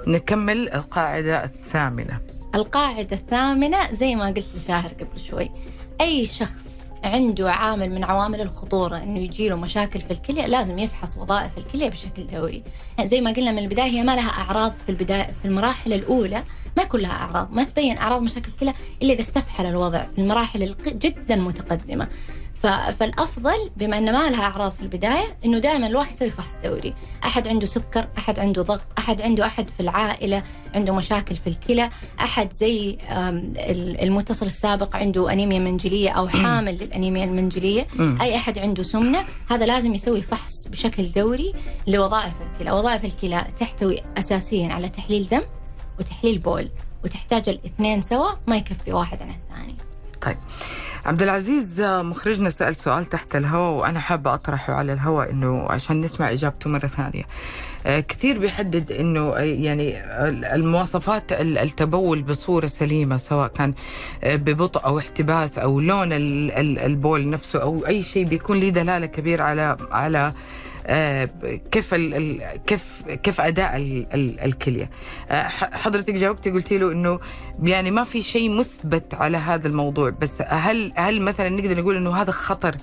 نكمل 0.07 0.69
القاعدة 0.69 1.43
الثامنة 1.43 2.19
القاعدة 2.55 3.15
الثامنة 3.17 3.93
زي 3.93 4.15
ما 4.15 4.27
قلت 4.27 4.45
لشاهر 4.55 4.89
قبل 4.89 5.19
شوي 5.29 5.51
أي 6.01 6.25
شخص 6.25 6.82
عنده 7.03 7.51
عامل 7.51 7.89
من 7.89 8.03
عوامل 8.03 8.41
الخطورة 8.41 8.97
إنه 8.97 9.19
يجيله 9.19 9.55
مشاكل 9.55 10.01
في 10.01 10.11
الكلية 10.11 10.45
لازم 10.45 10.79
يفحص 10.79 11.17
وظائف 11.17 11.57
الكلية 11.57 11.89
بشكل 11.89 12.27
دوري 12.27 12.63
يعني 12.97 13.09
زي 13.09 13.21
ما 13.21 13.31
قلنا 13.31 13.51
من 13.51 13.59
البداية 13.59 13.91
هي 13.91 14.03
ما 14.03 14.15
لها 14.15 14.29
أعراض 14.29 14.73
في 14.85 14.89
البداية 14.91 15.33
في 15.41 15.47
المراحل 15.47 15.93
الأولى 15.93 16.43
ما 16.77 16.83
يكون 16.83 16.99
لها 17.01 17.11
أعراض. 17.11 17.51
ما 17.51 17.63
تبين 17.63 17.97
أعراض 17.97 18.21
مشاكل 18.21 18.47
الكلى 18.47 18.73
إلا 19.01 19.13
إذا 19.13 19.21
استفحل 19.21 19.65
الوضع 19.65 20.03
في 20.15 20.21
المراحل 20.21 20.75
جدا 20.87 21.35
متقدمة. 21.35 22.07
فالأفضل 22.63 23.69
بما 23.77 23.97
إن 23.97 24.13
ما 24.13 24.29
لها 24.29 24.43
أعراض 24.43 24.71
في 24.71 24.81
البداية 24.81 25.37
إنه 25.45 25.59
دائما 25.59 25.87
الواحد 25.87 26.13
يسوي 26.13 26.29
فحص 26.29 26.53
دوري، 26.63 26.93
أحد 27.25 27.47
عنده 27.47 27.65
سكر، 27.65 28.07
أحد 28.17 28.39
عنده 28.39 28.61
ضغط، 28.61 28.87
أحد 28.97 29.21
عنده 29.21 29.45
أحد 29.45 29.69
في 29.69 29.79
العائلة 29.79 30.43
عنده 30.75 30.95
مشاكل 30.95 31.35
في 31.35 31.47
الكلى، 31.47 31.89
أحد 32.19 32.53
زي 32.53 32.97
المتصل 34.01 34.45
السابق 34.45 34.95
عنده 34.95 35.31
أنيميا 35.31 35.59
منجلية 35.59 36.09
أو 36.09 36.27
حامل 36.43 36.77
للأنيميا 36.77 37.25
المنجلية،. 37.25 37.87
أي 38.21 38.35
أحد 38.35 38.59
عنده 38.59 38.83
سمنة، 38.83 39.25
هذا 39.49 39.65
لازم 39.65 39.93
يسوي 39.93 40.21
فحص 40.21 40.67
بشكل 40.67 41.11
دوري 41.11 41.53
لوظائف 41.87 42.33
الكلى، 42.41 42.71
وظائف 42.71 43.05
الكلى 43.05 43.45
تحتوي 43.59 43.99
اساسيا 44.17 44.73
على 44.73 44.89
تحليل 44.89 45.27
دم 45.27 45.41
وتحليل 45.99 46.37
بول، 46.37 46.69
وتحتاج 47.03 47.49
الإثنين 47.49 48.01
سوا 48.01 48.29
ما 48.47 48.57
يكفي 48.57 48.93
واحد 48.93 49.21
عن 49.21 49.29
الثاني. 49.29 49.75
طيب 50.21 50.37
عبد 51.05 51.21
العزيز 51.21 51.81
مخرجنا 51.81 52.49
سأل 52.49 52.75
سؤال 52.75 53.05
تحت 53.05 53.35
الهواء 53.35 53.71
وأنا 53.81 53.99
حابة 53.99 54.33
أطرحه 54.33 54.73
على 54.73 54.93
الهواء 54.93 55.31
إنه 55.31 55.65
عشان 55.69 56.01
نسمع 56.01 56.31
إجابته 56.31 56.69
مرة 56.69 56.87
ثانية. 56.87 57.23
آه، 57.85 57.99
كثير 57.99 58.39
بيحدد 58.39 58.91
إنه 58.91 59.19
آه، 59.35 59.39
يعني 59.39 59.97
ال- 60.29 60.45
المواصفات 60.45 61.31
ال- 61.31 61.57
التبول 61.57 62.21
بصورة 62.21 62.67
سليمة 62.67 63.17
سواء 63.17 63.47
كان 63.47 63.73
آه، 64.23 64.35
ببطء 64.35 64.85
أو 64.85 64.99
احتباس 64.99 65.57
أو 65.57 65.79
لون 65.79 66.13
ال- 66.13 66.51
ال- 66.51 66.79
البول 66.79 67.29
نفسه 67.29 67.61
أو 67.61 67.87
أي 67.87 68.03
شيء 68.03 68.25
بيكون 68.25 68.59
له 68.59 68.69
دلالة 68.69 69.05
كبيرة 69.05 69.43
على 69.43 69.77
على 69.91 70.33
كيف 71.71 71.93
ال 71.93 72.43
كيف 72.67 73.01
كيف 73.23 73.41
أداء 73.41 73.75
ال 73.77 74.13
ال 74.13 74.39
الكلية؟ 74.39 74.89
آه، 75.29 75.47
حضرتك 75.47 76.13
جاوبتي 76.13 76.51
قلتي 76.51 76.77
له 76.77 76.91
إنه 76.91 77.19
يعني 77.63 77.91
ما 77.91 78.03
في 78.03 78.21
شيء 78.21 78.49
مثبت 78.49 79.13
على 79.13 79.37
هذا 79.37 79.67
الموضوع 79.67 80.09
بس 80.09 80.41
هل 80.47 80.91
هل 80.95 81.21
مثلا 81.21 81.49
نقدر 81.49 81.81
نقول 81.81 81.95
إنه 81.95 82.15
هذا 82.15 82.31
خطر 82.31 82.75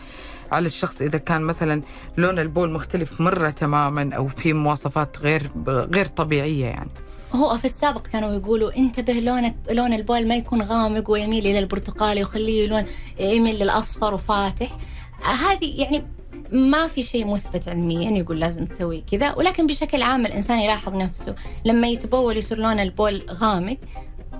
على 0.52 0.66
الشخص 0.66 1.02
إذا 1.02 1.18
كان 1.18 1.42
مثلا 1.42 1.82
لون 2.16 2.38
البول 2.38 2.70
مختلف 2.70 3.20
مرة 3.20 3.50
تماما 3.50 4.10
أو 4.16 4.28
في 4.28 4.52
مواصفات 4.52 5.18
غير 5.18 5.50
غير 5.66 6.06
طبيعية 6.06 6.66
يعني؟ 6.66 6.90
هو 7.32 7.58
في 7.58 7.64
السابق 7.64 8.06
كانوا 8.06 8.34
يقولوا 8.34 8.76
انتبه 8.76 9.12
لونك 9.12 9.54
لون 9.70 9.92
البول 9.92 10.28
ما 10.28 10.36
يكون 10.36 10.62
غامق 10.62 11.10
ويميل 11.10 11.46
إلى 11.46 11.58
البرتقالي 11.58 12.22
وخليه 12.22 12.68
لون 12.68 12.84
يميل 13.20 13.58
للأصفر 13.58 14.14
وفاتح. 14.14 14.76
هذه 15.22 15.80
يعني 15.80 16.04
ما 16.52 16.86
في 16.86 17.02
شيء 17.02 17.26
مثبت 17.26 17.68
علميا 17.68 18.10
يقول 18.10 18.40
لازم 18.40 18.66
تسوي 18.66 19.04
كذا. 19.10 19.34
ولكن 19.34 19.66
بشكل 19.66 20.02
عام 20.02 20.26
الإنسان 20.26 20.58
يلاحظ 20.58 20.94
نفسه. 20.94 21.34
لما 21.64 21.88
يتبول 21.88 22.36
يصير 22.36 22.58
لون 22.58 22.80
البول 22.80 23.22
غامق 23.30 23.76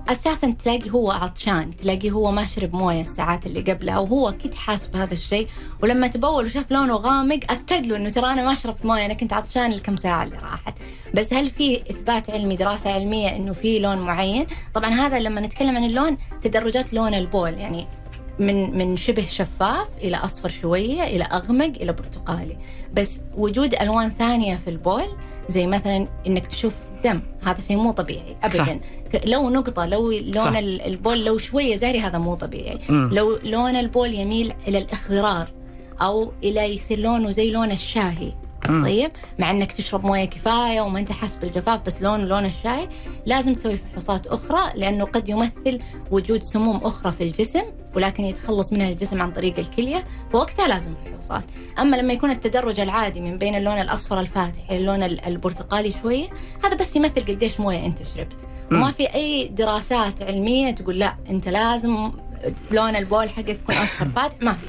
أساسا 0.09 0.55
تلاقي 0.63 0.91
هو 0.91 1.11
عطشان 1.11 1.75
تلاقي 1.77 2.11
هو 2.11 2.31
ما 2.31 2.45
شرب 2.45 2.75
موية 2.75 3.01
الساعات 3.01 3.45
اللي 3.45 3.59
قبلها 3.59 3.99
وهو 3.99 4.29
أكيد 4.29 4.53
حاس 4.53 4.87
بهذا 4.87 5.13
الشيء. 5.13 5.47
ولما 5.83 6.07
تبول 6.07 6.45
وشاف 6.45 6.71
لونه 6.71 6.95
غامق 6.95 7.39
أكد 7.49 7.85
له 7.85 7.97
إنه 7.97 8.09
ترى 8.09 8.33
أنا 8.33 8.43
ما 8.45 8.55
شربت 8.55 8.85
موية 8.85 9.05
أنا 9.05 9.13
كنت 9.13 9.33
عطشان 9.33 9.71
الكم 9.71 9.97
ساعة 9.97 10.23
اللي 10.23 10.35
راحت. 10.35 10.73
بس 11.13 11.33
هل 11.33 11.49
في 11.49 11.81
إثبات 11.91 12.29
علمي 12.29 12.55
دراسة 12.55 12.91
علمية 12.93 13.35
إنه 13.35 13.53
في 13.53 13.79
لون 13.79 13.97
معين؟ 13.97 14.45
طبعا 14.73 14.89
هذا 14.89 15.19
لما 15.19 15.41
نتكلم 15.41 15.77
عن 15.77 15.83
اللون 15.83 16.17
تدرجات 16.41 16.93
لون 16.93 17.13
البول. 17.13 17.53
يعني 17.53 17.87
من 18.39 18.77
من 18.77 18.97
شبه 18.97 19.25
شفاف 19.29 19.87
إلى 20.03 20.17
أصفر 20.17 20.49
شوية 20.49 21.03
إلى 21.03 21.23
أغمق 21.23 21.65
إلى 21.81 21.93
برتقالي 21.93 22.57
بس 22.93 23.21
وجود 23.37 23.75
ألوان 23.75 24.11
ثانية 24.19 24.59
في 24.65 24.69
البول 24.69 25.03
زي 25.49 25.67
مثلا 25.67 26.07
إنك 26.27 26.47
تشوف 26.47 26.73
دم 27.03 27.21
هذا 27.45 27.59
شيء 27.61 27.77
مو 27.77 27.91
طبيعي 27.91 28.35
ابدا 28.43 28.79
ك- 29.13 29.21
لو 29.27 29.49
نقطة 29.49 29.85
لو 29.85 30.11
صح. 30.11 30.47
لون 30.47 30.55
ال- 30.57 30.81
البول 30.81 31.25
لو 31.25 31.37
شوية 31.37 31.75
زهري 31.75 31.99
هذا 31.99 32.17
مو 32.17 32.35
طبيعي 32.35 32.79
مم. 32.89 33.09
لو 33.13 33.39
لون 33.43 33.75
البول 33.75 34.13
يميل 34.13 34.53
إلى 34.67 34.77
الإخضرار 34.77 35.47
أو 36.01 36.31
إلى 36.43 36.75
يصير 36.75 36.99
لونه 36.99 37.31
زي 37.31 37.51
لون 37.51 37.71
الشاهي. 37.71 38.31
طيب؟ 38.67 39.11
مع 39.39 39.51
إنك 39.51 39.71
تشرب 39.71 40.05
موية 40.05 40.25
كفاية 40.25 40.81
وما 40.81 40.99
أنت 40.99 41.11
حاسس 41.11 41.35
بالجفاف 41.35 41.81
بس 41.85 42.01
لون 42.01 42.25
لون 42.25 42.45
الشاي. 42.45 42.89
لازم 43.25 43.53
تسوي 43.53 43.77
فحوصات 43.77 44.27
أخرى 44.27 44.59
لأنه 44.75 45.05
قد 45.05 45.29
يمثل 45.29 45.79
وجود 46.11 46.43
سموم 46.43 46.77
أخرى 46.83 47.11
في 47.11 47.23
الجسم 47.23 47.61
ولكن 47.95 48.23
يتخلص 48.23 48.73
منها 48.73 48.89
الجسم 48.89 49.21
عن 49.21 49.31
طريق 49.31 49.59
الكلية 49.59 50.05
فوقتها 50.33 50.67
لازم 50.67 50.93
فحوصات. 51.05 51.43
أما 51.79 51.95
لما 51.95 52.13
يكون 52.13 52.31
التدرج 52.31 52.79
العادي 52.79 53.21
من 53.21 53.37
بين 53.37 53.55
اللون 53.55 53.81
الأصفر 53.81 54.19
الفاتح 54.19 54.69
إلى 54.69 54.77
اللون 54.79 55.03
ال- 55.03 55.25
البرتقالي 55.25 55.93
شوية 56.01 56.27
هذا 56.63 56.75
بس 56.75 56.95
يمثل 56.95 57.21
قديش 57.21 57.59
موية 57.59 57.85
أنت 57.85 57.99
شربت. 58.15 58.37
وما 58.71 58.91
في 58.91 59.13
أي 59.13 59.47
دراسات 59.47 60.21
علمية 60.21 60.71
تقول 60.71 60.99
لا 60.99 61.15
أنت 61.29 61.47
لازم 61.49 62.11
لون 62.71 62.95
البول 62.95 63.29
حقك 63.29 63.49
يكون 63.49 63.75
أصفر 63.75 64.09
فاتح 64.09 64.35
ما 64.41 64.53
في. 64.53 64.59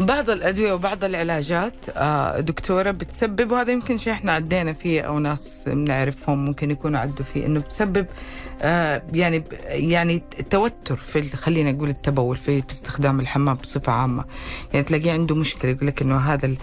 بعض 0.00 0.30
الأدوية 0.30 0.72
وبعض 0.72 1.04
العلاجات 1.04 1.74
آه، 1.96 2.40
دكتورة 2.40 2.90
بتسبب 2.90 3.52
وهذا 3.52 3.72
يمكن 3.72 3.98
شيء 3.98 4.12
إحنا 4.12 4.32
عدينا 4.32 4.72
فيه 4.72 5.00
أو 5.02 5.18
ناس 5.18 5.62
بنعرفهم 5.66 6.44
ممكن 6.44 6.70
يكونوا 6.70 7.00
عدوا 7.00 7.24
فيه 7.34 7.46
إنه 7.46 7.60
بتسبب 7.60 8.06
آه، 8.62 9.02
يعني 9.12 9.44
يعني 9.66 10.22
توتر 10.50 10.96
في 10.96 11.36
خلينا 11.36 11.72
نقول 11.72 11.88
التبول 11.88 12.36
في 12.36 12.62
استخدام 12.70 13.20
الحمام 13.20 13.54
بصفة 13.56 13.92
عامة. 13.92 14.24
يعني 14.72 14.84
تلاقيه 14.86 15.12
عنده 15.12 15.34
مشكلة 15.34 15.70
يقول 15.70 15.86
لك 15.86 16.02
إنه 16.02 16.16
هذا 16.18 16.46
ال... 16.46 16.56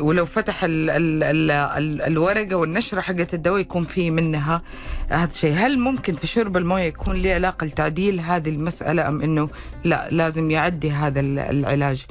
ولو 0.00 0.26
فتح 0.26 0.64
ال... 0.64 0.90
ال... 0.90 1.22
ال... 1.22 1.50
ال... 1.50 2.02
الورقة 2.02 2.54
والنشرة 2.56 3.00
حقت 3.00 3.34
الدواء 3.34 3.60
يكون 3.60 3.84
فيه 3.84 4.10
منها 4.10 4.62
هذا 5.08 5.30
الشيء. 5.30 5.54
هل 5.54 5.78
ممكن 5.78 6.14
في 6.14 6.26
شرب 6.26 6.56
الموية 6.56 6.82
يكون 6.82 7.16
له 7.22 7.30
علاقة 7.32 7.64
لتعديل 7.66 8.20
هذه 8.20 8.48
المسألة 8.48 9.08
أم 9.08 9.22
إنه 9.22 9.48
لا 9.84 10.08
لازم 10.10 10.50
يعدي 10.50 10.90
هذا 10.90 11.20
ال- 11.20 11.38
العلاج؟ 11.38 12.06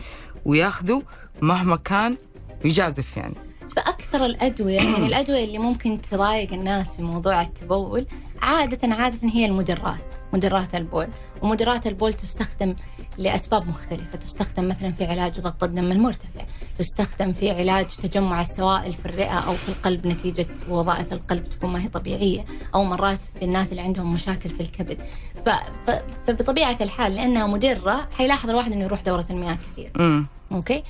وياخذه 0.47 1.01
مهما 1.41 1.75
كان 1.75 2.17
ويجازف 2.63 3.17
يعني. 3.17 3.35
فأكثر 3.75 4.25
الأدوية 4.25 4.75
يعني 4.75 5.07
الأدوية 5.07 5.43
اللي 5.43 5.57
ممكن 5.57 6.01
تضايق 6.11 6.53
الناس 6.53 6.95
في 6.95 7.01
موضوع 7.01 7.41
التبول 7.41 8.05
عادة 8.41 8.95
عادة 8.95 9.29
هي 9.29 9.45
المدرات 9.45 10.15
مدرات 10.33 10.75
البول. 10.75 11.07
ومدرات 11.41 11.87
البول 11.87 12.13
تستخدم 12.13 12.73
لأسباب 13.18 13.68
مختلفة. 13.68 14.18
تستخدم 14.18 14.68
مثلا 14.68 14.91
في 14.91 15.05
علاج 15.05 15.39
ضغط 15.39 15.63
الدم 15.63 15.91
المرتفع. 15.91 16.41
تستخدم 16.78 17.34
في 17.34 17.51
علاج 17.51 17.86
تجمع 17.86 18.41
السوائل 18.41 18.93
في 18.93 19.05
الرئة 19.05 19.39
أو 19.39 19.53
في 19.53 19.70
القلب 19.70 20.07
نتيجة 20.07 20.47
وظائف 20.70 21.13
القلب 21.13 21.47
تكون 21.49 21.70
ما 21.70 21.84
هي 21.84 21.88
طبيعية 21.88 22.45
أو 22.76 22.84
مرات 22.84 23.20
في 23.39 23.45
الناس 23.45 23.72
اللي 23.72 23.82
عندهم 23.82 24.13
مشاكل 24.13 24.49
في 24.49 24.59
الكبد. 24.61 24.97
ف... 25.45 25.49
ف... 25.88 25.91
فبطبيعة 26.28 26.78
الحال 26.82 27.15
لأنها 27.15 27.47
مدرة 27.47 28.07
حيلاحظ 28.18 28.49
الواحد 28.49 28.72
أنه 28.72 28.84
يروح 28.84 29.01
دورة 29.01 29.26
المياه 29.30 29.57
كثير. 29.74 29.91
امم 29.99 30.28
أوكي؟ 30.51 30.84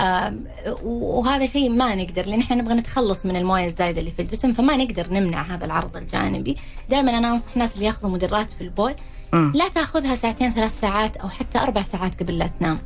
آم، 0.00 0.44
وهذا 0.84 1.46
شيء 1.46 1.70
ما 1.70 1.94
نقدر 1.94 2.26
لأن 2.26 2.40
إحنا 2.40 2.56
نبغى 2.56 2.74
نتخلص 2.74 3.26
من 3.26 3.36
المويه 3.36 3.66
الزايدة 3.66 4.00
اللي 4.00 4.10
في 4.10 4.22
الجسم 4.22 4.52
فما 4.52 4.76
نقدر 4.76 5.06
نمنع 5.10 5.42
هذا 5.42 5.64
العرض 5.64 5.96
الجانبي. 5.96 6.56
دائما 6.90 7.18
أنا 7.18 7.32
أنصح 7.32 7.52
الناس 7.52 7.74
اللي 7.74 7.86
يأخذوا 7.86 8.10
مدرات 8.10 8.50
في 8.50 8.60
البول 8.60 8.94
لا 9.32 9.68
تاخذها 9.68 10.14
ساعتين 10.14 10.52
ثلاث 10.52 10.80
ساعات 10.80 11.16
أو 11.16 11.28
حتى 11.28 11.58
أربع 11.58 11.82
ساعات 11.82 12.22
قبل 12.22 12.38
لا 12.38 12.46
تنام. 12.46 12.78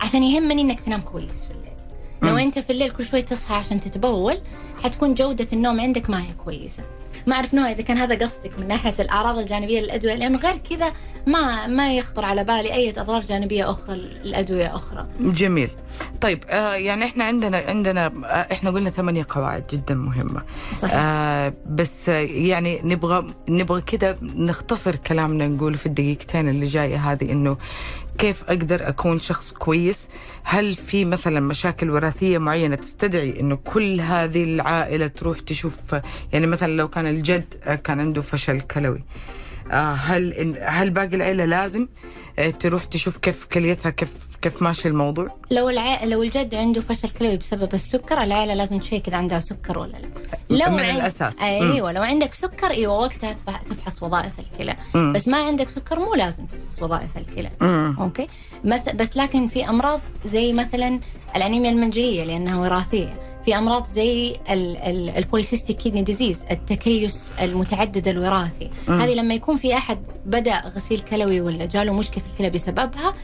عشان 0.00 0.22
يهمني 0.22 0.62
إنك 0.62 0.80
تنام 0.80 1.00
كويس 1.00 1.44
في 1.44 1.50
الليل. 1.50 1.73
لو. 2.22 2.36
أنت 2.36 2.58
في 2.58 2.70
الليل 2.70 2.90
كل 2.90 3.06
شوي 3.06 3.22
تصحى 3.22 3.54
عشان 3.54 3.80
تتبول 3.80 4.38
حتكون 4.82 5.14
جودة 5.14 5.46
النوم 5.52 5.80
عندك 5.80 6.10
ما 6.10 6.22
هي 6.22 6.32
كويسة. 6.44 6.82
ما 7.26 7.34
أعرف 7.36 7.54
نوع 7.54 7.70
إذا 7.70 7.82
كان 7.82 7.98
هذا 7.98 8.24
قصدك 8.26 8.58
من 8.58 8.68
ناحية 8.68 8.94
الأعراض 9.00 9.38
الجانبية 9.38 9.80
للأدوية 9.80 10.14
لأنه 10.14 10.38
غير 10.38 10.56
كذا 10.56 10.92
ما 11.26 11.66
ما 11.66 11.96
يخطر 11.96 12.24
على 12.24 12.44
بالي 12.44 12.74
أي 12.74 12.90
أضرار 13.00 13.20
جانبية 13.22 13.70
أخرى 13.70 13.96
لادويه 14.24 14.76
أخرى. 14.76 15.06
جميل. 15.20 15.68
طيب 16.20 16.44
آه 16.48 16.74
يعني 16.74 17.04
إحنا 17.04 17.24
عندنا 17.24 17.56
عندنا 17.56 18.06
آه 18.06 18.52
إحنا 18.52 18.70
قلنا 18.70 18.90
ثمانية 18.90 19.26
قواعد 19.28 19.64
جدا 19.72 19.94
مهمة. 19.94 20.42
صحيح. 20.74 20.94
آه 20.96 21.52
بس 21.66 22.08
آه 22.08 22.18
يعني 22.20 22.80
نبغى 22.84 23.26
نبغى 23.48 23.80
كده 23.82 24.16
نختصر 24.22 24.96
كلامنا 24.96 25.48
نقول 25.48 25.78
في 25.78 25.86
الدقيقتين 25.86 26.48
اللي 26.48 26.66
جاية 26.66 27.12
هذه 27.12 27.32
إنه 27.32 27.56
كيف 28.18 28.44
أقدر 28.44 28.88
أكون 28.88 29.20
شخص 29.20 29.52
كويس؟ 29.52 30.08
هل 30.44 30.74
في 30.74 31.04
مثلا 31.04 31.40
مشاكل 31.40 31.90
وراثية 31.90 32.38
معينة 32.38 32.76
تستدعي 32.76 33.40
انه 33.40 33.56
كل 33.56 34.00
هذه 34.00 34.44
العائلة 34.44 35.06
تروح 35.06 35.40
تشوف 35.40 35.74
يعني 36.32 36.46
مثلا 36.46 36.76
لو 36.76 36.88
كان 36.88 37.06
الجد 37.06 37.54
آه، 37.64 37.74
كان 37.74 38.00
عنده 38.00 38.22
فشل 38.22 38.60
كلوي 38.60 39.04
آه، 39.70 39.92
هل 39.94 40.56
هل 40.62 40.90
باقي 40.90 41.16
العيلة 41.16 41.44
لازم 41.44 41.88
آه، 42.38 42.50
تروح 42.50 42.84
تشوف 42.84 43.16
كيف 43.16 43.44
كليتها 43.44 43.90
كيف 43.90 44.10
كيف 44.44 44.62
ماشي 44.62 44.88
الموضوع؟ 44.88 45.34
لو 45.50 45.68
الع... 45.68 46.04
لو 46.04 46.22
الجد 46.22 46.54
عنده 46.54 46.80
فشل 46.80 47.08
كلوي 47.10 47.36
بسبب 47.36 47.74
السكر 47.74 48.22
العائله 48.22 48.54
لازم 48.54 48.78
تشيك 48.78 49.08
إذا 49.08 49.16
عندها 49.16 49.40
سكر 49.40 49.78
ولا 49.78 49.98
لا 50.48 50.70
من 50.70 50.80
الأساس. 50.80 51.38
أيوه 51.42 51.92
لو 51.92 52.02
عندك 52.02 52.34
سكر 52.34 52.70
إيوه 52.70 52.98
وقتها 52.98 53.32
تفح... 53.32 53.62
تفحص 53.62 54.02
وظائف 54.02 54.32
الكلى. 54.38 54.76
بس 55.12 55.28
ما 55.28 55.36
عندك 55.36 55.68
سكر 55.70 55.98
مو 55.98 56.14
لازم 56.14 56.46
تفحص 56.46 56.82
وظائف 56.82 57.10
الكلى. 57.16 57.50
okay 58.00 58.26
مث... 58.64 58.94
بس 58.94 59.16
لكن 59.16 59.48
في 59.48 59.68
أمراض 59.68 60.00
زي 60.24 60.52
مثلا 60.52 61.00
الأنيميا 61.36 61.70
المنجليه 61.70 62.24
لأنها 62.24 62.60
وراثية 62.60 63.20
في 63.44 63.58
أمراض 63.58 63.86
زي 63.86 64.36
ال- 64.50 64.76
ال- 64.76 65.16
ال 65.16 65.21
polycystic 65.21 65.76
kidney 65.76 66.02
disease 66.02 66.44
التكيس 66.50 67.32
المتعدد 67.42 68.08
الوراثي. 68.08 68.70
هذه 68.88 69.14
لما 69.14 69.34
يكون 69.34 69.56
في 69.56 69.76
أحد 69.76 69.98
بدا 70.26 70.60
غسيل 70.76 71.00
كلوي 71.00 71.40
ولا 71.40 71.64
جاله 71.64 71.92
مشكلة 71.92 72.24
في 72.24 72.30
الكلى 72.32 72.50
بسببها 72.50 73.14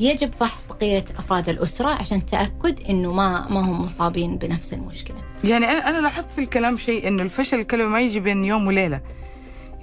يجب 0.00 0.32
فحص 0.32 0.66
بقية 0.66 1.04
أفراد 1.18 1.48
الأسرة 1.48 1.88
عشان 1.88 2.26
تأكد 2.26 2.80
إنه 2.88 3.12
ما 3.12 3.48
ما 3.50 3.60
هم 3.60 3.84
مصابين 3.84 4.36
بنفس 4.38 4.72
المشكلة. 4.72 5.16
يعني 5.44 5.66
أنا 5.66 6.00
لاحظت 6.00 6.30
في 6.30 6.40
الكلام 6.40 6.78
شيء 6.78 7.08
إنه 7.08 7.22
الفشل 7.22 7.58
الكلوي 7.58 7.88
ما 7.88 8.00
يجي 8.00 8.20
بين 8.20 8.44
يوم 8.44 8.66
وليلة. 8.66 9.00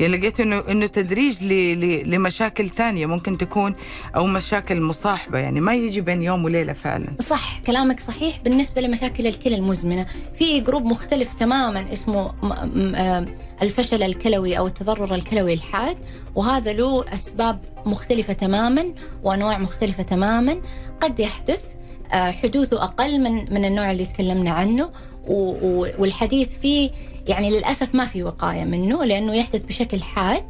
يعني 0.03 0.17
لقيت 0.17 0.39
انه 0.39 0.63
إنه 0.69 0.85
تدريج 0.85 1.43
لمشاكل 2.05 2.69
ثانية 2.69 3.05
ممكن 3.05 3.37
تكون 3.37 3.75
أو 4.15 4.25
مشاكل 4.27 4.81
مصاحبة. 4.81 5.39
يعني 5.39 5.61
ما 5.61 5.75
يجي 5.75 6.01
بين 6.01 6.21
يوم 6.21 6.45
وليلة 6.45 6.73
فعلا. 6.73 7.07
صح 7.19 7.59
كلامك 7.67 7.99
صحيح. 7.99 8.39
بالنسبة 8.43 8.81
لمشاكل 8.81 9.27
الكلى 9.27 9.55
المزمنة 9.55 10.05
في 10.39 10.59
group 10.59 10.85
مختلف 10.85 11.33
تماما 11.33 11.93
اسمه 11.93 12.31
آه 12.95 13.25
الفشل 13.61 14.03
الكلوي 14.03 14.57
أو 14.57 14.67
التضرر 14.67 15.15
الكلوي 15.15 15.53
الحاد 15.53 15.97
وهذا 16.35 16.73
له 16.73 17.05
أسباب 17.13 17.59
مختلفة 17.85 18.33
تماما 18.33 18.85
وأنواع 19.23 19.57
مختلفة 19.57 20.03
تماما. 20.03 20.55
قد 21.01 21.19
يحدث 21.19 21.59
آه 22.13 22.31
حدوثه 22.31 22.83
أقل 22.83 23.19
من 23.19 23.53
من 23.53 23.65
النوع 23.65 23.91
اللي 23.91 24.05
تكلمنا 24.05 24.51
عنه 24.51 24.89
والحديث 25.27 26.49
فيه 26.61 26.91
يعني 27.27 27.49
للأسف 27.57 27.95
ما 27.95 28.05
في 28.05 28.23
وقاية 28.23 28.63
منه 28.63 29.03
لأنه 29.03 29.33
يحدث 29.35 29.61
بشكل 29.63 30.01
حاد. 30.01 30.43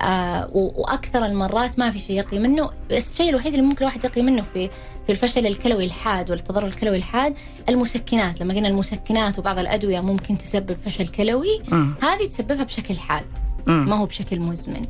آه 0.00 0.50
و- 0.52 0.80
وأكثر 0.82 1.26
المرات 1.26 1.78
ما 1.78 1.90
في 1.90 1.98
شيء 1.98 2.16
يقي 2.16 2.38
منه 2.38 2.70
بس 2.90 3.12
الشيء 3.12 3.30
الوحيد 3.30 3.54
اللي 3.54 3.66
ممكن 3.66 3.78
الواحد 3.78 4.04
يقي 4.04 4.22
منه 4.22 4.42
في 4.42 4.68
في 5.06 5.12
الفشل 5.12 5.46
الكلوي 5.46 5.84
الحاد 5.84 6.30
والتضرر 6.30 6.66
الكلوي 6.66 6.96
الحاد 6.96 7.34
المسكنات 7.68 8.40
لما 8.40 8.54
قلنا 8.54 8.68
المسكنات 8.68 9.38
وبعض 9.38 9.58
الأدوية 9.58 10.00
ممكن 10.00 10.38
تسبب 10.38 10.76
فشل 10.86 11.06
كلوي. 11.06 11.62
هذه 12.02 12.26
تسببها 12.30 12.64
بشكل 12.64 12.96
حاد. 12.96 13.24
ما 13.66 13.96
هو 13.96 14.06
بشكل 14.06 14.40
مزمن 14.40 14.86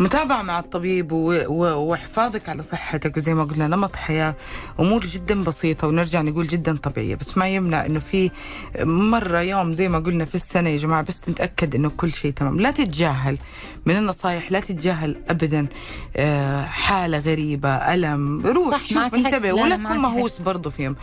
متابعة 0.00 0.42
مع 0.42 0.58
الطبيب. 0.58 1.08
وحفاظك 1.12 2.48
على 2.48 2.62
صحتك 2.62 3.16
وزي 3.16 3.34
ما 3.34 3.44
قلنا 3.44 3.68
نمط 3.68 3.96
حياة 3.96 4.34
أمور 4.80 5.00
جدا 5.06 5.44
بسيطة 5.44 5.88
ونرجع 5.88 6.20
نقول 6.22 6.46
جدا 6.48 6.76
طبيعية 6.76 7.14
بس 7.14 7.38
ما 7.38 7.48
يمنع 7.48 7.86
أنه 7.86 7.98
في 8.00 8.30
مرة 8.84 9.40
يوم 9.40 9.72
زي 9.72 9.88
ما 9.88 9.98
قلنا 9.98 10.24
في 10.24 10.34
السنة 10.34 10.70
يا 10.70 10.76
جماعة 10.76 11.02
بس 11.02 11.28
نتأكد 11.28 11.74
أنه 11.74 11.90
كل 11.96 12.12
شيء 12.12 12.32
تمام 12.32 12.60
لا 12.60 12.70
تتجاهل 12.70 13.38
من 13.86 13.96
النصايح 13.96 14.52
لا 14.52 14.60
تتجاهل 14.60 15.16
أبدا 15.28 15.66
آه، 16.16 16.64
حالة 16.64 17.18
غريبة 17.18 17.68
ألم 17.68 18.46
روح 18.46 18.76
صح، 18.76 18.82
شوف. 18.82 19.14
انتبه 19.14 19.48
لا، 19.48 19.52
ولا 19.54 19.68
لا، 19.68 19.76
تكون. 19.76 19.98
مهووس 19.98 20.38
برضو 20.38 20.70
فيهم 20.70 20.96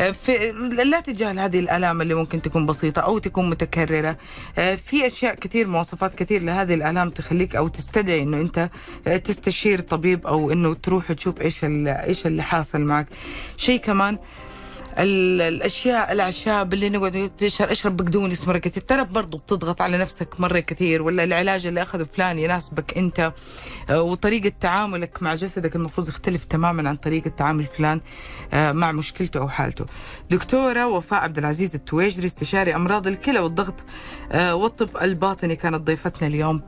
آه، 0.00 0.10
في 0.10 0.52
لا 0.84 1.00
تتجاهل 1.00 1.38
هذه 1.38 1.58
الآلام 1.60 2.02
اللي 2.02 2.14
ممكن 2.14 2.42
تكون 2.42 2.66
بسيطة 2.66 3.00
أو 3.00 3.18
تكون 3.18 3.50
متكررة 3.50 4.16
آه، 4.58 4.74
في 4.74 5.06
أشياء 5.06 5.34
كثير 5.34 5.68
مواصفات 5.68 6.14
كثير 6.14 6.42
لهذه 6.42 6.74
الآلام 6.74 7.10
تخليك 7.10 7.56
أو 7.56 7.63
تستدعي 7.68 8.22
إنه 8.22 8.36
أنت 8.40 8.70
آه، 9.06 9.16
تستشير 9.16 9.80
طبيب 9.80 10.26
أو 10.26 10.52
إنه 10.52 10.74
تروح 10.74 11.12
تشوف 11.12 11.40
إيش 11.40 11.64
ال- 11.64 11.88
إيش 11.88 12.26
اللي 12.26 12.42
حاصل 12.42 12.80
معك. 12.80 13.06
شيء 13.56 13.80
كمان 13.80 14.18
ال- 14.98 15.40
الأشياء 15.40 16.12
الأعشاب 16.12 16.74
اللي 16.74 16.88
نقعد 16.90 17.30
تشرب 17.38 17.68
أشرب 17.68 17.96
بقدونس 17.96 18.48
مرة 18.48 18.58
كثير. 18.58 18.82
ترى 18.82 19.04
برضو 19.04 19.38
بتضغط 19.38 19.80
على 19.82 19.98
نفسك 19.98 20.40
مرة 20.40 20.58
كثير 20.60 21.02
ولا 21.02 21.24
العلاج 21.24 21.66
اللي 21.66 21.82
أخذه 21.82 22.06
فلان 22.16 22.38
يناسبك 22.38 22.98
أنت. 22.98 23.32
آه، 23.90 24.02
وطريقة 24.02 24.52
تعاملك 24.60 25.22
مع 25.22 25.34
جسدك 25.34 25.76
المفروض 25.76 26.08
يختلف 26.08 26.44
تماما 26.44 26.88
عن 26.88 26.96
طريقة 26.96 27.28
تعامل 27.30 27.64
فلان 27.64 28.00
آه، 28.52 28.72
مع 28.72 28.92
مشكلته 28.92 29.40
أو 29.40 29.48
حالته. 29.48 29.84
دكتورة 30.30 30.86
وفاء 30.86 31.20
عبد 31.20 31.38
العزيز 31.38 31.74
التويجري 31.74 32.26
استشاري 32.26 32.74
أمراض 32.74 33.06
الكلى 33.06 33.38
والضغط 33.38 33.74
آه، 34.32 34.54
والطب 34.54 34.88
الباطني 35.02 35.56
كانت 35.56 35.80
ضيفتنا 35.80 36.28
اليوم. 36.28 36.62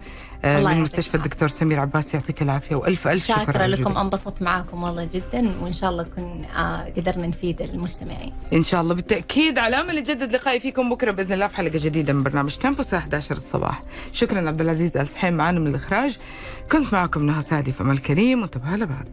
من 0.45 0.51
يعطيك 0.63 0.79
مستشفى 0.79 1.15
العافية. 1.15 1.19
الدكتور 1.27 1.49
سمير 1.49 1.81
عباس 1.81 2.15
يعطيك 2.15 2.43
العافية 2.43 2.77
وألف 2.77 3.09
ألف 3.09 3.27
شكر 3.27 3.63
على 3.63 3.77
لكم. 3.77 3.99
انبسطت 3.99 4.43
معاكم 4.43 4.83
والله 4.83 5.09
جدا 5.15 5.55
وإن 5.63 5.73
شاء 5.73 5.91
الله 5.91 6.03
كن 6.03 6.45
آه 6.45 6.93
قدرنا 6.97 7.27
نفيد 7.27 7.63
المستمعين 7.63 8.33
إن 8.53 8.63
شاء 8.63 8.81
الله 8.81 8.95
بالتأكيد 8.95 9.59
على 9.59 9.77
أمل 9.81 9.99
يجدد 9.99 10.33
لقائي 10.33 10.61
فيكم 10.61 10.91
بكرة 10.91 11.11
بإذن 11.11 11.33
الله 11.33 11.47
في 11.47 11.57
حلقة 11.57 11.79
جديدة 11.79 12.13
من 12.13 12.23
برنامج 12.23 12.57
تيمبو 12.57 12.81
الساعة 12.81 13.01
11 13.01 13.35
الصباح 13.35 13.83
شكرا 14.13 14.49
عبد 14.49 14.61
العزيز 14.61 14.97
آل 14.97 15.09
سحيم 15.09 15.35
معنا 15.35 15.61
من 15.61 15.67
الإخراج 15.67 16.17
كنت 16.73 16.93
معكم 16.93 17.27
نهى 17.27 17.43
سعدي 17.43 17.73
في 17.73 17.81
امل 17.81 17.99
كريم 17.99 18.43
وانتبهوا 18.43 18.77
لبعض 18.77 19.09